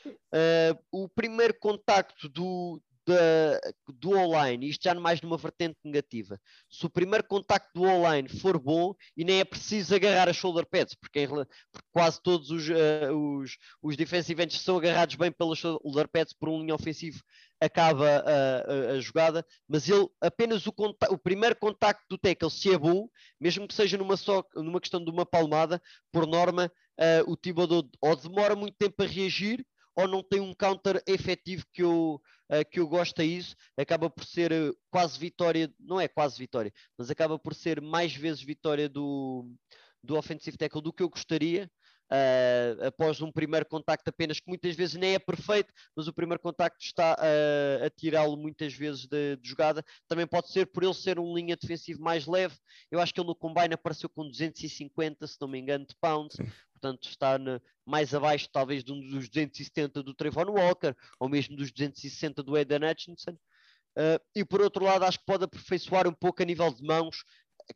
Uh, 0.05 0.77
o 0.91 1.09
primeiro 1.09 1.57
contacto 1.59 2.29
do, 2.29 2.79
da, 3.09 3.59
do 3.87 4.11
online, 4.11 4.69
isto 4.69 4.83
já 4.83 4.93
mais 4.93 5.19
numa 5.21 5.37
vertente 5.37 5.77
negativa. 5.83 6.39
Se 6.69 6.85
o 6.85 6.89
primeiro 6.89 7.25
contacto 7.27 7.69
do 7.73 7.83
online 7.83 8.29
for 8.29 8.59
bom 8.59 8.93
e 9.17 9.23
nem 9.23 9.39
é 9.39 9.43
preciso 9.43 9.95
agarrar 9.95 10.29
as 10.29 10.35
shoulder 10.35 10.65
pads, 10.65 10.93
porque, 10.95 11.27
porque 11.27 11.87
quase 11.91 12.21
todos 12.21 12.51
os, 12.51 12.69
uh, 12.69 13.13
os, 13.39 13.57
os 13.81 13.97
defensive 13.97 14.43
ends 14.43 14.61
são 14.61 14.77
agarrados 14.77 15.15
bem 15.15 15.31
pelas 15.31 15.57
shoulder 15.57 16.07
pads 16.07 16.33
por 16.33 16.49
um 16.49 16.59
linha 16.59 16.75
ofensivo, 16.75 17.21
acaba 17.59 18.07
a, 18.07 18.91
a, 18.91 18.91
a 18.93 18.99
jogada, 18.99 19.45
mas 19.67 19.89
ele 19.89 20.07
apenas 20.21 20.65
o, 20.67 20.73
o, 21.09 21.17
primeiro 21.17 21.55
contacto 21.55 22.05
do 22.09 22.17
tackle, 22.17 22.51
se 22.51 22.71
é 22.71 22.77
bom, 22.77 23.09
mesmo 23.39 23.67
que 23.67 23.73
seja 23.73 23.97
numa, 23.97 24.15
só, 24.15 24.43
numa 24.55 24.79
questão 24.79 25.03
de 25.03 25.09
uma 25.09 25.25
palmada, 25.25 25.81
por 26.11 26.27
norma, 26.27 26.71
uh, 26.99 27.31
o 27.31 27.35
Thibodeau 27.35 27.89
ou 27.99 28.15
demora 28.15 28.55
muito 28.55 28.75
tempo 28.77 29.01
a 29.01 29.07
reagir 29.07 29.65
ou 29.95 30.07
não 30.07 30.23
tem 30.23 30.39
um 30.39 30.53
counter 30.53 31.01
efetivo 31.07 31.65
que 31.73 31.83
eu, 31.83 32.21
uh, 32.49 32.69
que 32.69 32.79
eu 32.79 32.87
gosto 32.87 33.21
a 33.21 33.25
isso, 33.25 33.55
acaba 33.77 34.09
por 34.09 34.23
ser 34.25 34.51
uh, 34.51 34.75
quase 34.89 35.19
vitória, 35.19 35.73
não 35.79 35.99
é 35.99 36.07
quase 36.07 36.37
vitória, 36.37 36.71
mas 36.97 37.09
acaba 37.09 37.37
por 37.37 37.53
ser 37.53 37.81
mais 37.81 38.13
vezes 38.15 38.41
vitória 38.41 38.87
do, 38.87 39.49
do 40.03 40.17
offensive 40.17 40.57
tackle 40.57 40.81
do 40.81 40.93
que 40.93 41.03
eu 41.03 41.09
gostaria, 41.09 41.69
uh, 42.11 42.85
após 42.85 43.21
um 43.21 43.31
primeiro 43.31 43.65
contacto 43.65 44.09
apenas, 44.09 44.39
que 44.39 44.47
muitas 44.47 44.75
vezes 44.75 44.95
nem 44.95 45.13
é 45.13 45.19
perfeito, 45.19 45.73
mas 45.95 46.07
o 46.07 46.13
primeiro 46.13 46.41
contacto 46.41 46.83
está 46.83 47.13
uh, 47.13 47.85
a 47.85 47.89
tirá-lo 47.89 48.35
muitas 48.35 48.73
vezes 48.73 49.05
de, 49.05 49.37
de, 49.37 49.49
jogada. 49.49 49.83
Também 50.07 50.27
pode 50.27 50.51
ser 50.51 50.65
por 50.67 50.83
ele 50.83 50.93
ser 50.93 51.19
um 51.19 51.33
linha 51.33 51.55
defensivo 51.55 52.01
mais 52.01 52.25
leve. 52.25 52.55
Eu 52.91 52.99
acho 52.99 53.13
que 53.13 53.19
ele 53.19 53.27
no 53.27 53.35
combine 53.35 53.73
apareceu 53.73 54.09
com 54.09 54.27
250, 54.27 55.27
se 55.27 55.37
não 55.39 55.47
me 55.47 55.59
engano, 55.59 55.85
de 55.85 55.95
pounds. 55.99 56.35
Sim. 56.35 56.51
Portanto, 56.73 57.09
está 57.09 57.37
na, 57.37 57.61
mais 57.85 58.13
abaixo, 58.13 58.47
talvez, 58.51 58.83
de 58.83 58.93
um 58.93 58.99
dos 58.99 59.27
270 59.27 60.01
do 60.01 60.13
Trayvon 60.13 60.51
Walker, 60.51 60.95
ou 61.19 61.27
mesmo 61.27 61.57
dos 61.57 61.71
260 61.71 62.41
do 62.41 62.57
Eden 62.57 62.89
Hutchinson. 62.89 63.37
Uh, 63.97 64.21
e 64.33 64.45
por 64.45 64.61
outro 64.61 64.85
lado, 64.85 65.03
acho 65.03 65.19
que 65.19 65.25
pode 65.25 65.43
aperfeiçoar 65.43 66.07
um 66.07 66.13
pouco 66.13 66.41
a 66.41 66.45
nível 66.45 66.73
de 66.73 66.81
mãos, 66.83 67.25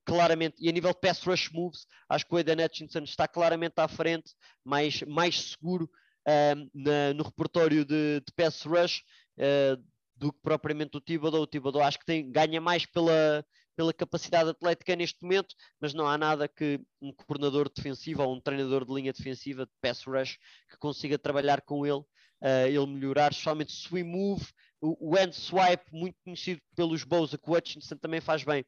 claramente, 0.05 0.55
e 0.59 0.69
a 0.69 0.71
nível 0.71 0.91
de 0.91 0.99
pass 0.99 1.21
rush 1.23 1.49
moves, 1.51 1.85
acho 2.09 2.25
que 2.25 2.33
o 2.33 2.39
Eden 2.39 2.63
Hutchinson 2.63 3.03
está 3.03 3.27
claramente 3.27 3.75
à 3.77 3.87
frente, 3.87 4.33
mais, 4.63 5.01
mais 5.03 5.51
seguro 5.51 5.89
uh, 6.27 6.69
na, 6.73 7.13
no 7.13 7.23
repertório 7.23 7.85
de, 7.85 8.21
de 8.21 8.33
pass 8.35 8.63
rush 8.63 9.01
uh, 9.37 9.81
do 10.15 10.31
que 10.31 10.39
propriamente 10.41 10.97
o 10.97 11.01
Thibodeau. 11.01 11.43
O 11.43 11.47
Thibodeau 11.47 11.83
acho 11.83 11.99
que 11.99 12.05
tem, 12.05 12.31
ganha 12.31 12.61
mais 12.61 12.85
pela, 12.85 13.45
pela 13.75 13.93
capacidade 13.93 14.49
atlética 14.49 14.95
neste 14.95 15.21
momento, 15.23 15.55
mas 15.79 15.93
não 15.93 16.07
há 16.07 16.17
nada 16.17 16.47
que 16.47 16.79
um 17.01 17.11
coordenador 17.11 17.69
defensivo 17.73 18.23
ou 18.23 18.35
um 18.35 18.41
treinador 18.41 18.85
de 18.85 18.93
linha 18.93 19.13
defensiva 19.13 19.65
de 19.65 19.71
pass 19.81 20.03
rush 20.03 20.37
que 20.69 20.77
consiga 20.77 21.17
trabalhar 21.17 21.61
com 21.61 21.85
ele, 21.85 21.99
uh, 21.99 22.67
ele 22.67 22.87
melhorar, 22.87 23.31
especialmente 23.31 23.71
swing 23.71 24.09
move, 24.09 24.45
o, 24.81 25.17
end 25.17 25.33
swipe, 25.33 25.85
muito 25.93 26.17
conhecido 26.23 26.61
pelos 26.75 27.05
Bosa, 27.05 27.37
que 27.37 27.49
o 27.49 27.53
Hutchinson 27.55 27.95
também 27.95 28.19
faz 28.19 28.43
bem 28.43 28.65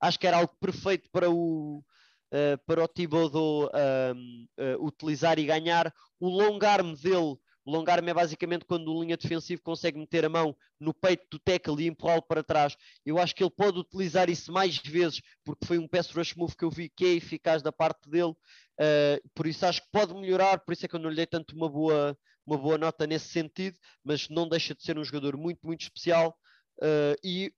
acho 0.00 0.18
que 0.18 0.26
era 0.26 0.38
algo 0.38 0.54
perfeito 0.60 1.08
para 1.10 1.30
o, 1.30 1.78
uh, 1.78 2.58
para 2.66 2.84
o 2.84 2.88
Thibodeau 2.88 3.66
uh, 3.66 4.84
utilizar 4.84 5.38
e 5.38 5.46
ganhar. 5.46 5.92
O 6.18 6.28
long 6.28 6.58
arm 6.62 6.94
dele, 6.94 7.38
o 7.66 7.84
é 8.08 8.14
basicamente 8.14 8.64
quando 8.64 8.92
o 8.92 9.02
linha 9.02 9.16
defensivo 9.16 9.60
consegue 9.60 9.98
meter 9.98 10.24
a 10.24 10.28
mão 10.28 10.56
no 10.78 10.94
peito 10.94 11.26
do 11.28 11.38
tackle 11.38 11.82
e 11.82 11.88
empurrá-lo 11.88 12.22
para 12.22 12.44
trás. 12.44 12.76
Eu 13.04 13.18
acho 13.18 13.34
que 13.34 13.42
ele 13.42 13.50
pode 13.50 13.78
utilizar 13.78 14.30
isso 14.30 14.52
mais 14.52 14.78
vezes, 14.78 15.20
porque 15.44 15.66
foi 15.66 15.76
um 15.76 15.88
pass 15.88 16.10
rush 16.10 16.34
move 16.36 16.56
que 16.56 16.64
eu 16.64 16.70
vi 16.70 16.88
que 16.88 17.04
é 17.04 17.08
eficaz 17.14 17.62
da 17.62 17.72
parte 17.72 18.08
dele. 18.08 18.36
Uh, 18.78 19.28
por 19.34 19.48
isso 19.48 19.66
acho 19.66 19.82
que 19.82 19.88
pode 19.90 20.14
melhorar, 20.14 20.60
por 20.60 20.72
isso 20.72 20.86
é 20.86 20.88
que 20.88 20.94
eu 20.94 21.00
não 21.00 21.10
lhe 21.10 21.16
dei 21.16 21.26
tanto 21.26 21.56
uma 21.56 21.68
boa, 21.68 22.16
uma 22.46 22.56
boa 22.56 22.78
nota 22.78 23.04
nesse 23.04 23.28
sentido, 23.28 23.76
mas 24.04 24.28
não 24.28 24.48
deixa 24.48 24.72
de 24.72 24.84
ser 24.84 24.96
um 24.96 25.04
jogador 25.04 25.36
muito, 25.36 25.58
muito 25.66 25.80
especial. 25.80 26.38
Uh, 26.78 27.18
e 27.24 27.52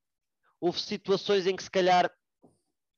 houve 0.58 0.80
situações 0.80 1.46
em 1.46 1.54
que 1.54 1.62
se 1.62 1.70
calhar 1.70 2.10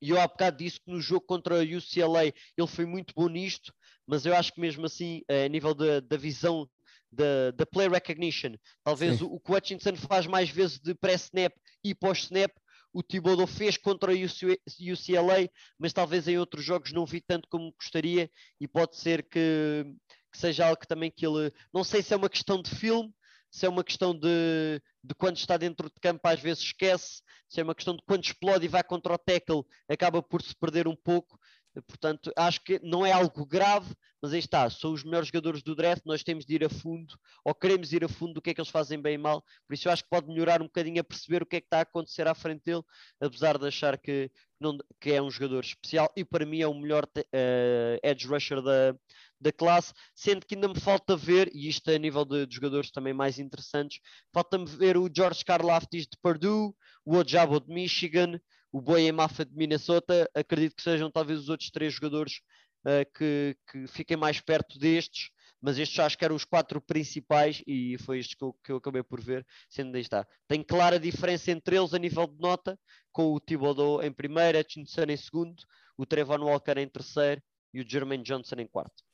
e 0.01 0.11
eu 0.11 0.21
há 0.21 0.27
bocado 0.27 0.57
disse 0.57 0.81
que 0.81 0.91
no 0.91 1.01
jogo 1.01 1.27
contra 1.27 1.57
o 1.57 1.63
UCLA 1.63 2.27
ele 2.27 2.67
foi 2.67 2.87
muito 2.87 3.15
bom 3.15 3.29
nisto, 3.29 3.73
mas 4.07 4.25
eu 4.25 4.35
acho 4.35 4.53
que 4.53 4.61
mesmo 4.61 4.87
assim, 4.87 5.23
a 5.29 5.49
nível 5.49 5.75
da, 5.75 6.01
da 6.01 6.17
visão 6.17 6.69
da, 7.13 7.51
da 7.53 7.67
play 7.67 7.89
recognition, 7.89 8.55
talvez 8.85 9.21
o, 9.21 9.27
o 9.27 9.41
que 9.41 9.51
o 9.51 9.57
Hutchinson 9.57 9.97
faz 9.97 10.27
mais 10.27 10.49
vezes 10.49 10.79
de 10.79 10.95
pré-snap 10.95 11.53
e 11.85 11.95
pós-snap, 11.95 12.53
o 12.93 13.03
Thibodeau 13.03 13.47
fez 13.47 13.77
contra 13.77 14.13
o 14.13 14.15
UCLA, 14.15 15.49
mas 15.79 15.93
talvez 15.93 16.27
em 16.27 16.39
outros 16.39 16.65
jogos 16.65 16.93
não 16.93 17.07
vi 17.07 17.21
tanto 17.21 17.49
como 17.49 17.73
gostaria 17.73 18.31
e 18.61 18.67
pode 18.67 18.97
ser 18.97 19.23
que, 19.29 19.85
que 20.33 20.39
seja 20.39 20.67
algo 20.67 20.81
que 20.81 20.89
também 20.89 21.11
que 21.11 21.25
ele, 21.27 21.53
não 21.73 21.85
sei 21.85 22.03
se 22.03 22.13
é 22.13 22.17
uma 22.17 22.29
questão 22.29 22.61
de 22.61 22.71
filme, 22.71 23.13
se 23.51 23.67
é 23.67 23.69
uma 23.69 23.85
questão 23.85 24.15
de, 24.15 24.81
de 25.03 25.15
quando 25.15 25.37
está 25.37 25.57
dentro 25.57 25.89
de 25.89 26.01
campo 26.01 26.27
às 26.27 26.41
vezes 26.41 26.63
esquece, 26.63 27.23
se 27.49 27.61
é 27.61 27.65
uma 27.65 27.75
questão 27.75 27.97
de 27.97 28.03
quando 28.07 28.25
explode 28.25 28.65
e 28.65 28.69
vai 28.69 28.85
contra 28.85 29.13
o 29.13 29.19
tackle 29.19 29.65
acaba 29.89 30.23
por 30.23 30.41
se 30.41 30.55
perder 30.55 30.87
um 30.87 30.97
pouco. 30.97 31.39
Portanto, 31.87 32.33
acho 32.37 32.63
que 32.65 32.81
não 32.83 33.07
é 33.07 33.13
algo 33.13 33.47
grave, 33.47 33.95
mas 34.21 34.33
aí 34.33 34.41
está, 34.41 34.69
são 34.69 34.93
os 34.93 35.05
melhores 35.05 35.29
jogadores 35.29 35.63
do 35.63 35.75
draft, 35.75 36.03
nós 36.05 36.25
temos 36.25 36.45
de 36.45 36.55
ir 36.55 36.65
a 36.65 36.69
fundo, 36.69 37.15
ou 37.45 37.55
queremos 37.55 37.93
ir 37.93 38.05
a 38.05 38.09
fundo 38.09 38.35
do 38.35 38.43
que 38.43 38.51
é 38.51 38.55
que 38.55 38.61
eles 38.61 38.71
fazem 38.71 39.01
bem 39.01 39.15
e 39.15 39.19
mal, 39.19 39.43
por 39.67 39.75
isso 39.75 39.87
eu 39.87 39.93
acho 39.93 40.03
que 40.03 40.11
pode 40.11 40.27
melhorar 40.27 40.61
um 40.61 40.67
bocadinho 40.67 41.01
a 41.01 41.05
perceber 41.05 41.43
o 41.43 41.47
que 41.47 41.57
é 41.57 41.61
que 41.61 41.67
está 41.67 41.79
a 41.79 41.83
acontecer 41.83 42.27
à 42.27 42.35
frente 42.35 42.65
dele, 42.65 42.83
apesar 43.21 43.57
de 43.57 43.69
achar 43.69 43.97
que, 43.97 44.31
não, 44.59 44.77
que 45.01 45.13
é 45.13 45.23
um 45.23 45.31
jogador 45.31 45.63
especial 45.63 46.13
e 46.17 46.25
para 46.25 46.45
mim 46.45 46.61
é 46.61 46.67
o 46.67 46.75
melhor 46.75 47.05
uh, 47.05 48.01
edge 48.03 48.27
rusher 48.27 48.61
da, 48.61 48.93
da 49.41 49.51
classe, 49.53 49.93
sendo 50.15 50.45
que 50.45 50.55
ainda 50.55 50.69
me 50.69 50.79
falta 50.79 51.17
ver, 51.17 51.51
e 51.55 51.69
isto 51.69 51.91
é 51.91 51.95
a 51.95 51.99
nível 51.99 52.25
de, 52.25 52.47
de 52.47 52.55
jogadores 52.55 52.91
também 52.91 53.15
mais 53.15 53.39
interessantes, 53.39 54.01
falta-me 54.33 54.67
ver 54.67 54.97
o 54.97 55.09
George 55.15 55.45
Karlaftis 55.45 56.07
de 56.07 56.19
Purdue, 56.21 56.75
o 57.05 57.17
Ojabo 57.17 57.59
de 57.59 57.73
Michigan, 57.73 58.39
o 58.73 58.81
Boye 58.81 59.11
Maffa 59.11 59.45
de 59.45 59.55
Minnesota, 59.55 60.31
acredito 60.35 60.77
que 60.77 60.83
sejam 60.83 61.11
talvez 61.11 61.41
os 61.41 61.49
outros 61.49 61.71
três 61.71 61.95
jogadores 61.95 62.41
uh, 62.85 63.05
que, 63.17 63.57
que 63.71 63.87
fiquem 63.89 64.17
mais 64.17 64.41
perto 64.41 64.79
destes, 64.79 65.31
mas 65.61 65.79
estes 65.79 65.99
acho 65.99 66.17
que 66.17 66.25
eram 66.25 66.37
os 66.37 66.45
quatro 66.45 66.81
principais 66.81 67.63
e 67.67 67.97
foi 67.99 68.19
estes 68.19 68.35
que 68.35 68.45
eu, 68.45 68.57
que 68.65 68.73
eu 68.73 68.77
acabei 68.77 69.03
por 69.03 69.21
ver, 69.21 69.47
sendo 69.69 69.95
aí 69.95 70.01
está. 70.01 70.27
Tem 70.49 70.63
clara 70.63 70.99
diferença 70.99 71.51
entre 71.51 71.77
eles 71.77 71.93
a 71.93 71.99
nível 71.99 72.27
de 72.27 72.39
nota, 72.39 72.79
com 73.13 73.33
o 73.33 73.41
Thibodeau 73.41 74.03
em 74.03 74.13
primeiro, 74.13 74.59
Hutchinson 74.59 75.05
em 75.09 75.17
segundo, 75.17 75.63
o 75.97 76.07
Trevon 76.07 76.45
Walker 76.45 76.79
em 76.79 76.89
terceiro 76.89 77.43
e 77.75 77.81
o 77.81 77.89
Jermaine 77.89 78.25
Johnson 78.25 78.57
em 78.59 78.67
quarto. 78.67 79.10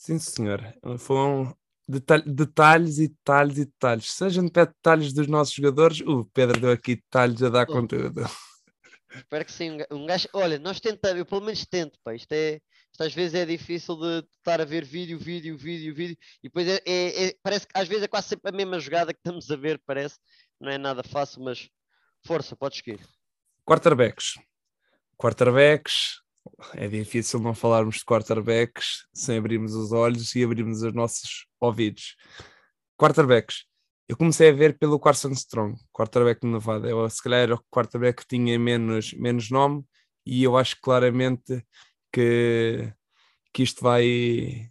Sim, 0.00 0.18
senhor. 0.18 0.62
Foram 0.98 1.54
detalhes 1.86 2.98
e 2.98 3.08
detalhes 3.08 3.58
e 3.58 3.66
detalhes. 3.66 4.10
Seja 4.10 4.40
no 4.40 4.50
pé 4.50 4.64
detalhes 4.64 5.12
dos 5.12 5.26
nossos 5.26 5.52
jogadores, 5.52 6.00
o 6.00 6.24
Pedro 6.24 6.58
deu 6.58 6.72
aqui 6.72 6.96
detalhes 6.96 7.42
a 7.42 7.50
dar 7.50 7.68
oh. 7.68 7.72
conteúdo. 7.72 8.22
Espero 9.14 9.44
que 9.44 9.52
sim. 9.52 9.76
Um 9.90 10.06
gajo, 10.06 10.26
olha, 10.32 10.58
nós 10.58 10.80
tentamos, 10.80 11.18
eu 11.18 11.26
pelo 11.26 11.42
menos 11.42 11.66
tento, 11.66 11.98
pá. 12.02 12.14
Isto, 12.14 12.32
é, 12.32 12.62
isto 12.90 13.02
às 13.02 13.12
vezes 13.12 13.34
é 13.34 13.44
difícil 13.44 13.94
de 13.96 14.26
estar 14.38 14.58
a 14.58 14.64
ver 14.64 14.86
vídeo, 14.86 15.18
vídeo, 15.18 15.58
vídeo, 15.58 15.94
vídeo, 15.94 16.16
e 16.42 16.48
depois 16.48 16.66
é, 16.66 16.80
é, 16.86 17.26
é, 17.26 17.36
parece 17.42 17.66
que 17.66 17.78
às 17.78 17.86
vezes 17.86 18.04
é 18.04 18.08
quase 18.08 18.28
sempre 18.28 18.48
a 18.48 18.56
mesma 18.56 18.80
jogada 18.80 19.12
que 19.12 19.20
estamos 19.20 19.50
a 19.50 19.56
ver, 19.56 19.82
parece. 19.84 20.18
Não 20.58 20.70
é 20.70 20.78
nada 20.78 21.02
fácil, 21.02 21.42
mas 21.42 21.68
força, 22.24 22.56
podes 22.56 22.78
seguir. 22.78 23.06
Quarterbacks. 23.66 24.38
Quarterbacks. 25.18 26.22
É 26.74 26.88
difícil 26.88 27.40
não 27.40 27.54
falarmos 27.54 27.96
de 27.96 28.04
quarterbacks 28.04 29.06
sem 29.14 29.38
abrirmos 29.38 29.74
os 29.74 29.92
olhos 29.92 30.34
e 30.34 30.42
abrirmos 30.42 30.82
os 30.82 30.92
nossos 30.92 31.46
ouvidos. 31.60 32.16
Quarterbacks 32.98 33.64
eu 34.10 34.16
comecei 34.16 34.48
a 34.48 34.52
ver 34.52 34.76
pelo 34.76 34.98
Carson 34.98 35.30
Strong, 35.30 35.76
quarterback 35.92 36.44
no 36.44 36.54
Nevada. 36.54 36.88
Eu, 36.88 37.08
se 37.08 37.22
calhar 37.22 37.42
era 37.42 37.54
o 37.54 37.62
quarterback 37.70 38.22
que 38.22 38.26
tinha 38.26 38.58
menos, 38.58 39.12
menos 39.12 39.50
nome 39.52 39.84
e 40.26 40.42
eu 40.42 40.56
acho 40.56 40.76
claramente 40.82 41.64
que, 42.12 42.92
que 43.52 43.62
isto 43.62 43.80
vai. 43.80 44.68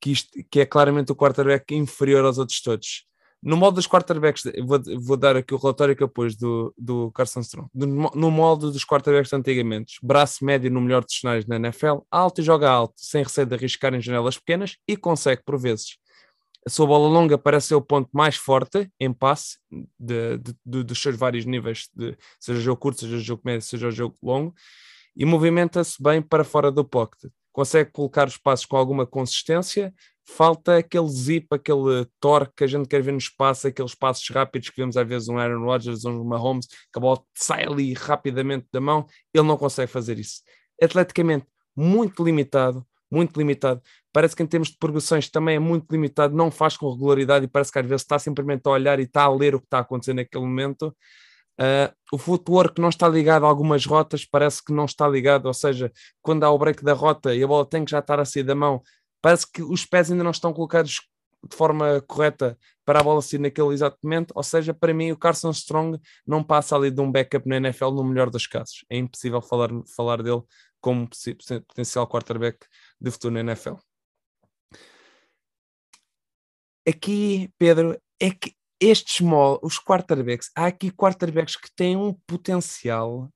Que, 0.00 0.12
isto, 0.12 0.30
que 0.48 0.60
é 0.60 0.66
claramente 0.66 1.10
o 1.10 1.16
quarterback 1.16 1.74
inferior 1.74 2.24
aos 2.24 2.38
outros 2.38 2.60
todos. 2.62 3.04
No 3.42 3.56
modo 3.56 3.74
dos 3.74 3.88
quarterbacks, 3.88 4.44
vou, 4.64 4.80
vou 5.00 5.16
dar 5.16 5.36
aqui 5.36 5.52
o 5.52 5.56
relatório 5.56 5.96
que 5.96 6.02
eu 6.02 6.08
pus 6.08 6.36
do, 6.36 6.72
do 6.78 7.10
Carson 7.10 7.40
Strong. 7.40 7.68
No, 7.74 8.30
modo 8.30 8.70
dos 8.70 8.84
quarterbacks 8.84 9.32
antigamente, 9.32 9.98
braço 10.00 10.44
médio 10.44 10.70
no 10.70 10.80
melhor 10.80 11.04
dos 11.04 11.18
cenários 11.18 11.46
na 11.46 11.56
NFL, 11.56 11.98
alto 12.08 12.40
e 12.40 12.44
joga 12.44 12.70
alto, 12.70 12.94
sem 12.96 13.24
receio 13.24 13.46
de 13.46 13.54
arriscar 13.54 13.92
em 13.94 14.00
janelas 14.00 14.38
pequenas 14.38 14.76
e 14.86 14.96
consegue, 14.96 15.42
por 15.44 15.58
vezes, 15.58 15.96
a 16.64 16.70
sua 16.70 16.86
bola 16.86 17.08
longa 17.08 17.36
parece 17.36 17.68
ser 17.68 17.74
o 17.74 17.82
ponto 17.82 18.08
mais 18.12 18.36
forte 18.36 18.88
em 19.00 19.12
passe 19.12 19.58
de, 19.98 20.38
de, 20.38 20.54
de, 20.64 20.84
dos 20.84 21.02
seus 21.02 21.16
vários 21.16 21.44
níveis, 21.44 21.88
de, 21.92 22.16
seja 22.38 22.60
jogo 22.60 22.80
curto, 22.80 23.00
seja 23.00 23.18
jogo 23.18 23.42
médio, 23.44 23.66
seja 23.66 23.90
jogo 23.90 24.16
longo, 24.22 24.54
e 25.16 25.24
movimenta-se 25.24 26.00
bem 26.00 26.22
para 26.22 26.44
fora 26.44 26.70
do 26.70 26.84
pocket. 26.84 27.30
Consegue 27.52 27.90
colocar 27.90 28.28
os 28.28 28.38
passos 28.38 28.64
com 28.64 28.76
alguma 28.76 29.04
consistência, 29.04 29.92
falta 30.24 30.78
aquele 30.78 31.08
zip, 31.08 31.46
aquele 31.50 32.06
torque 32.20 32.54
que 32.58 32.64
a 32.64 32.66
gente 32.66 32.88
quer 32.88 33.02
ver 33.02 33.12
no 33.12 33.18
espaço, 33.18 33.66
aqueles 33.66 33.94
passos 33.94 34.28
rápidos 34.30 34.70
que 34.70 34.76
vemos 34.76 34.96
às 34.96 35.06
vezes 35.06 35.28
um 35.28 35.38
Aaron 35.38 35.64
Rodgers, 35.64 36.04
um 36.04 36.24
Mahomes, 36.24 36.66
que 36.66 36.98
a 36.98 37.00
bola 37.00 37.22
sai 37.34 37.64
ali 37.64 37.92
rapidamente 37.92 38.66
da 38.72 38.80
mão, 38.80 39.06
ele 39.34 39.46
não 39.46 39.56
consegue 39.56 39.90
fazer 39.90 40.18
isso. 40.18 40.42
Atleticamente, 40.80 41.46
muito 41.76 42.24
limitado, 42.24 42.86
muito 43.10 43.38
limitado. 43.38 43.82
Parece 44.12 44.36
que 44.36 44.42
em 44.42 44.46
termos 44.46 44.68
de 44.68 44.78
progressões 44.78 45.28
também 45.28 45.56
é 45.56 45.58
muito 45.58 45.90
limitado, 45.90 46.34
não 46.34 46.50
faz 46.50 46.76
com 46.76 46.90
regularidade 46.90 47.44
e 47.44 47.48
parece 47.48 47.72
que 47.72 47.78
às 47.78 47.86
vezes 47.86 48.02
está 48.02 48.18
simplesmente 48.18 48.62
a 48.66 48.70
olhar 48.70 49.00
e 49.00 49.04
está 49.04 49.24
a 49.24 49.34
ler 49.34 49.54
o 49.54 49.60
que 49.60 49.66
está 49.66 49.80
acontecendo 49.80 50.16
naquele 50.16 50.44
momento. 50.44 50.94
Uh, 51.60 51.92
o 52.10 52.18
footwork 52.18 52.80
não 52.80 52.88
está 52.88 53.06
ligado 53.06 53.44
a 53.44 53.48
algumas 53.48 53.84
rotas, 53.84 54.24
parece 54.24 54.64
que 54.64 54.72
não 54.72 54.86
está 54.86 55.06
ligado, 55.06 55.46
ou 55.46 55.54
seja, 55.54 55.92
quando 56.22 56.44
há 56.44 56.50
o 56.50 56.58
break 56.58 56.82
da 56.82 56.94
rota 56.94 57.34
e 57.34 57.42
a 57.42 57.46
bola 57.46 57.66
tem 57.66 57.84
que 57.84 57.90
já 57.90 57.98
estar 57.98 58.18
a 58.18 58.24
sair 58.24 58.42
da 58.42 58.54
mão, 58.54 58.82
parece 59.22 59.50
que 59.50 59.62
os 59.62 59.86
pés 59.86 60.10
ainda 60.10 60.24
não 60.24 60.32
estão 60.32 60.52
colocados 60.52 61.00
de 61.48 61.56
forma 61.56 62.00
correta 62.02 62.58
para 62.84 63.00
a 63.00 63.02
bola 63.02 63.22
sair 63.22 63.38
naquele 63.38 63.72
exato 63.72 63.98
momento, 64.02 64.32
ou 64.34 64.42
seja, 64.42 64.74
para 64.74 64.92
mim 64.92 65.10
o 65.10 65.16
Carson 65.16 65.50
Strong 65.50 66.00
não 66.26 66.42
passa 66.42 66.76
ali 66.76 66.90
de 66.90 67.00
um 67.00 67.10
backup 67.10 67.48
na 67.48 67.56
NFL 67.56 67.90
no 67.90 68.04
melhor 68.04 68.30
dos 68.30 68.46
casos. 68.46 68.84
É 68.90 68.96
impossível 68.96 69.40
falar, 69.40 69.70
falar 69.96 70.22
dele 70.22 70.42
como 70.80 71.08
potencial 71.68 72.06
quarterback 72.06 72.66
de 73.00 73.10
futuro 73.10 73.34
na 73.34 73.40
NFL. 73.40 73.74
Aqui, 76.86 77.48
Pedro, 77.56 77.96
é 78.20 78.30
que 78.30 78.54
estes 78.80 79.24
os 79.62 79.78
quarterbacks, 79.78 80.50
há 80.56 80.66
aqui 80.66 80.90
quarterbacks 80.90 81.54
que 81.54 81.72
têm 81.72 81.96
um 81.96 82.12
potencial 82.26 83.32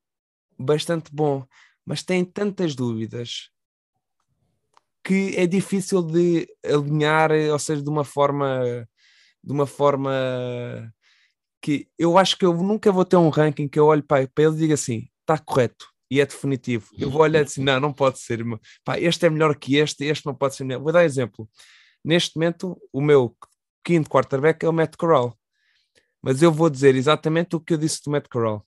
bastante 0.59 1.09
bom, 1.13 1.45
mas 1.85 2.03
têm 2.03 2.25
tantas 2.25 2.75
dúvidas 2.75 3.49
que 5.07 5.37
é 5.37 5.47
difícil 5.47 6.03
de 6.03 6.45
alinhar, 6.65 7.31
ou 7.31 7.57
seja, 7.57 7.81
de 7.81 7.89
uma 7.89 8.03
forma 8.03 8.85
de 9.41 9.53
uma 9.53 9.65
forma 9.65 10.11
que 11.61 11.87
eu 11.97 12.17
acho 12.17 12.37
que 12.37 12.45
eu 12.45 12.53
nunca 12.53 12.91
vou 12.91 13.05
ter 13.05 13.15
um 13.15 13.29
ranking 13.29 13.69
que 13.69 13.79
eu 13.79 13.85
olho 13.85 14.03
para, 14.03 14.23
ele 14.23 14.55
e 14.55 14.57
diga 14.57 14.73
assim, 14.73 15.07
está 15.21 15.37
correto, 15.37 15.87
e 16.11 16.19
é 16.19 16.25
definitivo. 16.25 16.89
Eu 16.97 17.09
vou 17.09 17.21
olhar 17.21 17.43
assim, 17.43 17.63
não, 17.63 17.79
não 17.79 17.93
pode 17.93 18.19
ser, 18.19 18.43
pá, 18.83 18.99
este 18.99 19.25
é 19.25 19.29
melhor 19.29 19.55
que 19.55 19.77
este, 19.77 20.03
este 20.03 20.25
não 20.25 20.35
pode 20.35 20.57
ser 20.57 20.65
melhor. 20.65 20.81
Vou 20.81 20.91
dar 20.91 21.05
exemplo. 21.05 21.49
Neste 22.03 22.35
momento, 22.35 22.77
o 22.91 22.99
meu 22.99 23.33
quinto 23.85 24.09
quarterback 24.09 24.65
é 24.65 24.67
o 24.67 24.73
Matt 24.73 24.97
Corral. 24.97 25.37
Mas 26.21 26.41
eu 26.41 26.51
vou 26.51 26.69
dizer 26.69 26.95
exatamente 26.95 27.55
o 27.55 27.61
que 27.61 27.75
eu 27.75 27.77
disse 27.77 28.01
do 28.03 28.11
Matt 28.11 28.27
Corral. 28.29 28.65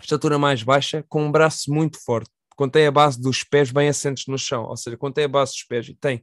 Estatura 0.00 0.38
mais 0.38 0.62
baixa, 0.62 1.04
com 1.08 1.26
um 1.26 1.32
braço 1.32 1.72
muito 1.72 1.98
forte. 2.04 2.30
Contém 2.56 2.86
a 2.86 2.90
base 2.90 3.20
dos 3.20 3.44
pés 3.44 3.70
bem 3.70 3.88
assentes 3.88 4.26
no 4.26 4.38
chão, 4.38 4.64
ou 4.64 4.76
seja, 4.76 4.96
contém 4.96 5.24
a 5.24 5.28
base 5.28 5.52
dos 5.52 5.62
pés 5.62 5.88
e 5.88 5.94
tem 5.94 6.22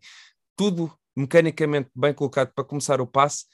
tudo 0.58 0.92
mecanicamente 1.16 1.90
bem 1.96 2.14
colocado 2.14 2.52
para 2.54 2.64
começar 2.64 3.00
o 3.00 3.08
passe, 3.08 3.46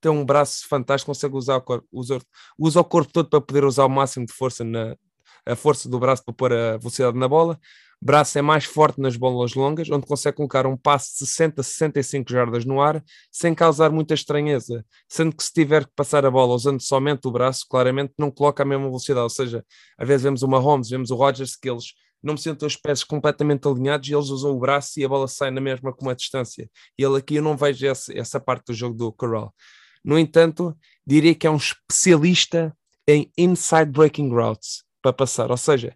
tem 0.00 0.10
um 0.10 0.24
braço 0.24 0.66
fantástico, 0.66 1.10
consegue 1.10 1.36
usar 1.36 1.56
o 1.56 1.60
corpo, 1.60 1.86
usa 1.92 2.80
o 2.80 2.84
corpo 2.84 3.12
todo 3.12 3.28
para 3.28 3.40
poder 3.40 3.64
usar 3.64 3.84
o 3.84 3.88
máximo 3.88 4.24
de 4.24 4.32
força 4.32 4.64
na, 4.64 4.96
a 5.44 5.54
força 5.54 5.88
do 5.88 5.98
braço 5.98 6.24
para 6.24 6.34
pôr 6.34 6.52
a 6.52 6.78
velocidade 6.78 7.18
na 7.18 7.28
bola. 7.28 7.58
Braço 8.02 8.38
é 8.38 8.42
mais 8.42 8.64
forte 8.64 8.98
nas 8.98 9.14
bolas 9.14 9.54
longas, 9.54 9.90
onde 9.90 10.06
consegue 10.06 10.38
colocar 10.38 10.66
um 10.66 10.74
passe 10.74 11.12
de 11.12 11.18
60, 11.18 11.62
65 11.62 12.32
jardas 12.32 12.64
no 12.64 12.80
ar, 12.80 13.04
sem 13.30 13.54
causar 13.54 13.90
muita 13.90 14.14
estranheza. 14.14 14.84
Sendo 15.06 15.36
que 15.36 15.44
se 15.44 15.52
tiver 15.52 15.84
que 15.84 15.92
passar 15.94 16.24
a 16.24 16.30
bola 16.30 16.54
usando 16.54 16.80
somente 16.80 17.28
o 17.28 17.30
braço, 17.30 17.66
claramente 17.68 18.14
não 18.18 18.30
coloca 18.30 18.62
a 18.62 18.66
mesma 18.66 18.86
velocidade. 18.86 19.24
Ou 19.24 19.28
seja, 19.28 19.62
às 19.98 20.08
vezes 20.08 20.22
vemos 20.22 20.42
o 20.42 20.48
Mahomes, 20.48 20.88
vemos 20.88 21.10
o 21.10 21.14
Rodgers, 21.14 21.54
que 21.54 21.68
eles 21.68 21.92
não 22.22 22.34
me 22.34 22.40
sentem 22.40 22.66
os 22.66 22.76
pés 22.76 23.04
completamente 23.04 23.68
alinhados 23.68 24.08
e 24.08 24.14
eles 24.14 24.28
usam 24.28 24.52
o 24.52 24.58
braço 24.58 24.98
e 24.98 25.04
a 25.04 25.08
bola 25.08 25.28
sai 25.28 25.50
na 25.50 25.60
mesma 25.60 25.92
com 25.92 26.06
uma 26.06 26.14
distância. 26.14 26.70
E 26.98 27.02
ele 27.02 27.18
aqui 27.18 27.36
eu 27.36 27.42
não 27.42 27.56
vejo 27.56 27.86
essa, 27.86 28.16
essa 28.16 28.40
parte 28.40 28.66
do 28.66 28.74
jogo 28.74 28.94
do 28.94 29.12
Corral. 29.12 29.54
No 30.02 30.18
entanto, 30.18 30.74
diria 31.06 31.34
que 31.34 31.46
é 31.46 31.50
um 31.50 31.56
especialista 31.56 32.74
em 33.06 33.30
inside 33.36 33.90
breaking 33.90 34.30
routes 34.30 34.84
para 35.02 35.12
passar. 35.12 35.50
Ou 35.50 35.56
seja, 35.56 35.94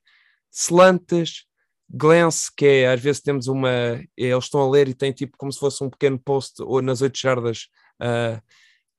slants, 0.50 1.46
glance, 1.90 2.50
que 2.56 2.66
é 2.66 2.92
às 2.92 3.00
vezes 3.00 3.20
temos 3.20 3.46
uma. 3.46 3.70
Eles 4.16 4.44
estão 4.44 4.60
a 4.60 4.70
ler 4.70 4.88
e 4.88 4.94
tem 4.94 5.12
tipo 5.12 5.37
como 5.37 5.52
se 5.52 5.58
fosse 5.58 5.82
um 5.82 5.90
pequeno 5.90 6.18
post 6.18 6.62
ou 6.62 6.82
nas 6.82 7.02
8 7.02 7.18
jardas. 7.18 7.68
Uh, 8.00 8.40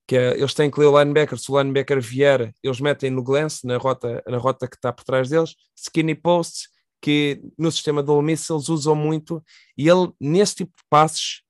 que 0.07 0.15
é, 0.15 0.37
eles 0.37 0.53
têm 0.53 0.69
que 0.69 0.79
ler 0.79 0.85
o 0.85 0.99
linebacker, 0.99 1.37
se 1.37 1.51
o 1.51 1.59
linebacker 1.59 1.99
vier, 1.99 2.53
eles 2.61 2.79
metem 2.79 3.09
no 3.09 3.23
glance, 3.23 3.65
na 3.65 3.77
rota, 3.77 4.23
na 4.27 4.37
rota 4.37 4.67
que 4.67 4.75
está 4.75 4.93
por 4.93 5.03
trás 5.03 5.29
deles, 5.29 5.55
skinny 5.75 6.13
posts, 6.13 6.69
que 7.01 7.41
no 7.57 7.71
sistema 7.71 8.03
do 8.03 8.13
Ole 8.13 8.25
Miss 8.25 8.47
eles 8.49 8.69
usam 8.69 8.95
muito, 8.95 9.43
e 9.75 9.89
ele, 9.89 10.11
nesse 10.19 10.57
tipo 10.57 10.71
de 10.77 10.83
passes, 10.91 11.41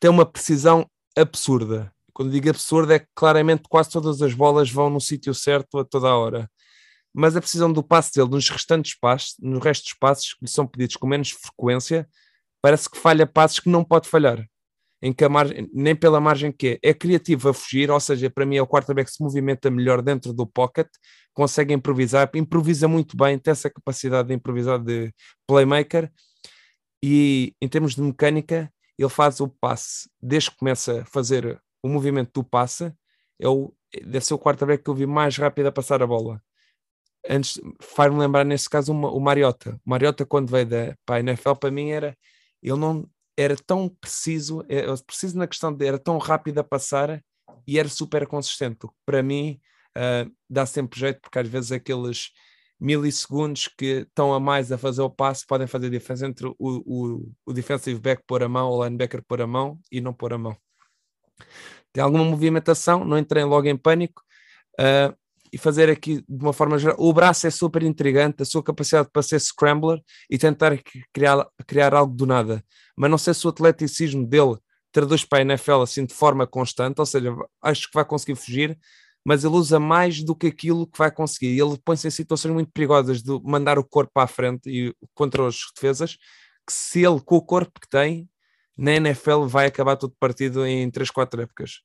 tem 0.00 0.10
uma 0.10 0.26
precisão 0.26 0.90
absurda. 1.16 1.92
Quando 2.12 2.32
digo 2.32 2.50
absurda, 2.50 2.96
é 2.96 2.98
que 2.98 3.06
claramente 3.14 3.62
quase 3.68 3.90
todas 3.90 4.20
as 4.20 4.34
bolas 4.34 4.68
vão 4.68 4.90
no 4.90 5.00
sítio 5.00 5.32
certo 5.32 5.78
a 5.78 5.84
toda 5.84 6.08
a 6.08 6.18
hora 6.18 6.50
mas 7.14 7.36
a 7.36 7.40
precisão 7.40 7.72
do 7.72 7.82
passe 7.82 8.12
dele 8.14 8.30
nos 8.30 8.48
restantes 8.48 8.98
passos, 8.98 9.36
nos 9.40 9.62
restos 9.62 9.94
passos 9.94 10.34
que 10.34 10.44
lhe 10.44 10.50
são 10.50 10.66
pedidos 10.66 10.96
com 10.96 11.06
menos 11.06 11.30
frequência, 11.30 12.08
parece 12.62 12.88
que 12.90 12.98
falha 12.98 13.26
passos 13.26 13.60
que 13.60 13.68
não 13.68 13.84
pode 13.84 14.08
falhar. 14.08 14.44
em 15.02 15.12
que 15.12 15.26
margem, 15.28 15.68
nem 15.72 15.96
pela 15.96 16.20
margem 16.20 16.52
que 16.52 16.78
é, 16.82 16.90
é 16.90 16.94
criativo 16.94 17.48
a 17.48 17.54
fugir, 17.54 17.90
ou 17.90 17.98
seja, 18.00 18.28
para 18.30 18.44
mim 18.44 18.56
é 18.56 18.62
o 18.62 18.66
quarterback 18.66 19.10
que 19.10 19.16
se 19.16 19.22
movimenta 19.22 19.70
melhor 19.70 20.02
dentro 20.02 20.32
do 20.32 20.46
pocket, 20.46 20.88
consegue 21.32 21.72
improvisar, 21.74 22.30
improvisa 22.34 22.86
muito 22.86 23.16
bem, 23.16 23.38
tem 23.38 23.52
essa 23.52 23.70
capacidade 23.70 24.28
de 24.28 24.34
improvisar 24.34 24.78
de 24.78 25.12
playmaker 25.46 26.10
e 27.02 27.54
em 27.60 27.68
termos 27.68 27.94
de 27.94 28.02
mecânica, 28.02 28.70
ele 28.98 29.08
faz 29.08 29.40
o 29.40 29.48
passe, 29.48 30.10
desde 30.20 30.50
que 30.50 30.58
começa 30.58 31.02
a 31.02 31.04
fazer 31.06 31.60
o 31.82 31.88
movimento 31.88 32.32
do 32.34 32.44
passe, 32.44 32.92
é 33.40 33.48
o, 33.48 33.74
deve 34.04 34.24
ser 34.24 34.34
o 34.34 34.38
quarterback 34.38 34.84
que 34.84 34.90
eu 34.90 34.94
vi 34.94 35.06
mais 35.06 35.36
rápido 35.38 35.66
a 35.66 35.72
passar 35.72 36.02
a 36.02 36.06
bola. 36.06 36.42
Antes, 37.28 37.60
faz-me 37.80 38.18
lembrar 38.18 38.44
nesse 38.44 38.68
caso 38.68 38.92
uma, 38.92 39.10
o 39.10 39.20
Mariota. 39.20 39.78
O 39.84 39.90
Mariota, 39.90 40.24
quando 40.24 40.50
veio 40.50 40.66
da, 40.66 40.96
para 41.04 41.16
a 41.16 41.20
NFL, 41.20 41.54
para 41.54 41.70
mim 41.70 41.90
era, 41.90 42.16
ele 42.62 42.78
não 42.78 43.08
era 43.36 43.56
tão 43.56 43.88
preciso, 43.88 44.64
era 44.68 44.92
é, 44.92 44.96
preciso 45.06 45.38
na 45.38 45.46
questão 45.46 45.72
de 45.72 45.86
era 45.86 45.98
tão 45.98 46.18
rápido 46.18 46.58
a 46.58 46.64
passar 46.64 47.22
e 47.66 47.78
era 47.78 47.88
super 47.88 48.26
consistente. 48.26 48.86
Para 49.04 49.22
mim, 49.22 49.60
uh, 49.96 50.30
dá 50.48 50.66
sempre 50.66 50.98
jeito, 50.98 51.20
porque 51.20 51.38
às 51.38 51.48
vezes 51.48 51.72
aqueles 51.72 52.30
milissegundos 52.78 53.68
que 53.68 54.06
estão 54.08 54.32
a 54.32 54.40
mais 54.40 54.72
a 54.72 54.78
fazer 54.78 55.02
o 55.02 55.10
passe 55.10 55.46
podem 55.46 55.66
fazer 55.66 55.90
diferença 55.90 56.26
entre 56.26 56.46
o, 56.46 56.54
o, 56.58 57.32
o 57.44 57.52
defensive 57.52 58.00
back 58.00 58.22
pôr 58.26 58.42
a 58.42 58.48
mão 58.48 58.70
o 58.70 58.82
linebacker 58.82 59.22
pôr 59.22 59.42
a 59.42 59.46
mão 59.46 59.78
e 59.92 60.00
não 60.00 60.14
pôr 60.14 60.32
a 60.32 60.38
mão. 60.38 60.56
Tem 61.92 62.02
alguma 62.02 62.24
movimentação, 62.24 63.04
não 63.04 63.18
entrem 63.18 63.44
logo 63.44 63.66
em 63.66 63.76
pânico 63.76 64.22
uh, 64.80 65.14
e 65.52 65.58
fazer 65.58 65.90
aqui 65.90 66.24
de 66.28 66.42
uma 66.44 66.52
forma 66.52 66.78
geral. 66.78 66.96
O 66.98 67.12
braço 67.12 67.46
é 67.46 67.50
super 67.50 67.82
intrigante, 67.82 68.42
a 68.42 68.44
sua 68.44 68.62
capacidade 68.62 69.08
para 69.12 69.22
ser 69.22 69.40
scrambler 69.40 70.00
e 70.28 70.38
tentar 70.38 70.78
criar, 71.12 71.46
criar 71.66 71.94
algo 71.94 72.14
do 72.14 72.26
nada, 72.26 72.64
mas 72.96 73.10
não 73.10 73.18
sei 73.18 73.34
se 73.34 73.46
o 73.46 73.50
atleticismo 73.50 74.26
dele 74.26 74.56
traduz 74.92 75.24
para 75.24 75.38
a 75.38 75.42
NFL 75.42 75.82
assim 75.82 76.04
de 76.04 76.14
forma 76.14 76.46
constante, 76.46 76.98
ou 76.98 77.06
seja, 77.06 77.34
acho 77.62 77.88
que 77.88 77.94
vai 77.94 78.04
conseguir 78.04 78.36
fugir, 78.36 78.78
mas 79.24 79.44
ele 79.44 79.54
usa 79.54 79.78
mais 79.78 80.22
do 80.22 80.34
que 80.34 80.46
aquilo 80.46 80.86
que 80.86 80.98
vai 80.98 81.10
conseguir. 81.10 81.58
Ele 81.58 81.78
põe-se 81.84 82.08
em 82.08 82.10
situações 82.10 82.52
muito 82.52 82.70
perigosas 82.72 83.22
de 83.22 83.40
mandar 83.44 83.78
o 83.78 83.84
corpo 83.84 84.10
para 84.14 84.24
a 84.24 84.26
frente 84.26 84.68
e 84.68 84.94
contra 85.14 85.42
os 85.44 85.70
defesas, 85.74 86.16
que 86.66 86.72
se 86.72 87.04
ele, 87.04 87.20
com 87.20 87.36
o 87.36 87.42
corpo 87.42 87.80
que 87.80 87.88
tem, 87.88 88.28
na 88.76 88.94
NFL 88.94 89.44
vai 89.46 89.66
acabar 89.66 89.96
todo 89.96 90.14
partido 90.18 90.66
em 90.66 90.90
3, 90.90 91.10
4 91.10 91.42
épocas. 91.42 91.82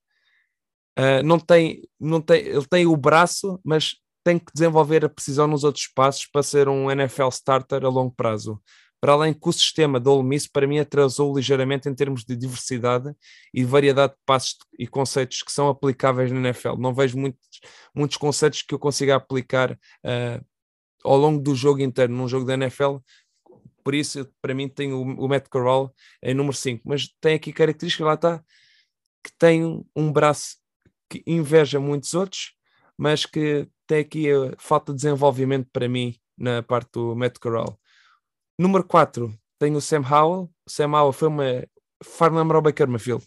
Uh, 0.98 1.24
não 1.24 1.40
tem, 1.40 1.82
não 2.00 2.22
tem, 2.22 2.46
ele 2.46 2.66
tem 2.66 2.86
o 2.86 2.96
braço, 2.96 3.60
mas 3.64 3.96
tem 4.24 4.40
que 4.40 4.52
desenvolver 4.54 5.06
a 5.06 5.10
precisão 5.10 5.48
nos 5.48 5.64
outros 5.64 5.88
passos 5.88 6.26
para 6.26 6.42
ser 6.42 6.68
um 6.68 6.90
NFL 6.90 7.28
starter 7.30 7.84
a 7.86 7.90
longo 7.90 8.14
prazo 8.16 8.60
para 9.06 9.14
além 9.14 9.36
que 9.36 9.48
o 9.48 9.52
sistema 9.52 10.00
da 10.00 10.10
Ole 10.10 10.28
Miss 10.28 10.48
para 10.48 10.66
mim 10.66 10.80
atrasou 10.80 11.36
ligeiramente 11.36 11.88
em 11.88 11.94
termos 11.94 12.24
de 12.24 12.36
diversidade 12.36 13.14
e 13.54 13.64
variedade 13.64 14.14
de 14.14 14.20
passos 14.26 14.58
e 14.80 14.88
conceitos 14.88 15.44
que 15.44 15.52
são 15.52 15.70
aplicáveis 15.70 16.32
na 16.32 16.40
NFL. 16.40 16.76
Não 16.80 16.92
vejo 16.92 17.16
muitos, 17.16 17.60
muitos 17.94 18.18
conceitos 18.18 18.64
que 18.64 18.74
eu 18.74 18.80
consiga 18.80 19.16
aplicar 19.16 19.74
uh, 19.74 20.44
ao 21.04 21.18
longo 21.18 21.40
do 21.40 21.54
jogo 21.54 21.82
inteiro, 21.82 22.12
num 22.12 22.28
jogo 22.28 22.46
da 22.46 22.56
NFL. 22.56 22.98
Por 23.84 23.94
isso, 23.94 24.28
para 24.42 24.56
mim, 24.56 24.68
tem 24.68 24.92
o, 24.92 25.02
o 25.02 25.30
Matt 25.30 25.50
Corral 25.50 25.94
em 26.24 26.34
número 26.34 26.56
5, 26.56 26.82
mas 26.84 27.08
tem 27.22 27.36
aqui 27.36 27.54
características, 27.54 28.08
lá 28.08 28.16
está, 28.16 28.44
que 29.24 29.32
tem 29.38 29.86
um 29.96 30.12
braço 30.12 30.58
que 31.16 31.32
inveja 31.32 31.80
muitos 31.80 32.14
outros, 32.14 32.54
mas 32.98 33.26
que 33.26 33.68
tem 33.88 34.00
aqui 34.00 34.32
a 34.32 34.54
falta 34.58 34.92
de 34.92 34.98
desenvolvimento 34.98 35.70
para 35.72 35.88
mim 35.88 36.16
na 36.38 36.64
parte 36.64 36.92
do 36.94 37.16
Matt 37.16 37.38
Corral. 37.40 37.80
Número 38.58 38.84
4, 38.84 39.34
tem 39.60 39.76
o 39.76 39.82
Sam 39.82 40.02
Howell. 40.02 40.50
O 40.66 40.70
Sam 40.70 40.92
Howell 40.92 41.14
foi 41.14 41.28
uma. 41.28 41.68
Faz-me 42.04 42.38
lembrar 42.38 42.60
o 42.60 42.62
Baker 42.62 42.88
Mayfield. 42.88 43.26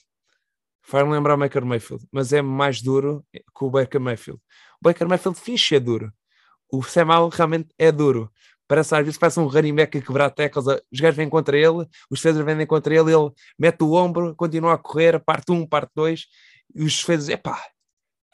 Faz-me 0.83 1.13
lembrar 1.13 1.35
o 1.35 1.39
Baker 1.39 1.65
Mayfield, 1.65 2.07
mas 2.11 2.33
é 2.33 2.41
mais 2.41 2.81
duro 2.81 3.25
que 3.33 3.65
o 3.65 3.71
Baker 3.71 4.01
Mayfield. 4.01 4.41
O 4.81 4.85
Baker 4.85 5.09
Mayfield 5.09 5.39
fixe 5.39 5.75
é 5.75 5.81
duro. 5.81 6.13
O 6.73 6.83
Sam 6.83 7.09
Howell 7.09 7.29
realmente 7.29 7.69
é 7.79 7.93
duro. 7.93 8.31
Parece, 8.67 8.95
às 8.95 9.01
vezes 9.03 9.19
parece 9.19 9.41
um 9.41 9.47
running 9.47 9.75
back 9.75 9.97
a 9.97 10.03
quebrar 10.03 10.31
teclas. 10.31 10.67
Os 10.67 11.01
gajos 11.01 11.17
vêm 11.17 11.29
contra 11.29 11.57
ele, 11.57 11.87
os 12.11 12.21
defesas 12.21 12.45
vêm 12.45 12.67
contra 12.67 12.95
ele, 12.95 13.13
ele 13.15 13.31
mete 13.59 13.83
o 13.83 13.93
ombro, 13.93 14.35
continua 14.35 14.75
a 14.75 14.79
correr, 14.79 15.19
parte 15.21 15.51
1, 15.51 15.55
um, 15.55 15.67
parte 15.67 15.91
2, 15.95 16.27
e 16.75 16.85
os 16.85 16.97
defesas, 16.99 17.31
epá, 17.31 17.59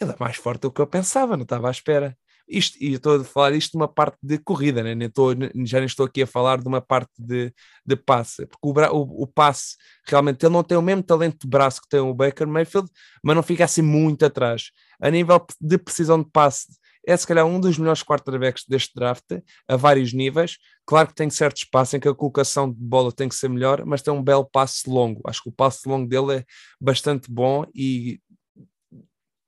ele 0.00 0.12
é 0.12 0.16
mais 0.18 0.36
forte 0.36 0.62
do 0.62 0.72
que 0.72 0.80
eu 0.80 0.86
pensava, 0.86 1.36
não 1.36 1.44
estava 1.44 1.68
à 1.68 1.70
espera. 1.70 2.16
Isto, 2.46 2.76
e 2.78 2.92
estou 2.92 3.18
a 3.20 3.24
falar 3.24 3.52
isto 3.52 3.72
de 3.72 3.78
uma 3.78 3.88
parte 3.88 4.18
de 4.22 4.36
corrida, 4.38 4.82
né? 4.82 4.94
nem 4.94 5.08
estou, 5.08 5.32
já 5.64 5.78
nem 5.78 5.86
estou 5.86 6.04
aqui 6.04 6.22
a 6.22 6.26
falar 6.26 6.60
de 6.60 6.68
uma 6.68 6.80
parte 6.80 7.10
de, 7.18 7.50
de 7.86 7.96
passe, 7.96 8.46
porque 8.46 8.68
o, 8.68 8.92
o, 8.92 9.22
o, 9.22 9.26
passe 9.26 9.76
realmente 10.06 10.44
ele 10.44 10.52
não 10.52 10.62
tem 10.62 10.76
o 10.76 10.82
mesmo 10.82 11.02
talento 11.02 11.38
de 11.40 11.48
braço 11.48 11.80
que 11.80 11.88
tem 11.88 12.00
o 12.00 12.12
Baker 12.12 12.46
Mayfield, 12.46 12.90
mas 13.22 13.34
não 13.34 13.42
fica 13.42 13.64
assim 13.64 13.80
muito 13.80 14.26
atrás. 14.26 14.70
A 15.00 15.10
nível 15.10 15.42
de 15.58 15.78
precisão 15.78 16.22
de 16.22 16.28
passe, 16.30 16.66
é 17.06 17.16
se 17.16 17.26
calhar 17.26 17.44
um 17.46 17.60
dos 17.60 17.78
melhores 17.78 18.02
quarterbacks 18.02 18.64
deste 18.68 18.94
draft, 18.94 19.24
a 19.68 19.76
vários 19.76 20.12
níveis. 20.12 20.56
Claro 20.86 21.08
que 21.08 21.14
tem 21.14 21.30
certo 21.30 21.58
espaço 21.58 21.96
em 21.96 22.00
que 22.00 22.08
a 22.08 22.14
colocação 22.14 22.70
de 22.70 22.78
bola 22.78 23.12
tem 23.12 23.28
que 23.28 23.34
ser 23.34 23.48
melhor, 23.48 23.84
mas 23.84 24.02
tem 24.02 24.12
um 24.12 24.22
belo 24.22 24.44
passe 24.44 24.88
longo. 24.88 25.20
Acho 25.26 25.42
que 25.42 25.48
o 25.48 25.52
passe 25.52 25.88
longo 25.88 26.08
dele 26.08 26.38
é 26.38 26.44
bastante 26.80 27.30
bom 27.30 27.64
e 27.74 28.20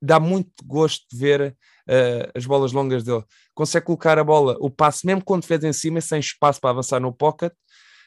dá 0.07 0.21
muito 0.21 0.65
gosto 0.65 1.05
de 1.13 1.19
ver 1.19 1.57
uh, 1.89 2.31
as 2.35 2.47
bolas 2.47 2.73
longas 2.73 3.05
dele. 3.05 3.25
Consegue 3.55 3.87
colocar 3.87 4.19
a 4.19 4.25
bola, 4.25 4.57
o 4.61 4.71
passe, 4.71 5.05
mesmo 5.05 5.25
quando 5.25 5.45
fez 5.45 5.63
em 5.65 5.73
cima, 5.73 6.01
sem 6.01 6.21
espaço 6.21 6.61
para 6.61 6.71
avançar 6.71 7.01
no 7.01 7.13
pocket. 7.13 7.53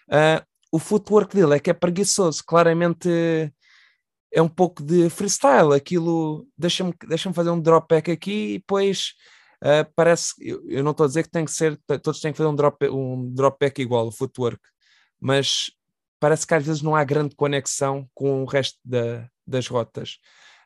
Uh, 0.08 0.44
o 0.72 0.80
footwork 0.80 1.36
dele 1.36 1.56
é 1.56 1.60
que 1.60 1.70
é 1.70 1.74
preguiçoso, 1.74 2.44
claramente 2.46 3.10
é 4.32 4.42
um 4.42 4.48
pouco 4.48 4.84
de 4.84 5.10
freestyle. 5.10 5.74
Aquilo 5.74 6.48
deixa-me 6.58 6.94
deixa 7.08 7.32
fazer 7.34 7.50
um 7.50 7.60
drop 7.60 7.88
back 7.90 8.12
aqui 8.12 8.54
e 8.54 8.58
depois 8.60 9.14
uh, 9.64 9.92
parece. 9.96 10.34
Eu, 10.40 10.64
eu, 10.70 10.84
não 10.84 10.92
estou 10.92 11.06
a 11.06 11.08
dizer 11.08 11.24
que 11.24 11.32
tem 11.32 11.46
que 11.46 11.52
ser, 11.52 11.80
todos 12.02 12.22
têm 12.22 12.32
que 12.32 12.38
fazer 12.38 12.50
um 12.50 12.56
drop, 12.56 12.88
um 12.90 13.34
drop 13.34 13.58
back 13.60 13.82
igual, 13.82 14.08
o 14.08 14.12
footwork, 14.12 14.62
mas 15.20 15.72
parece 16.20 16.46
que 16.46 16.54
às 16.54 16.66
vezes 16.66 16.82
não 16.82 16.96
há 16.96 17.04
grande 17.04 17.36
conexão 17.36 18.08
com 18.14 18.44
o 18.44 18.46
resto 18.46 18.78
da, 18.84 19.28
das 19.48 19.68
rotas. 19.68 20.18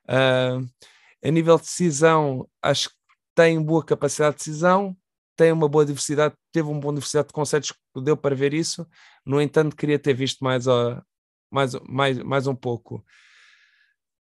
Uh, 0.05 0.67
a 1.23 1.31
nível 1.31 1.57
de 1.57 1.63
decisão, 1.63 2.47
acho 2.61 2.89
que 2.89 2.95
tem 3.35 3.61
boa 3.61 3.83
capacidade 3.83 4.37
de 4.37 4.39
decisão, 4.39 4.95
tem 5.35 5.51
uma 5.51 5.67
boa 5.67 5.85
diversidade, 5.85 6.35
teve 6.51 6.67
uma 6.67 6.79
boa 6.79 6.93
diversidade 6.93 7.27
de 7.29 7.33
conceitos 7.33 7.71
que 7.71 8.01
deu 8.01 8.15
para 8.15 8.35
ver 8.35 8.53
isso. 8.53 8.87
No 9.25 9.41
entanto, 9.41 9.75
queria 9.75 9.97
ter 9.97 10.13
visto 10.13 10.43
mais, 10.43 10.65
mais, 11.49 11.73
mais, 11.87 12.19
mais 12.19 12.47
um 12.47 12.55
pouco. 12.55 13.03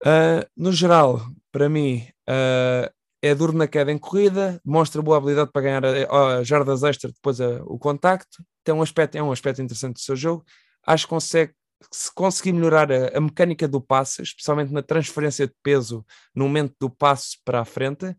Uh, 0.04 0.46
no 0.56 0.72
geral, 0.72 1.22
para 1.52 1.70
mim, 1.70 2.08
uh, 2.30 2.92
é 3.22 3.34
duro 3.34 3.54
na 3.54 3.68
queda 3.68 3.92
em 3.92 3.98
corrida, 3.98 4.62
demonstra 4.64 5.02
boa 5.02 5.18
habilidade 5.18 5.52
para 5.52 5.62
ganhar 5.62 5.86
a, 5.86 6.38
a 6.38 6.44
jardas 6.44 6.84
extra 6.84 7.12
depois 7.12 7.40
a, 7.40 7.64
o 7.64 7.80
contacto. 7.80 8.44
Tem 8.64 8.76
um 8.76 8.82
aspecto, 8.82 9.16
é 9.16 9.24
um 9.24 9.32
aspecto 9.32 9.62
interessante 9.62 9.96
do 9.96 10.02
seu 10.02 10.16
jogo. 10.16 10.44
Acho 10.86 11.06
que 11.06 11.10
consegue 11.10 11.54
se 11.92 12.14
conseguir 12.14 12.54
melhorar 12.54 12.92
a, 12.92 13.18
a, 13.18 13.22
mecânica 13.22 13.68
do 13.68 13.82
passe, 13.82 14.22
especialmente 14.22 14.72
na 14.72 14.82
transferência 14.82 15.48
de 15.48 15.54
peso 15.64 16.06
no 16.34 16.46
momento 16.46 16.76
do 16.80 16.90
passe 16.90 17.38
para 17.44 17.62
a 17.62 17.66
frente, 17.66 18.16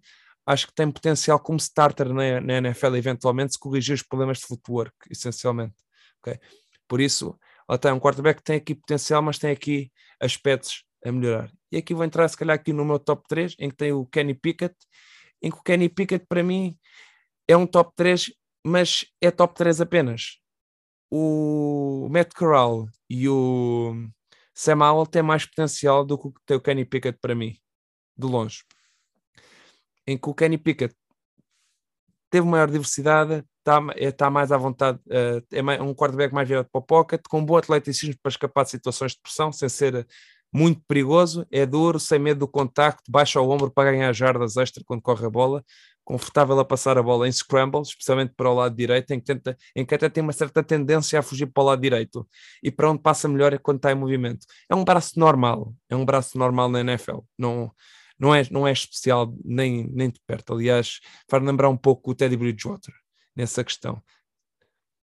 acho 0.46 0.66
que 0.66 0.74
tem 0.74 0.90
potencial 0.90 1.38
como 1.38 1.58
starter 1.58 2.08
na, 2.12 2.40
na 2.40 2.54
NFL, 2.58 2.96
eventualmente, 2.96 3.52
se 3.52 3.58
corrigir 3.58 3.94
os 3.94 4.02
problemas 4.02 4.38
de 4.38 4.46
footwork, 4.46 4.94
essencialmente. 5.10 5.76
Okay? 6.20 6.38
Por 6.86 7.00
isso, 7.00 7.38
até 7.68 7.92
um 7.92 8.00
quarterback 8.00 8.38
que 8.38 8.44
tem 8.44 8.56
aqui 8.56 8.74
potencial, 8.74 9.20
mas 9.20 9.38
tem 9.38 9.50
aqui 9.50 9.92
aspectos 10.20 10.84
a 11.04 11.12
melhorar. 11.12 11.50
E 11.70 11.76
aqui 11.76 11.92
vou 11.94 12.04
entrar, 12.04 12.26
se 12.28 12.36
calhar, 12.36 12.54
aqui 12.54 12.72
no 12.72 12.84
meu 12.84 12.98
top 12.98 13.22
3, 13.28 13.56
em 13.58 13.68
que 13.68 13.76
tem 13.76 13.92
o 13.92 14.06
Kenny 14.06 14.34
Pickett, 14.34 14.74
em 15.42 15.50
que 15.50 15.58
o 15.58 15.62
Kenny 15.62 15.88
Pickett, 15.88 16.24
para 16.26 16.42
mim, 16.42 16.76
é 17.46 17.56
um 17.56 17.66
top 17.66 17.92
3, 17.94 18.32
mas 18.64 19.04
é 19.20 19.30
top 19.30 19.54
3 19.54 19.80
apenas. 19.80 20.38
O 21.10 22.08
Matt 22.10 22.34
Corral 22.34 22.86
e 23.08 23.28
o 23.28 24.08
Sam 24.54 24.84
Howell 24.84 25.06
têm 25.06 25.22
mais 25.22 25.46
potencial 25.46 26.04
do 26.04 26.18
que 26.18 26.30
tem 26.44 26.56
o 26.56 26.60
Kenny 26.60 26.84
Pickett 26.84 27.18
para 27.20 27.34
mim, 27.34 27.56
de 28.16 28.26
longe. 28.26 28.64
Em 30.06 30.18
que 30.18 30.28
o 30.28 30.34
Kenny 30.34 30.58
Pickett 30.58 30.94
teve 32.30 32.46
maior 32.46 32.70
diversidade, 32.70 33.44
está, 33.58 33.80
está 33.96 34.30
mais 34.30 34.52
à 34.52 34.56
vontade, 34.56 34.98
uh, 35.06 35.44
é 35.50 35.82
um 35.82 35.94
quarterback 35.94 36.34
mais 36.34 36.48
virado 36.48 36.68
para 36.70 36.78
o 36.78 36.82
pocket, 36.82 37.22
com 37.28 37.44
bom 37.44 37.56
atleticismo 37.56 38.16
para 38.22 38.30
escapar 38.30 38.64
de 38.64 38.70
situações 38.70 39.12
de 39.12 39.20
pressão, 39.20 39.52
sem 39.52 39.68
ser 39.68 40.06
muito 40.52 40.80
perigoso, 40.88 41.46
é 41.50 41.66
duro, 41.66 42.00
sem 42.00 42.18
medo 42.18 42.40
do 42.40 42.48
contacto, 42.48 43.10
baixa 43.10 43.40
o 43.40 43.50
ombro 43.50 43.70
para 43.70 43.92
ganhar 43.92 44.12
jardas 44.12 44.56
extra 44.56 44.82
quando 44.84 45.02
corre 45.02 45.26
a 45.26 45.30
bola, 45.30 45.64
confortável 46.08 46.58
a 46.58 46.64
passar 46.64 46.96
a 46.96 47.02
bola 47.02 47.28
em 47.28 47.30
scrambles, 47.32 47.88
especialmente 47.88 48.32
para 48.34 48.50
o 48.50 48.54
lado 48.54 48.74
direito, 48.74 49.10
em 49.10 49.20
que, 49.20 49.26
tenta, 49.26 49.54
em 49.76 49.84
que 49.84 49.94
até 49.94 50.08
tem 50.08 50.22
uma 50.22 50.32
certa 50.32 50.62
tendência 50.62 51.18
a 51.18 51.22
fugir 51.22 51.44
para 51.44 51.62
o 51.62 51.66
lado 51.66 51.82
direito, 51.82 52.26
e 52.62 52.70
para 52.70 52.90
onde 52.90 53.02
passa 53.02 53.28
melhor 53.28 53.52
é 53.52 53.58
quando 53.58 53.76
está 53.76 53.92
em 53.92 53.94
movimento. 53.94 54.46
É 54.70 54.74
um 54.74 54.82
braço 54.82 55.20
normal, 55.20 55.74
é 55.86 55.94
um 55.94 56.06
braço 56.06 56.38
normal 56.38 56.70
na 56.70 56.80
NFL, 56.80 57.18
não 57.36 57.70
não 58.18 58.34
é, 58.34 58.42
não 58.50 58.66
é 58.66 58.72
especial 58.72 59.32
nem, 59.44 59.86
nem 59.92 60.08
de 60.10 60.18
perto. 60.26 60.54
Aliás, 60.54 60.98
faz 61.30 61.42
lembrar 61.44 61.68
um 61.68 61.76
pouco 61.76 62.10
o 62.10 62.14
Teddy 62.14 62.38
Bridgewater 62.38 62.92
nessa 63.36 63.62
questão. 63.62 64.02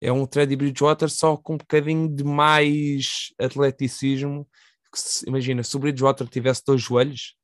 É 0.00 0.12
um 0.12 0.24
Teddy 0.24 0.55
Bridgewater 0.55 1.11
só 1.11 1.36
com 1.36 1.55
um 1.55 1.59
bocadinho 1.59 2.09
de 2.09 2.22
mais 2.22 3.34
atleticismo, 3.38 4.48
se, 4.94 5.28
imagina, 5.28 5.64
se 5.64 5.76
o 5.76 5.80
Bridgewater 5.80 6.28
tivesse 6.28 6.62
dois 6.64 6.80
joelhos, 6.80 7.34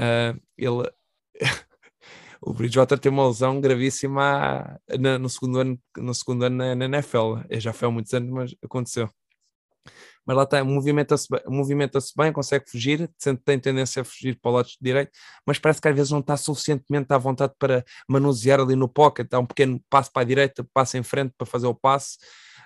uh, 0.00 0.40
ele. 0.56 0.90
o 2.46 2.54
Bridgewater 2.54 2.96
tem 2.96 3.10
uma 3.10 3.26
lesão 3.26 3.60
gravíssima 3.60 4.78
na, 5.00 5.18
no 5.18 5.28
segundo 5.28 5.58
ano, 5.58 5.80
no 5.96 6.14
segundo 6.14 6.44
ano 6.44 6.56
na, 6.56 6.74
na 6.76 6.84
NFL. 6.84 7.38
Já 7.50 7.72
foi 7.72 7.88
há 7.88 7.90
muitos 7.90 8.14
anos, 8.14 8.30
mas 8.30 8.54
aconteceu. 8.62 9.10
Mas 10.24 10.36
lá 10.36 10.44
está, 10.44 10.62
movimenta-se 10.62 11.26
movimenta 11.48 11.98
bem, 12.16 12.32
consegue 12.32 12.70
fugir, 12.70 13.10
tem 13.44 13.58
tendência 13.58 14.02
a 14.02 14.04
fugir 14.04 14.38
para 14.40 14.50
o 14.50 14.54
lado 14.54 14.68
direito, 14.80 15.10
mas 15.44 15.58
parece 15.58 15.80
que 15.80 15.88
às 15.88 15.94
vezes 15.94 16.10
não 16.12 16.20
está 16.20 16.36
suficientemente 16.36 17.12
à 17.12 17.18
vontade 17.18 17.52
para 17.58 17.84
manusear 18.08 18.60
ali 18.60 18.74
no 18.74 18.88
pocket, 18.88 19.32
há 19.32 19.38
um 19.38 19.46
pequeno 19.46 19.80
passo 19.88 20.10
para 20.12 20.22
a 20.22 20.24
direita, 20.24 20.66
passo 20.74 20.96
em 20.96 21.02
frente 21.04 21.32
para 21.38 21.46
fazer 21.46 21.68
o 21.68 21.74
passe, 21.74 22.16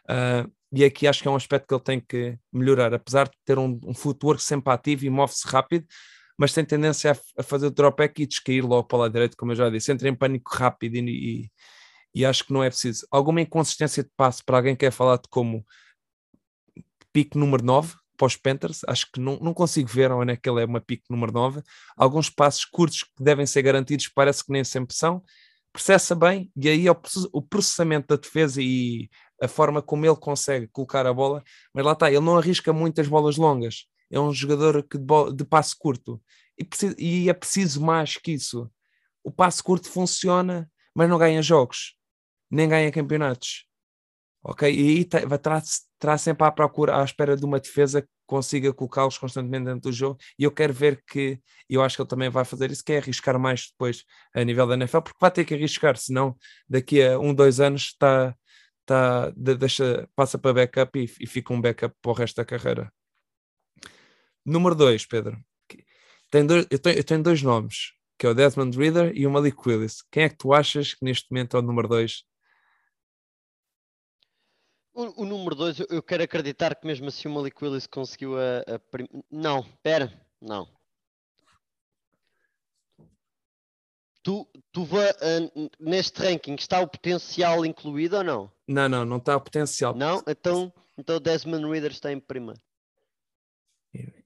uh, 0.05 0.51
e 0.72 0.85
aqui 0.85 1.07
acho 1.07 1.20
que 1.20 1.28
é 1.28 1.31
um 1.31 1.37
aspecto 1.37 1.66
que 1.66 1.74
ele 1.74 1.83
tem 1.83 2.01
que 2.01 2.39
melhorar, 2.51 2.95
apesar 2.95 3.28
de 3.28 3.37
ter 3.45 3.59
um, 3.59 3.78
um 3.85 3.93
footwork 3.93 4.43
sempre 4.43 4.72
ativo 4.72 5.05
e 5.05 5.11
move-se 5.11 5.47
rápido, 5.47 5.85
mas 6.41 6.55
tem 6.55 6.64
tendência 6.64 7.12
a, 7.12 7.41
a 7.41 7.43
fazer 7.43 7.66
o 7.66 7.70
drop 7.70 7.99
back 7.99 8.22
e 8.22 8.26
descair 8.26 8.64
logo 8.64 8.84
para 8.84 8.97
o 8.97 9.01
lado 9.03 9.12
direito, 9.12 9.36
como 9.36 9.53
eu 9.53 9.57
já 9.57 9.68
disse, 9.68 9.93
entra 9.93 10.09
em 10.09 10.14
pânico 10.14 10.51
rápido 10.57 10.97
e, 10.97 11.43
e, 11.45 11.51
e 12.14 12.24
acho 12.24 12.47
que 12.47 12.53
não 12.55 12.64
é 12.64 12.70
preciso. 12.70 13.07
Alguma 13.11 13.43
inconsistência 13.43 14.03
de 14.03 14.09
passo 14.16 14.43
para 14.43 14.57
alguém 14.57 14.74
que 14.74 14.91
falar 14.91 15.18
de 15.18 15.28
como 15.28 15.62
pique 17.12 17.36
número 17.36 17.62
9 17.62 17.95
para 18.16 18.26
os 18.26 18.36
Panthers, 18.36 18.80
acho 18.88 19.12
que 19.12 19.20
não, 19.20 19.38
não 19.38 19.53
consigo 19.53 19.86
ver 19.91 20.11
onde 20.12 20.32
é 20.32 20.36
que 20.36 20.49
ele 20.49 20.62
é 20.62 20.64
uma 20.64 20.80
pique 20.80 21.05
número 21.11 21.30
9. 21.30 21.61
Alguns 21.95 22.30
passos 22.30 22.64
curtos 22.64 23.03
que 23.03 23.22
devem 23.22 23.45
ser 23.45 23.61
garantidos, 23.61 24.09
parece 24.09 24.43
que 24.43 24.51
nem 24.51 24.64
sempre 24.64 24.97
são. 24.97 25.22
Processa 25.74 26.14
bem, 26.14 26.51
e 26.57 26.70
aí 26.70 26.86
é 26.86 26.91
o 26.91 27.43
processamento 27.43 28.09
da 28.09 28.16
defesa 28.16 28.62
e 28.62 29.11
a 29.43 29.47
forma 29.47 29.82
como 29.82 30.07
ele 30.07 30.16
consegue 30.16 30.68
colocar 30.68 31.07
a 31.07 31.12
bola, 31.12 31.45
mas 31.74 31.84
lá 31.84 31.93
está, 31.93 32.11
ele 32.11 32.20
não 32.20 32.38
arrisca 32.38 32.72
muitas 32.72 33.09
bolas 33.09 33.36
longas. 33.36 33.91
É 34.11 34.18
um 34.18 34.32
jogador 34.32 34.82
que 34.82 34.98
de, 34.98 35.34
de 35.34 35.44
passo 35.44 35.76
curto 35.78 36.20
e, 36.58 37.24
e 37.24 37.30
é 37.30 37.34
preciso 37.34 37.80
mais 37.80 38.16
que 38.16 38.32
isso. 38.32 38.70
O 39.24 39.30
passo 39.30 39.62
curto 39.64 39.88
funciona, 39.88 40.70
mas 40.94 41.08
não 41.08 41.18
ganha 41.18 41.42
jogos, 41.42 41.96
nem 42.50 42.68
ganha 42.68 42.92
campeonatos. 42.92 43.66
Ok? 44.42 44.72
E 44.72 44.88
aí 44.88 45.04
terá 45.04 46.16
sempre 46.18 46.46
à 46.46 46.50
procura, 46.50 47.00
à 47.00 47.04
espera 47.04 47.36
de 47.36 47.44
uma 47.44 47.61
defesa 47.61 48.02
que 48.02 48.08
consiga 48.26 48.72
colocá-los 48.72 49.18
constantemente 49.18 49.66
dentro 49.66 49.90
do 49.90 49.92
jogo. 49.92 50.18
E 50.38 50.44
eu 50.44 50.50
quero 50.50 50.72
ver 50.72 51.02
que, 51.06 51.40
eu 51.68 51.82
acho 51.82 51.96
que 51.96 52.02
ele 52.02 52.08
também 52.08 52.30
vai 52.30 52.44
fazer 52.44 52.70
isso, 52.70 52.84
que 52.84 52.92
é 52.92 52.98
arriscar 52.98 53.38
mais 53.38 53.68
depois 53.70 54.04
a 54.34 54.42
nível 54.44 54.66
da 54.66 54.74
NFL, 54.74 55.00
porque 55.02 55.18
vai 55.20 55.30
ter 55.30 55.44
que 55.44 55.54
arriscar, 55.54 55.96
senão 55.96 56.36
daqui 56.68 57.02
a 57.02 57.18
um, 57.18 57.34
dois 57.34 57.61
anos 57.61 57.82
está, 57.82 58.34
está, 58.80 59.30
deixa, 59.36 60.08
passa 60.16 60.38
para 60.38 60.54
backup 60.54 60.98
e, 60.98 61.04
e 61.20 61.26
fica 61.26 61.52
um 61.52 61.61
backup 61.61 61.94
para 62.00 62.11
o 62.11 62.14
resto 62.14 62.36
da 62.36 62.44
carreira. 62.44 62.90
Número 64.51 64.74
dois, 64.74 65.07
Pedro. 65.07 65.42
Tem 66.30 66.46
dois, 66.46 66.66
eu, 66.70 66.78
tenho, 66.78 66.96
eu 66.98 67.05
tenho 67.05 67.22
dois 67.22 67.42
nomes, 67.42 67.92
que 68.18 68.26
é 68.26 68.28
o 68.30 68.34
Desmond 68.34 68.76
Reader 68.76 69.12
e 69.14 69.26
o 69.26 69.30
Malik 69.30 69.57
Willis. 69.66 70.03
Quem 70.11 70.24
é 70.24 70.28
que 70.28 70.36
tu 70.36 70.53
achas 70.53 70.94
que 70.94 71.05
neste 71.05 71.30
momento 71.30 71.57
é 71.57 71.61
o 71.61 71.62
número 71.62 71.88
dois 71.88 72.24
o, 74.92 75.22
o 75.22 75.24
número 75.24 75.55
2, 75.55 75.80
eu, 75.80 75.86
eu, 75.88 76.03
quero 76.03 76.22
acreditar 76.22 76.74
que 76.74 76.86
mesmo 76.86 77.09
assim 77.09 77.28
o 77.28 77.32
Malik 77.32 77.62
Willis 77.62 77.86
conseguiu 77.86 78.36
a. 78.38 78.74
a 78.74 78.78
prim... 78.78 79.09
Não, 79.30 79.64
pera, 79.82 80.12
não. 80.40 80.68
Tu, 84.22 84.46
tu 84.70 84.84
vê, 84.84 85.11
uh, 85.11 85.70
neste 85.80 86.20
ranking 86.20 86.55
está 86.55 86.80
o 86.80 86.88
potencial 86.88 87.64
incluído 87.64 88.18
ou 88.18 88.24
não? 88.24 88.53
Não, 88.68 88.88
não, 88.88 89.05
não 89.05 89.16
está 89.16 89.36
o 89.36 89.40
potencial. 89.40 89.94
Não? 89.94 90.22
Então, 90.26 90.70
então 90.98 91.18
Desmond 91.18 91.66
Reader 91.66 91.92
está 91.92 92.12
em 92.12 92.20
primeiro. 92.20 92.61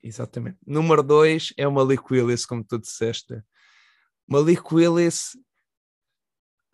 Exatamente. 0.03 0.59
Número 0.67 1.03
2 1.03 1.55
é 1.57 1.67
o 1.67 1.73
Malik 1.73 2.03
Willis, 2.11 2.45
como 2.45 2.65
tu 2.65 2.79
disseste. 2.79 3.43
Malik 4.27 4.63
Willis 4.73 5.37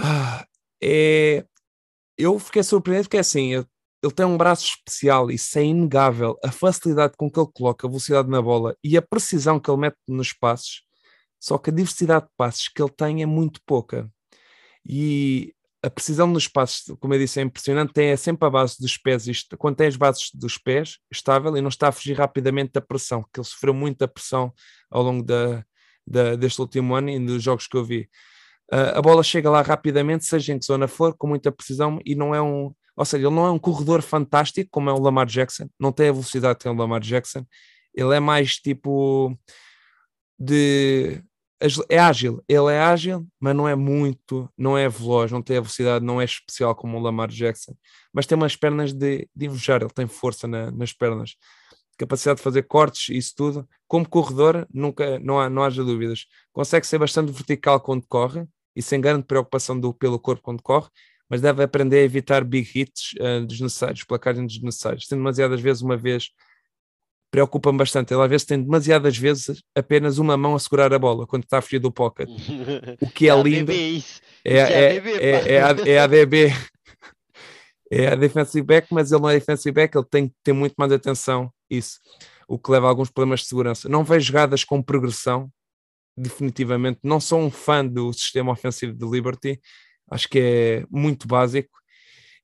ah, 0.01 0.47
é. 0.82 1.45
Eu 2.18 2.38
fiquei 2.38 2.62
surpreendido 2.62 3.09
porque 3.09 3.18
assim, 3.18 3.49
eu 3.53 3.66
ele 4.03 4.12
tem 4.12 4.24
um 4.24 4.36
braço 4.36 4.64
especial, 4.64 5.30
isso 5.30 5.59
é 5.59 5.64
inegável. 5.64 6.38
A 6.45 6.51
facilidade 6.51 7.14
com 7.16 7.30
que 7.30 7.38
ele 7.38 7.51
coloca 7.53 7.86
a 7.86 7.91
velocidade 7.91 8.28
na 8.30 8.41
bola 8.41 8.74
e 8.82 8.97
a 8.97 9.03
precisão 9.03 9.61
que 9.61 9.70
ele 9.70 9.80
mete 9.80 9.97
nos 10.09 10.32
passos, 10.32 10.82
só 11.38 11.59
que 11.59 11.70
a 11.70 11.72
diversidade 11.72 12.26
de 12.26 12.32
passos 12.36 12.68
que 12.68 12.82
ele 12.82 12.91
tem 12.91 13.22
é 13.22 13.26
muito 13.26 13.61
pouca. 13.66 14.11
E 14.86 15.55
a 15.83 15.89
precisão 15.89 16.26
nos 16.26 16.47
passos, 16.47 16.95
como 17.01 17.14
eu 17.14 17.18
disse, 17.18 17.41
é 17.41 17.43
impressionante, 17.43 17.93
tem 17.93 18.09
é 18.09 18.16
sempre 18.16 18.47
a 18.47 18.51
base 18.51 18.76
dos 18.78 18.99
pés. 18.99 19.24
Quando 19.59 19.76
tem 19.76 19.87
as 19.87 19.97
bases 19.97 20.31
dos 20.35 20.59
pés, 20.59 20.99
estável 21.11 21.57
e 21.57 21.61
não 21.61 21.68
está 21.68 21.89
a 21.89 21.93
fugir 21.93 22.16
rapidamente 22.16 22.72
da 22.72 22.81
pressão, 22.81 23.24
que 23.33 23.41
ele 23.41 23.47
sofreu 23.47 23.72
muita 23.72 24.07
pressão 24.07 24.53
ao 24.91 25.03
longo 25.03 25.24
da, 25.24 25.64
da, 26.07 26.37
deste 26.37 26.61
último 26.61 26.95
ano 26.95 27.09
e 27.09 27.18
dos 27.18 27.43
jogos 27.43 27.66
que 27.66 27.76
eu 27.76 27.85
vi. 27.85 28.09
Uh, 28.72 28.97
a 28.99 29.03
bola 29.03 29.22
chega 29.22 29.51
lá 29.51 29.62
rapidamente, 29.62 30.24
seja 30.24 30.53
em 30.53 30.59
que 30.59 30.66
zona 30.66 30.87
for, 30.87 31.16
com 31.16 31.26
muita 31.26 31.51
precisão, 31.51 31.99
e 32.05 32.14
não 32.14 32.35
é 32.35 32.43
um, 32.43 32.72
ou 32.97 33.05
seja, 33.05 33.26
ele 33.26 33.35
não 33.35 33.47
é 33.47 33.51
um 33.51 33.59
corredor 33.59 34.03
fantástico 34.03 34.68
como 34.70 34.91
é 34.91 34.93
o 34.93 35.01
Lamar 35.01 35.26
Jackson, 35.26 35.68
não 35.78 35.91
tem 35.91 36.11
a 36.11 36.12
velocidade 36.12 36.59
que 36.59 36.64
tem 36.64 36.72
o 36.72 36.76
Lamar 36.76 37.01
Jackson, 37.01 37.45
ele 37.95 38.14
é 38.14 38.20
mais 38.20 38.57
tipo 38.57 39.37
de 40.39 41.22
é 41.88 41.98
ágil, 41.98 42.42
ele 42.48 42.72
é 42.72 42.80
ágil, 42.80 43.26
mas 43.38 43.54
não 43.54 43.68
é 43.68 43.74
muito, 43.74 44.48
não 44.56 44.76
é 44.78 44.88
veloz, 44.88 45.30
não 45.30 45.42
tem 45.42 45.58
a 45.58 45.61
velocidade, 45.61 46.04
não 46.04 46.20
é 46.20 46.24
especial 46.24 46.74
como 46.74 46.96
o 46.96 47.00
Lamar 47.00 47.28
Jackson, 47.28 47.74
mas 48.12 48.26
tem 48.26 48.36
umas 48.36 48.56
pernas 48.56 48.92
de, 48.92 49.28
de 49.34 49.46
invejar, 49.46 49.82
ele 49.82 49.90
tem 49.90 50.06
força 50.06 50.48
na, 50.48 50.70
nas 50.70 50.92
pernas, 50.92 51.36
capacidade 52.00 52.38
de 52.38 52.42
fazer 52.42 52.62
cortes, 52.62 53.14
isso 53.14 53.34
tudo. 53.36 53.68
Como 53.86 54.08
corredor, 54.08 54.66
nunca, 54.72 55.18
não, 55.18 55.38
há, 55.38 55.50
não 55.50 55.62
haja 55.62 55.84
dúvidas. 55.84 56.26
Consegue 56.52 56.86
ser 56.86 56.98
bastante 56.98 57.30
vertical 57.30 57.80
quando 57.80 58.06
corre 58.06 58.46
e 58.74 58.80
sem 58.82 59.00
grande 59.00 59.24
preocupação 59.24 59.78
do, 59.78 59.92
pelo 59.92 60.18
corpo 60.18 60.42
quando 60.42 60.62
corre, 60.62 60.88
mas 61.28 61.40
deve 61.40 61.62
aprender 61.62 61.98
a 61.98 62.02
evitar 62.02 62.42
big 62.42 62.70
hits 62.74 63.12
uh, 63.20 63.46
desnecessários, 63.46 64.04
placares 64.04 64.40
desnecessários. 64.46 65.06
Tem 65.06 65.18
demasiadas 65.18 65.61
vezes 65.61 65.82
uma 65.82 65.96
vez, 65.96 66.30
preocupa-me 67.31 67.78
bastante. 67.78 68.12
Ele 68.12 68.22
às 68.22 68.28
vezes 68.28 68.47
tem 68.47 68.62
demasiadas 68.62 69.16
vezes 69.16 69.62
apenas 69.74 70.18
uma 70.18 70.37
mão 70.37 70.55
a 70.55 70.59
segurar 70.59 70.93
a 70.93 70.99
bola 70.99 71.26
quando 71.26 71.45
está 71.45 71.59
a 71.59 71.62
fugir 71.62 71.78
do 71.78 71.93
pocket. 71.93 72.28
O 73.01 73.11
que 73.11 73.28
é, 73.28 73.33
é 73.33 73.43
lindo. 73.43 73.72
É, 73.72 74.05
é, 74.45 74.97
é, 74.97 75.53
é, 75.55 75.62
a, 75.62 75.70
é 75.87 75.99
a 75.99 76.07
DB. 76.07 76.53
É 77.93 78.07
a 78.07 78.14
defensive 78.14 78.64
back, 78.64 78.87
mas 78.93 79.11
ele 79.11 79.20
não 79.20 79.28
é 79.28 79.35
defensive 79.35 79.74
back, 79.74 79.99
ele 79.99 80.07
tem 80.09 80.28
que 80.28 80.35
ter 80.45 80.53
muito 80.53 80.76
mais 80.78 80.93
atenção. 80.93 81.53
Isso. 81.68 81.99
O 82.47 82.57
que 82.57 82.70
leva 82.70 82.87
a 82.87 82.89
alguns 82.89 83.11
problemas 83.11 83.41
de 83.41 83.47
segurança. 83.47 83.89
Não 83.89 84.05
vejo 84.05 84.26
jogadas 84.26 84.62
com 84.62 84.81
progressão, 84.81 85.51
definitivamente. 86.16 87.01
Não 87.03 87.18
sou 87.18 87.41
um 87.41 87.51
fã 87.51 87.85
do 87.85 88.12
sistema 88.12 88.53
ofensivo 88.53 88.93
de 88.93 89.05
Liberty 89.05 89.61
acho 90.11 90.28
que 90.28 90.39
é 90.39 90.87
muito 90.91 91.26
básico 91.26 91.80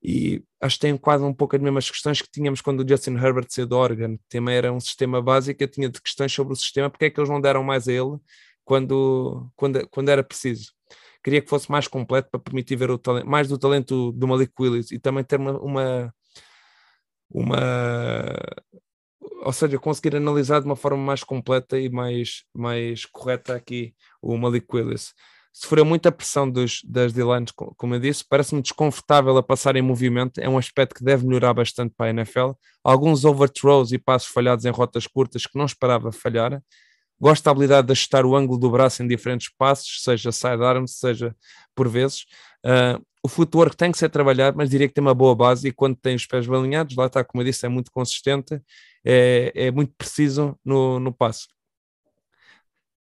e 0.08 0.40
acho 0.60 0.76
que 0.76 0.82
tem 0.82 0.96
quase 0.96 1.24
um 1.24 1.34
pouco 1.34 1.56
as 1.56 1.62
mesmas 1.62 1.90
questões 1.90 2.22
que 2.22 2.30
tínhamos 2.30 2.60
quando 2.60 2.78
o 2.84 2.88
Justin 2.88 3.16
Herbert 3.16 3.46
saiu 3.48 3.66
do 3.66 3.76
Oregon. 3.76 4.16
Também 4.28 4.54
era 4.54 4.72
um 4.72 4.78
sistema 4.78 5.20
básico, 5.20 5.60
eu 5.60 5.66
tinha 5.66 5.88
de 5.88 6.00
questões 6.00 6.32
sobre 6.32 6.52
o 6.52 6.56
sistema, 6.56 6.88
porque 6.88 7.06
é 7.06 7.10
que 7.10 7.18
eles 7.18 7.28
não 7.28 7.40
deram 7.40 7.64
mais 7.64 7.88
a 7.88 7.92
ele 7.92 8.16
quando, 8.64 9.50
quando, 9.56 9.88
quando 9.88 10.08
era 10.08 10.22
preciso. 10.22 10.72
Queria 11.24 11.42
que 11.42 11.50
fosse 11.50 11.68
mais 11.68 11.88
completo 11.88 12.28
para 12.30 12.38
permitir 12.38 12.76
ver 12.76 12.88
o 12.88 12.98
talento, 12.98 13.26
mais 13.26 13.48
do 13.48 13.58
talento 13.58 14.12
do 14.12 14.28
Malik 14.28 14.52
Willis 14.60 14.92
e 14.92 14.98
também 15.00 15.24
ter 15.24 15.40
uma, 15.40 15.58
uma, 15.60 16.14
uma 17.28 18.36
ou 19.42 19.52
seja, 19.52 19.76
conseguir 19.76 20.14
analisar 20.14 20.60
de 20.60 20.66
uma 20.66 20.76
forma 20.76 20.98
mais 20.98 21.24
completa 21.24 21.80
e 21.80 21.88
mais, 21.90 22.44
mais 22.54 23.04
correta 23.06 23.56
aqui 23.56 23.92
o 24.22 24.36
Malik 24.36 24.66
Willis 24.72 25.12
sofreu 25.58 25.86
muita 25.86 26.12
pressão 26.12 26.50
dos, 26.50 26.82
das 26.84 27.14
D-lines, 27.14 27.50
como 27.50 27.94
eu 27.94 27.98
disse, 27.98 28.22
parece-me 28.28 28.60
desconfortável 28.60 29.34
a 29.38 29.42
passar 29.42 29.74
em 29.74 29.80
movimento, 29.80 30.38
é 30.38 30.46
um 30.46 30.58
aspecto 30.58 30.94
que 30.94 31.02
deve 31.02 31.26
melhorar 31.26 31.54
bastante 31.54 31.94
para 31.96 32.06
a 32.06 32.10
NFL. 32.10 32.50
Alguns 32.84 33.24
overthrows 33.24 33.90
e 33.90 33.96
passos 33.98 34.28
falhados 34.28 34.66
em 34.66 34.70
rotas 34.70 35.06
curtas 35.06 35.46
que 35.46 35.56
não 35.56 35.64
esperava 35.64 36.12
falhar. 36.12 36.62
Gosto 37.18 37.44
da 37.44 37.52
habilidade 37.52 37.86
de 37.86 37.92
ajustar 37.92 38.26
o 38.26 38.36
ângulo 38.36 38.58
do 38.58 38.70
braço 38.70 39.02
em 39.02 39.08
diferentes 39.08 39.48
passos, 39.56 40.02
seja 40.02 40.30
sidearm, 40.30 40.84
seja 40.86 41.34
por 41.74 41.88
vezes. 41.88 42.26
Uh, 42.62 43.02
o 43.24 43.28
footwork 43.28 43.74
tem 43.74 43.90
que 43.90 43.96
ser 43.96 44.10
trabalhado, 44.10 44.58
mas 44.58 44.68
diria 44.68 44.86
que 44.86 44.92
tem 44.92 45.00
uma 45.00 45.14
boa 45.14 45.34
base 45.34 45.68
e 45.68 45.72
quando 45.72 45.96
tem 45.96 46.16
os 46.16 46.26
pés 46.26 46.46
bem 46.46 46.58
alinhados, 46.58 46.94
lá 46.94 47.06
está, 47.06 47.24
como 47.24 47.40
eu 47.40 47.46
disse, 47.46 47.64
é 47.64 47.68
muito 47.70 47.90
consistente, 47.90 48.60
é, 49.02 49.52
é 49.54 49.70
muito 49.70 49.94
preciso 49.96 50.54
no, 50.62 51.00
no 51.00 51.14
passo 51.14 51.55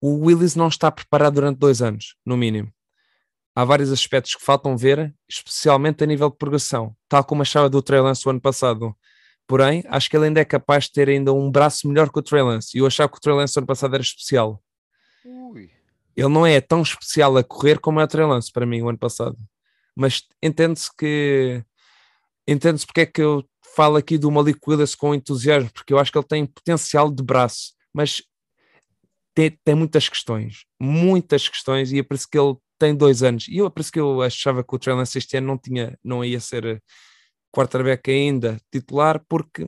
o 0.06 0.26
Willis 0.26 0.54
não 0.54 0.68
está 0.68 0.92
preparado 0.92 1.36
durante 1.36 1.60
dois 1.60 1.82
anos, 1.82 2.18
no 2.26 2.36
mínimo. 2.36 2.70
Há 3.56 3.64
vários 3.64 3.90
aspectos 3.90 4.36
que 4.36 4.44
faltam 4.44 4.76
ver, 4.76 5.16
especialmente 5.30 6.04
a 6.04 6.06
nível 6.06 6.30
de 6.30 6.36
progressão, 6.36 6.94
tal 7.08 7.24
como 7.24 7.42
achava 7.42 7.70
do 7.70 7.82
Trey 7.82 8.02
Lance 8.02 8.28
o 8.28 8.30
ano 8.30 8.42
passado. 8.42 8.94
Porém, 9.48 9.82
acho 9.88 10.10
que 10.10 10.18
ele 10.18 10.26
ainda 10.26 10.42
é 10.42 10.46
capaz 10.46 10.86
de 10.86 10.92
ter 10.92 11.08
ainda 11.08 11.32
um 11.32 11.50
braço 11.50 11.88
melhor 11.88 12.12
que 12.12 12.20
o 12.20 12.22
Trey 12.22 12.44
Lance. 12.44 12.78
E 12.78 12.82
eu 12.82 12.86
achava 12.86 13.10
que 13.10 13.18
o 13.18 13.22
Trey 13.22 13.34
Lance 13.34 13.58
o 13.58 13.60
ano 13.62 13.68
passado 13.68 13.94
era 13.94 14.04
especial. 14.04 14.62
Ui. 15.24 15.72
Ele 16.18 16.28
não 16.28 16.46
é 16.46 16.60
tão 16.60 16.82
especial 16.82 17.38
a 17.38 17.44
correr 17.44 17.80
como 17.80 18.02
é 18.02 18.04
o 18.04 18.08
Trey 18.08 18.26
Lance 18.26 18.52
para 18.52 18.66
mim 18.66 18.82
o 18.82 18.90
ano 18.90 18.98
passado. 18.98 19.38
Mas 19.96 20.24
entende-se 20.42 20.94
que 20.98 21.64
entende-se 22.46 22.86
porque 22.86 23.02
é 23.02 23.06
que 23.06 23.22
eu 23.22 23.42
falo 23.74 23.96
aqui 23.96 24.18
do 24.18 24.30
Malik 24.30 24.60
Willis 24.68 24.96
com 24.96 25.16
entusiasmo, 25.16 25.72
porque 25.72 25.94
eu 25.94 25.98
acho 25.98 26.12
que 26.12 26.18
ele 26.18 26.28
tem 26.28 26.46
potencial 26.46 27.10
de 27.10 27.24
braço, 27.24 27.72
mas 27.94 28.22
tem, 29.34 29.58
tem 29.64 29.76
muitas 29.76 30.08
questões, 30.10 30.66
muitas 30.80 31.48
questões, 31.48 31.92
e 31.92 32.00
é 32.00 32.04
por 32.04 32.16
isso 32.16 32.28
que 32.30 32.38
ele 32.38 32.56
tem 32.80 32.96
dois 32.96 33.24
anos. 33.24 33.48
E 33.48 33.58
eu, 33.58 33.68
é 33.68 33.80
isso 33.80 33.92
que 33.92 34.00
eu 34.00 34.22
achava 34.22 34.64
que 34.64 34.76
o 34.76 34.80
Trey 34.80 34.96
Lance 34.96 35.18
este 35.18 35.38
ano 35.38 35.48
não, 35.48 35.58
tinha, 35.58 35.98
não 36.04 36.24
ia 36.24 36.40
ser 36.40 36.82
quarterback 37.52 38.10
ainda 38.12 38.60
titular, 38.72 39.24
porque 39.28 39.68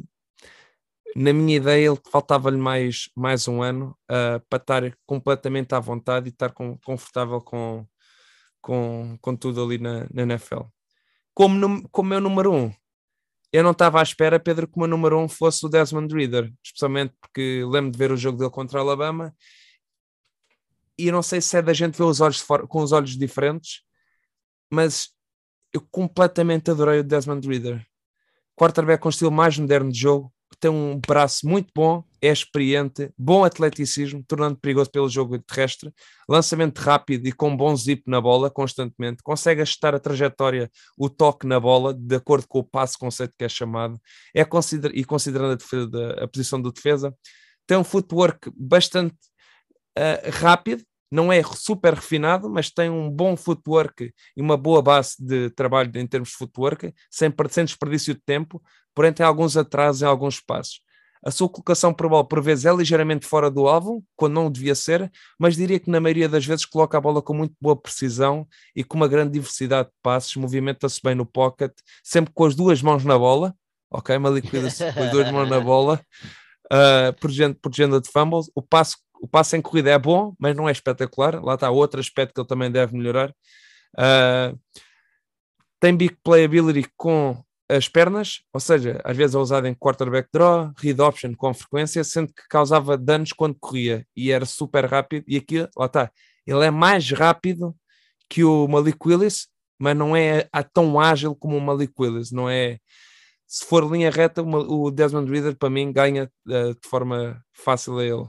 na 1.15 1.31
minha 1.31 1.57
ideia 1.57 1.87
ele 1.87 1.99
faltava-lhe 2.11 2.57
mais, 2.57 3.09
mais 3.15 3.47
um 3.47 3.61
ano 3.61 3.97
uh, 4.11 4.39
para 4.49 4.61
estar 4.61 4.97
completamente 5.05 5.73
à 5.73 5.79
vontade 5.79 6.27
e 6.27 6.29
estar 6.29 6.51
com, 6.51 6.77
confortável 6.79 7.39
com, 7.41 7.85
com, 8.61 9.17
com 9.21 9.35
tudo 9.35 9.63
ali 9.63 9.77
na, 9.77 10.07
na 10.13 10.23
NFL. 10.23 10.63
Como, 11.33 11.87
como 11.89 12.09
meu 12.09 12.19
número 12.19 12.53
um, 12.53 12.73
eu 13.55 13.63
não 13.63 13.71
estava 13.71 13.99
à 13.99 14.03
espera, 14.03 14.39
Pedro, 14.39 14.67
que 14.67 14.75
o 14.75 14.79
meu 14.79 14.87
número 14.87 15.19
um 15.19 15.29
fosse 15.29 15.65
o 15.65 15.69
Desmond 15.69 16.13
Reader, 16.13 16.51
especialmente 16.63 17.13
porque 17.21 17.63
lembro 17.65 17.91
de 17.91 17.97
ver 17.97 18.11
o 18.11 18.17
jogo 18.17 18.37
dele 18.37 18.51
contra 18.51 18.79
a 18.79 18.81
Alabama 18.81 19.33
e 20.97 21.07
eu 21.07 21.13
não 21.13 21.21
sei 21.21 21.41
se 21.41 21.57
é 21.57 21.61
da 21.61 21.73
gente 21.73 21.97
ver 21.97 22.03
os 22.03 22.21
olhos 22.21 22.41
com 22.41 22.81
os 22.81 22.91
olhos 22.91 23.17
diferentes, 23.17 23.81
mas 24.69 25.09
eu 25.73 25.81
completamente 25.91 26.71
adorei 26.71 26.99
o 26.99 27.03
Desmond 27.03 27.47
Reader. 27.47 27.85
Quarterback 28.55 29.01
com 29.01 29.09
um 29.09 29.11
estilo 29.11 29.31
mais 29.31 29.57
moderno 29.57 29.91
de 29.91 29.99
jogo, 29.99 30.33
tem 30.59 30.71
um 30.71 30.99
braço 30.99 31.47
muito 31.47 31.71
bom, 31.75 32.03
é 32.21 32.31
experiente, 32.31 33.11
bom 33.17 33.43
atleticismo, 33.43 34.23
tornando 34.27 34.57
perigoso 34.57 34.89
pelo 34.89 35.09
jogo 35.09 35.37
terrestre, 35.39 35.91
lançamento 36.27 36.79
rápido 36.79 37.27
e 37.27 37.31
com 37.31 37.55
bom 37.55 37.75
zip 37.75 38.03
na 38.07 38.21
bola 38.21 38.49
constantemente, 38.49 39.21
consegue 39.23 39.61
ajustar 39.61 39.93
a 39.95 39.99
trajetória, 39.99 40.69
o 40.97 41.09
toque 41.09 41.45
na 41.45 41.59
bola, 41.59 41.93
de 41.93 42.15
acordo 42.15 42.47
com 42.47 42.59
o 42.59 42.63
passo 42.63 42.97
conceito 42.97 43.35
que 43.37 43.43
é 43.43 43.49
chamado, 43.49 43.99
é 44.33 44.43
consider 44.43 44.95
e 44.95 45.03
considerando 45.03 45.53
a, 45.53 45.55
defesa, 45.55 46.15
a 46.19 46.27
posição 46.27 46.61
do 46.61 46.71
defesa, 46.71 47.13
tem 47.67 47.77
um 47.77 47.83
footwork 47.83 48.51
bastante 48.55 49.15
uh, 49.97 50.29
rápido, 50.31 50.83
não 51.11 51.31
é 51.31 51.41
super 51.43 51.93
refinado, 51.93 52.49
mas 52.49 52.69
tem 52.69 52.89
um 52.89 53.09
bom 53.09 53.37
footwork 53.37 54.11
e 54.35 54.41
uma 54.41 54.57
boa 54.57 54.81
base 54.81 55.15
de 55.19 55.49
trabalho 55.51 55.91
em 55.95 56.07
termos 56.07 56.29
de 56.29 56.35
footwork, 56.35 56.93
sem, 57.09 57.33
sem 57.49 57.65
desperdício 57.65 58.13
de 58.13 58.21
tempo, 58.21 58.61
porém 58.95 59.13
tem 59.13 59.25
alguns 59.25 59.55
atrasos 59.55 60.01
em 60.01 60.05
alguns 60.05 60.39
passos. 60.39 60.81
A 61.23 61.31
sua 61.31 61.49
colocação 61.49 61.91
por 61.91 62.07
bola, 62.07 62.23
por 62.23 62.41
vezes, 62.41 62.65
é 62.65 62.73
ligeiramente 62.73 63.25
fora 63.25 63.49
do 63.49 63.67
alvo, 63.67 64.03
quando 64.15 64.33
não 64.33 64.51
devia 64.51 64.75
ser, 64.75 65.11
mas 65.39 65.55
diria 65.55 65.79
que 65.79 65.89
na 65.89 65.99
maioria 65.99 66.29
das 66.29 66.45
vezes 66.45 66.65
coloca 66.65 66.97
a 66.97 67.01
bola 67.01 67.21
com 67.21 67.33
muito 67.33 67.55
boa 67.59 67.75
precisão 67.75 68.47
e 68.75 68.83
com 68.83 68.95
uma 68.95 69.07
grande 69.07 69.31
diversidade 69.31 69.89
de 69.89 69.95
passos, 70.03 70.35
movimenta-se 70.35 71.01
bem 71.03 71.15
no 71.15 71.25
pocket, 71.25 71.71
sempre 72.03 72.31
com 72.31 72.45
as 72.45 72.55
duas 72.55 72.81
mãos 72.81 73.03
na 73.03 73.17
bola, 73.17 73.55
ok? 73.89 74.15
Uma 74.17 74.29
liquidez 74.29 74.77
com 74.77 75.03
as 75.03 75.11
duas 75.11 75.31
mãos 75.31 75.49
na 75.49 75.59
bola, 75.59 75.99
uh, 76.71 77.11
protegendo, 77.19 77.55
protegendo 77.55 77.99
de 77.99 78.09
fumbles. 78.11 78.49
O 78.53 78.61
passo 78.61 78.97
o 79.19 79.27
passo 79.27 79.55
em 79.55 79.61
corrida 79.61 79.89
é 79.89 79.97
bom, 79.97 80.35
mas 80.39 80.55
não 80.55 80.69
é 80.69 80.71
espetacular. 80.71 81.43
Lá 81.43 81.55
está 81.55 81.71
outro 81.71 81.99
aspecto 81.99 82.33
que 82.33 82.41
ele 82.41 82.47
também 82.47 82.71
deve 82.71 82.95
melhorar. 82.95 83.33
Uh, 83.97 84.59
tem 85.79 85.95
big 85.95 86.15
playability 86.23 86.87
com 86.95 87.43
as 87.69 87.87
pernas, 87.87 88.41
ou 88.53 88.59
seja, 88.59 89.01
às 89.03 89.17
vezes 89.17 89.35
é 89.35 89.39
usado 89.39 89.67
em 89.67 89.73
quarterback 89.73 90.29
draw, 90.31 90.71
read 90.77 91.01
option 91.01 91.33
com 91.35 91.53
frequência, 91.53 92.03
sendo 92.03 92.27
que 92.27 92.47
causava 92.49 92.97
danos 92.97 93.33
quando 93.33 93.55
corria 93.59 94.05
e 94.15 94.31
era 94.31 94.45
super 94.45 94.85
rápido. 94.85 95.23
E 95.27 95.37
aqui, 95.37 95.67
lá 95.75 95.85
está, 95.87 96.11
ele 96.45 96.63
é 96.63 96.71
mais 96.71 97.09
rápido 97.11 97.75
que 98.29 98.43
o 98.43 98.67
Malik 98.67 98.97
Willis, 99.05 99.47
mas 99.79 99.95
não 99.95 100.15
é 100.15 100.47
tão 100.73 100.99
ágil 100.99 101.35
como 101.35 101.57
o 101.57 101.61
Malik 101.61 101.93
Willis, 101.99 102.31
não 102.31 102.49
é. 102.49 102.77
Se 103.47 103.65
for 103.65 103.89
linha 103.91 104.09
reta, 104.09 104.41
o 104.41 104.91
Desmond 104.91 105.31
Reader 105.31 105.55
para 105.55 105.69
mim 105.69 105.91
ganha 105.91 106.29
uh, 106.47 106.73
de 106.73 106.87
forma 106.87 107.43
fácil 107.53 107.99
a 107.99 108.05
ele 108.05 108.27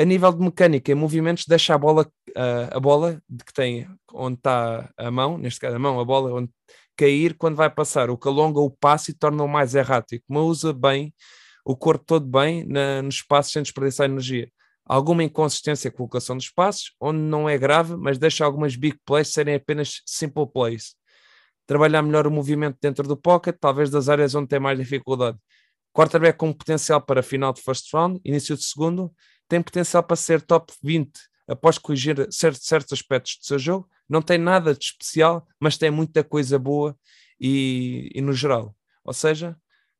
a 0.00 0.04
nível 0.04 0.32
de 0.32 0.42
mecânica 0.42 0.90
e 0.90 0.94
movimentos, 0.94 1.44
deixa 1.46 1.74
a 1.74 1.78
bola, 1.78 2.10
uh, 2.30 2.74
a 2.74 2.80
bola 2.80 3.22
de 3.28 3.44
que 3.44 3.52
tem 3.52 3.86
onde 4.14 4.38
está 4.38 4.90
a 4.96 5.10
mão, 5.10 5.36
neste 5.36 5.60
caso 5.60 5.76
a 5.76 5.78
mão, 5.78 6.00
a 6.00 6.04
bola, 6.06 6.32
onde 6.32 6.50
cair 7.00 7.34
quando 7.34 7.56
vai 7.56 7.70
passar, 7.70 8.10
o 8.10 8.18
que 8.18 8.28
alonga 8.28 8.60
o 8.60 8.70
passo 8.70 9.10
e 9.10 9.14
torna-o 9.14 9.48
mais 9.48 9.74
errático, 9.74 10.22
mas 10.28 10.42
usa 10.42 10.72
bem 10.74 11.14
o 11.64 11.74
corpo 11.74 12.04
todo 12.04 12.26
bem 12.26 12.66
na, 12.66 13.00
nos 13.00 13.22
passos 13.22 13.52
sem 13.52 13.62
desperdiçar 13.62 14.04
energia. 14.04 14.50
Alguma 14.84 15.24
inconsistência 15.24 15.90
com 15.90 15.96
a 15.96 15.98
colocação 15.98 16.36
dos 16.36 16.50
passos, 16.50 16.94
onde 17.00 17.18
não 17.20 17.48
é 17.48 17.56
grave, 17.56 17.96
mas 17.96 18.18
deixa 18.18 18.44
algumas 18.44 18.76
big 18.76 18.98
plays 19.06 19.28
serem 19.28 19.54
apenas 19.54 20.02
simple 20.04 20.46
plays. 20.46 20.94
Trabalhar 21.66 22.02
melhor 22.02 22.26
o 22.26 22.30
movimento 22.30 22.76
dentro 22.82 23.06
do 23.08 23.16
pocket, 23.16 23.56
talvez 23.58 23.88
das 23.88 24.10
áreas 24.10 24.34
onde 24.34 24.48
tem 24.48 24.60
mais 24.60 24.78
dificuldade. 24.78 25.38
Quarterback 25.94 26.36
com 26.38 26.52
potencial 26.52 27.00
para 27.00 27.22
final 27.22 27.52
de 27.52 27.62
first 27.62 27.92
round, 27.94 28.20
início 28.24 28.56
de 28.56 28.64
segundo, 28.64 29.10
tem 29.48 29.62
potencial 29.62 30.02
para 30.02 30.16
ser 30.16 30.42
top 30.42 30.72
20 30.82 31.10
após 31.50 31.78
corrigir 31.78 32.28
certos, 32.30 32.66
certos 32.66 32.92
aspectos 32.92 33.36
do 33.38 33.44
seu 33.44 33.58
jogo. 33.58 33.88
Não 34.08 34.22
tem 34.22 34.38
nada 34.38 34.72
de 34.72 34.84
especial, 34.84 35.46
mas 35.58 35.76
tem 35.76 35.90
muita 35.90 36.22
coisa 36.22 36.58
boa 36.58 36.96
e, 37.40 38.10
e 38.14 38.20
no 38.20 38.32
geral. 38.32 38.74
Ou 39.04 39.12
seja, 39.12 39.56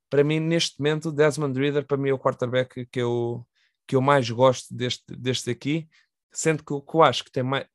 para 0.08 0.22
mim, 0.22 0.38
neste 0.38 0.78
momento, 0.78 1.10
Desmond 1.10 1.58
Reader, 1.58 1.86
para 1.86 1.96
mim, 1.96 2.10
é 2.10 2.12
o 2.12 2.18
quarterback 2.18 2.86
que 2.86 3.00
eu, 3.00 3.46
que 3.86 3.96
eu 3.96 4.00
mais 4.00 4.30
gosto 4.30 4.74
deste, 4.74 5.04
deste 5.16 5.50
aqui, 5.50 5.88
sendo 6.32 6.64
que, 6.64 6.80
que 6.80 6.96
eu 6.96 7.02
acho 7.02 7.24
que 7.24 7.32
tem 7.32 7.42
mais. 7.42 7.66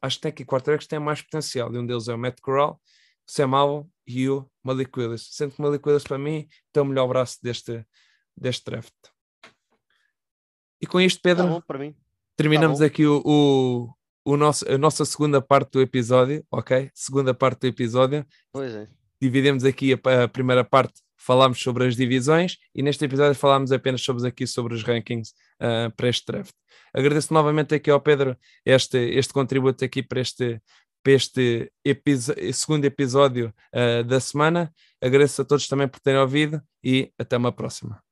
Acho 0.00 0.16
que 0.16 0.22
tem 0.22 0.28
aqui 0.30 0.44
quarterbacks 0.44 0.86
que 0.86 0.90
têm 0.90 0.98
mais 0.98 1.22
potencial, 1.22 1.72
e 1.72 1.78
um 1.78 1.86
deles 1.86 2.08
é 2.08 2.14
o 2.14 2.18
Matt 2.18 2.40
Corral, 2.40 2.80
o 3.26 3.30
Sam 3.30 3.56
Howell 3.56 3.90
e 4.04 4.28
o 4.28 4.50
Malik 4.62 4.98
Willis. 4.98 5.28
Sendo 5.30 5.52
que 5.54 5.60
o 5.60 5.62
Malik 5.62 5.86
Willis, 5.86 6.02
para 6.02 6.18
mim, 6.18 6.48
tem 6.72 6.82
o 6.82 6.86
melhor 6.86 7.06
braço 7.06 7.38
deste, 7.40 7.86
deste 8.36 8.64
draft. 8.64 8.92
E 10.80 10.86
com 10.86 11.00
isto, 11.00 11.20
Pedro, 11.22 11.44
tá 11.44 11.50
bom, 11.50 11.62
terminamos 12.42 12.78
tá 12.80 12.84
aqui 12.84 13.06
o, 13.06 13.22
o, 13.24 13.94
o, 14.24 14.36
nosso, 14.36 14.70
a 14.70 14.76
nossa 14.76 15.04
segunda 15.04 15.40
parte 15.40 15.72
do 15.72 15.80
episódio, 15.80 16.44
ok? 16.50 16.90
Segunda 16.94 17.32
parte 17.32 17.60
do 17.60 17.66
episódio. 17.68 18.26
Pois 18.52 18.74
é. 18.74 18.88
Dividimos 19.20 19.64
aqui 19.64 19.94
a, 19.94 20.24
a 20.24 20.28
primeira 20.28 20.64
parte, 20.64 21.00
falámos 21.16 21.60
sobre 21.60 21.86
as 21.86 21.94
divisões 21.94 22.58
e 22.74 22.82
neste 22.82 23.04
episódio 23.04 23.34
falámos 23.34 23.70
apenas 23.70 24.02
sobre 24.02 24.26
aqui 24.26 24.46
sobre 24.46 24.74
os 24.74 24.82
rankings 24.82 25.32
uh, 25.60 25.94
para 25.96 26.08
este 26.08 26.26
draft. 26.26 26.52
Agradeço 26.92 27.32
novamente 27.32 27.74
aqui 27.74 27.90
ao 27.90 28.00
Pedro 28.00 28.36
este, 28.66 28.98
este 28.98 29.32
contributo 29.32 29.84
aqui 29.84 30.02
para 30.02 30.20
este, 30.20 30.60
para 31.02 31.12
este 31.12 31.70
segundo 32.52 32.84
episódio 32.84 33.54
uh, 33.72 34.04
da 34.04 34.18
semana. 34.18 34.72
Agradeço 35.00 35.42
a 35.42 35.44
todos 35.44 35.68
também 35.68 35.88
por 35.88 36.00
terem 36.00 36.20
ouvido 36.20 36.60
e 36.82 37.12
até 37.18 37.36
uma 37.36 37.52
próxima. 37.52 38.02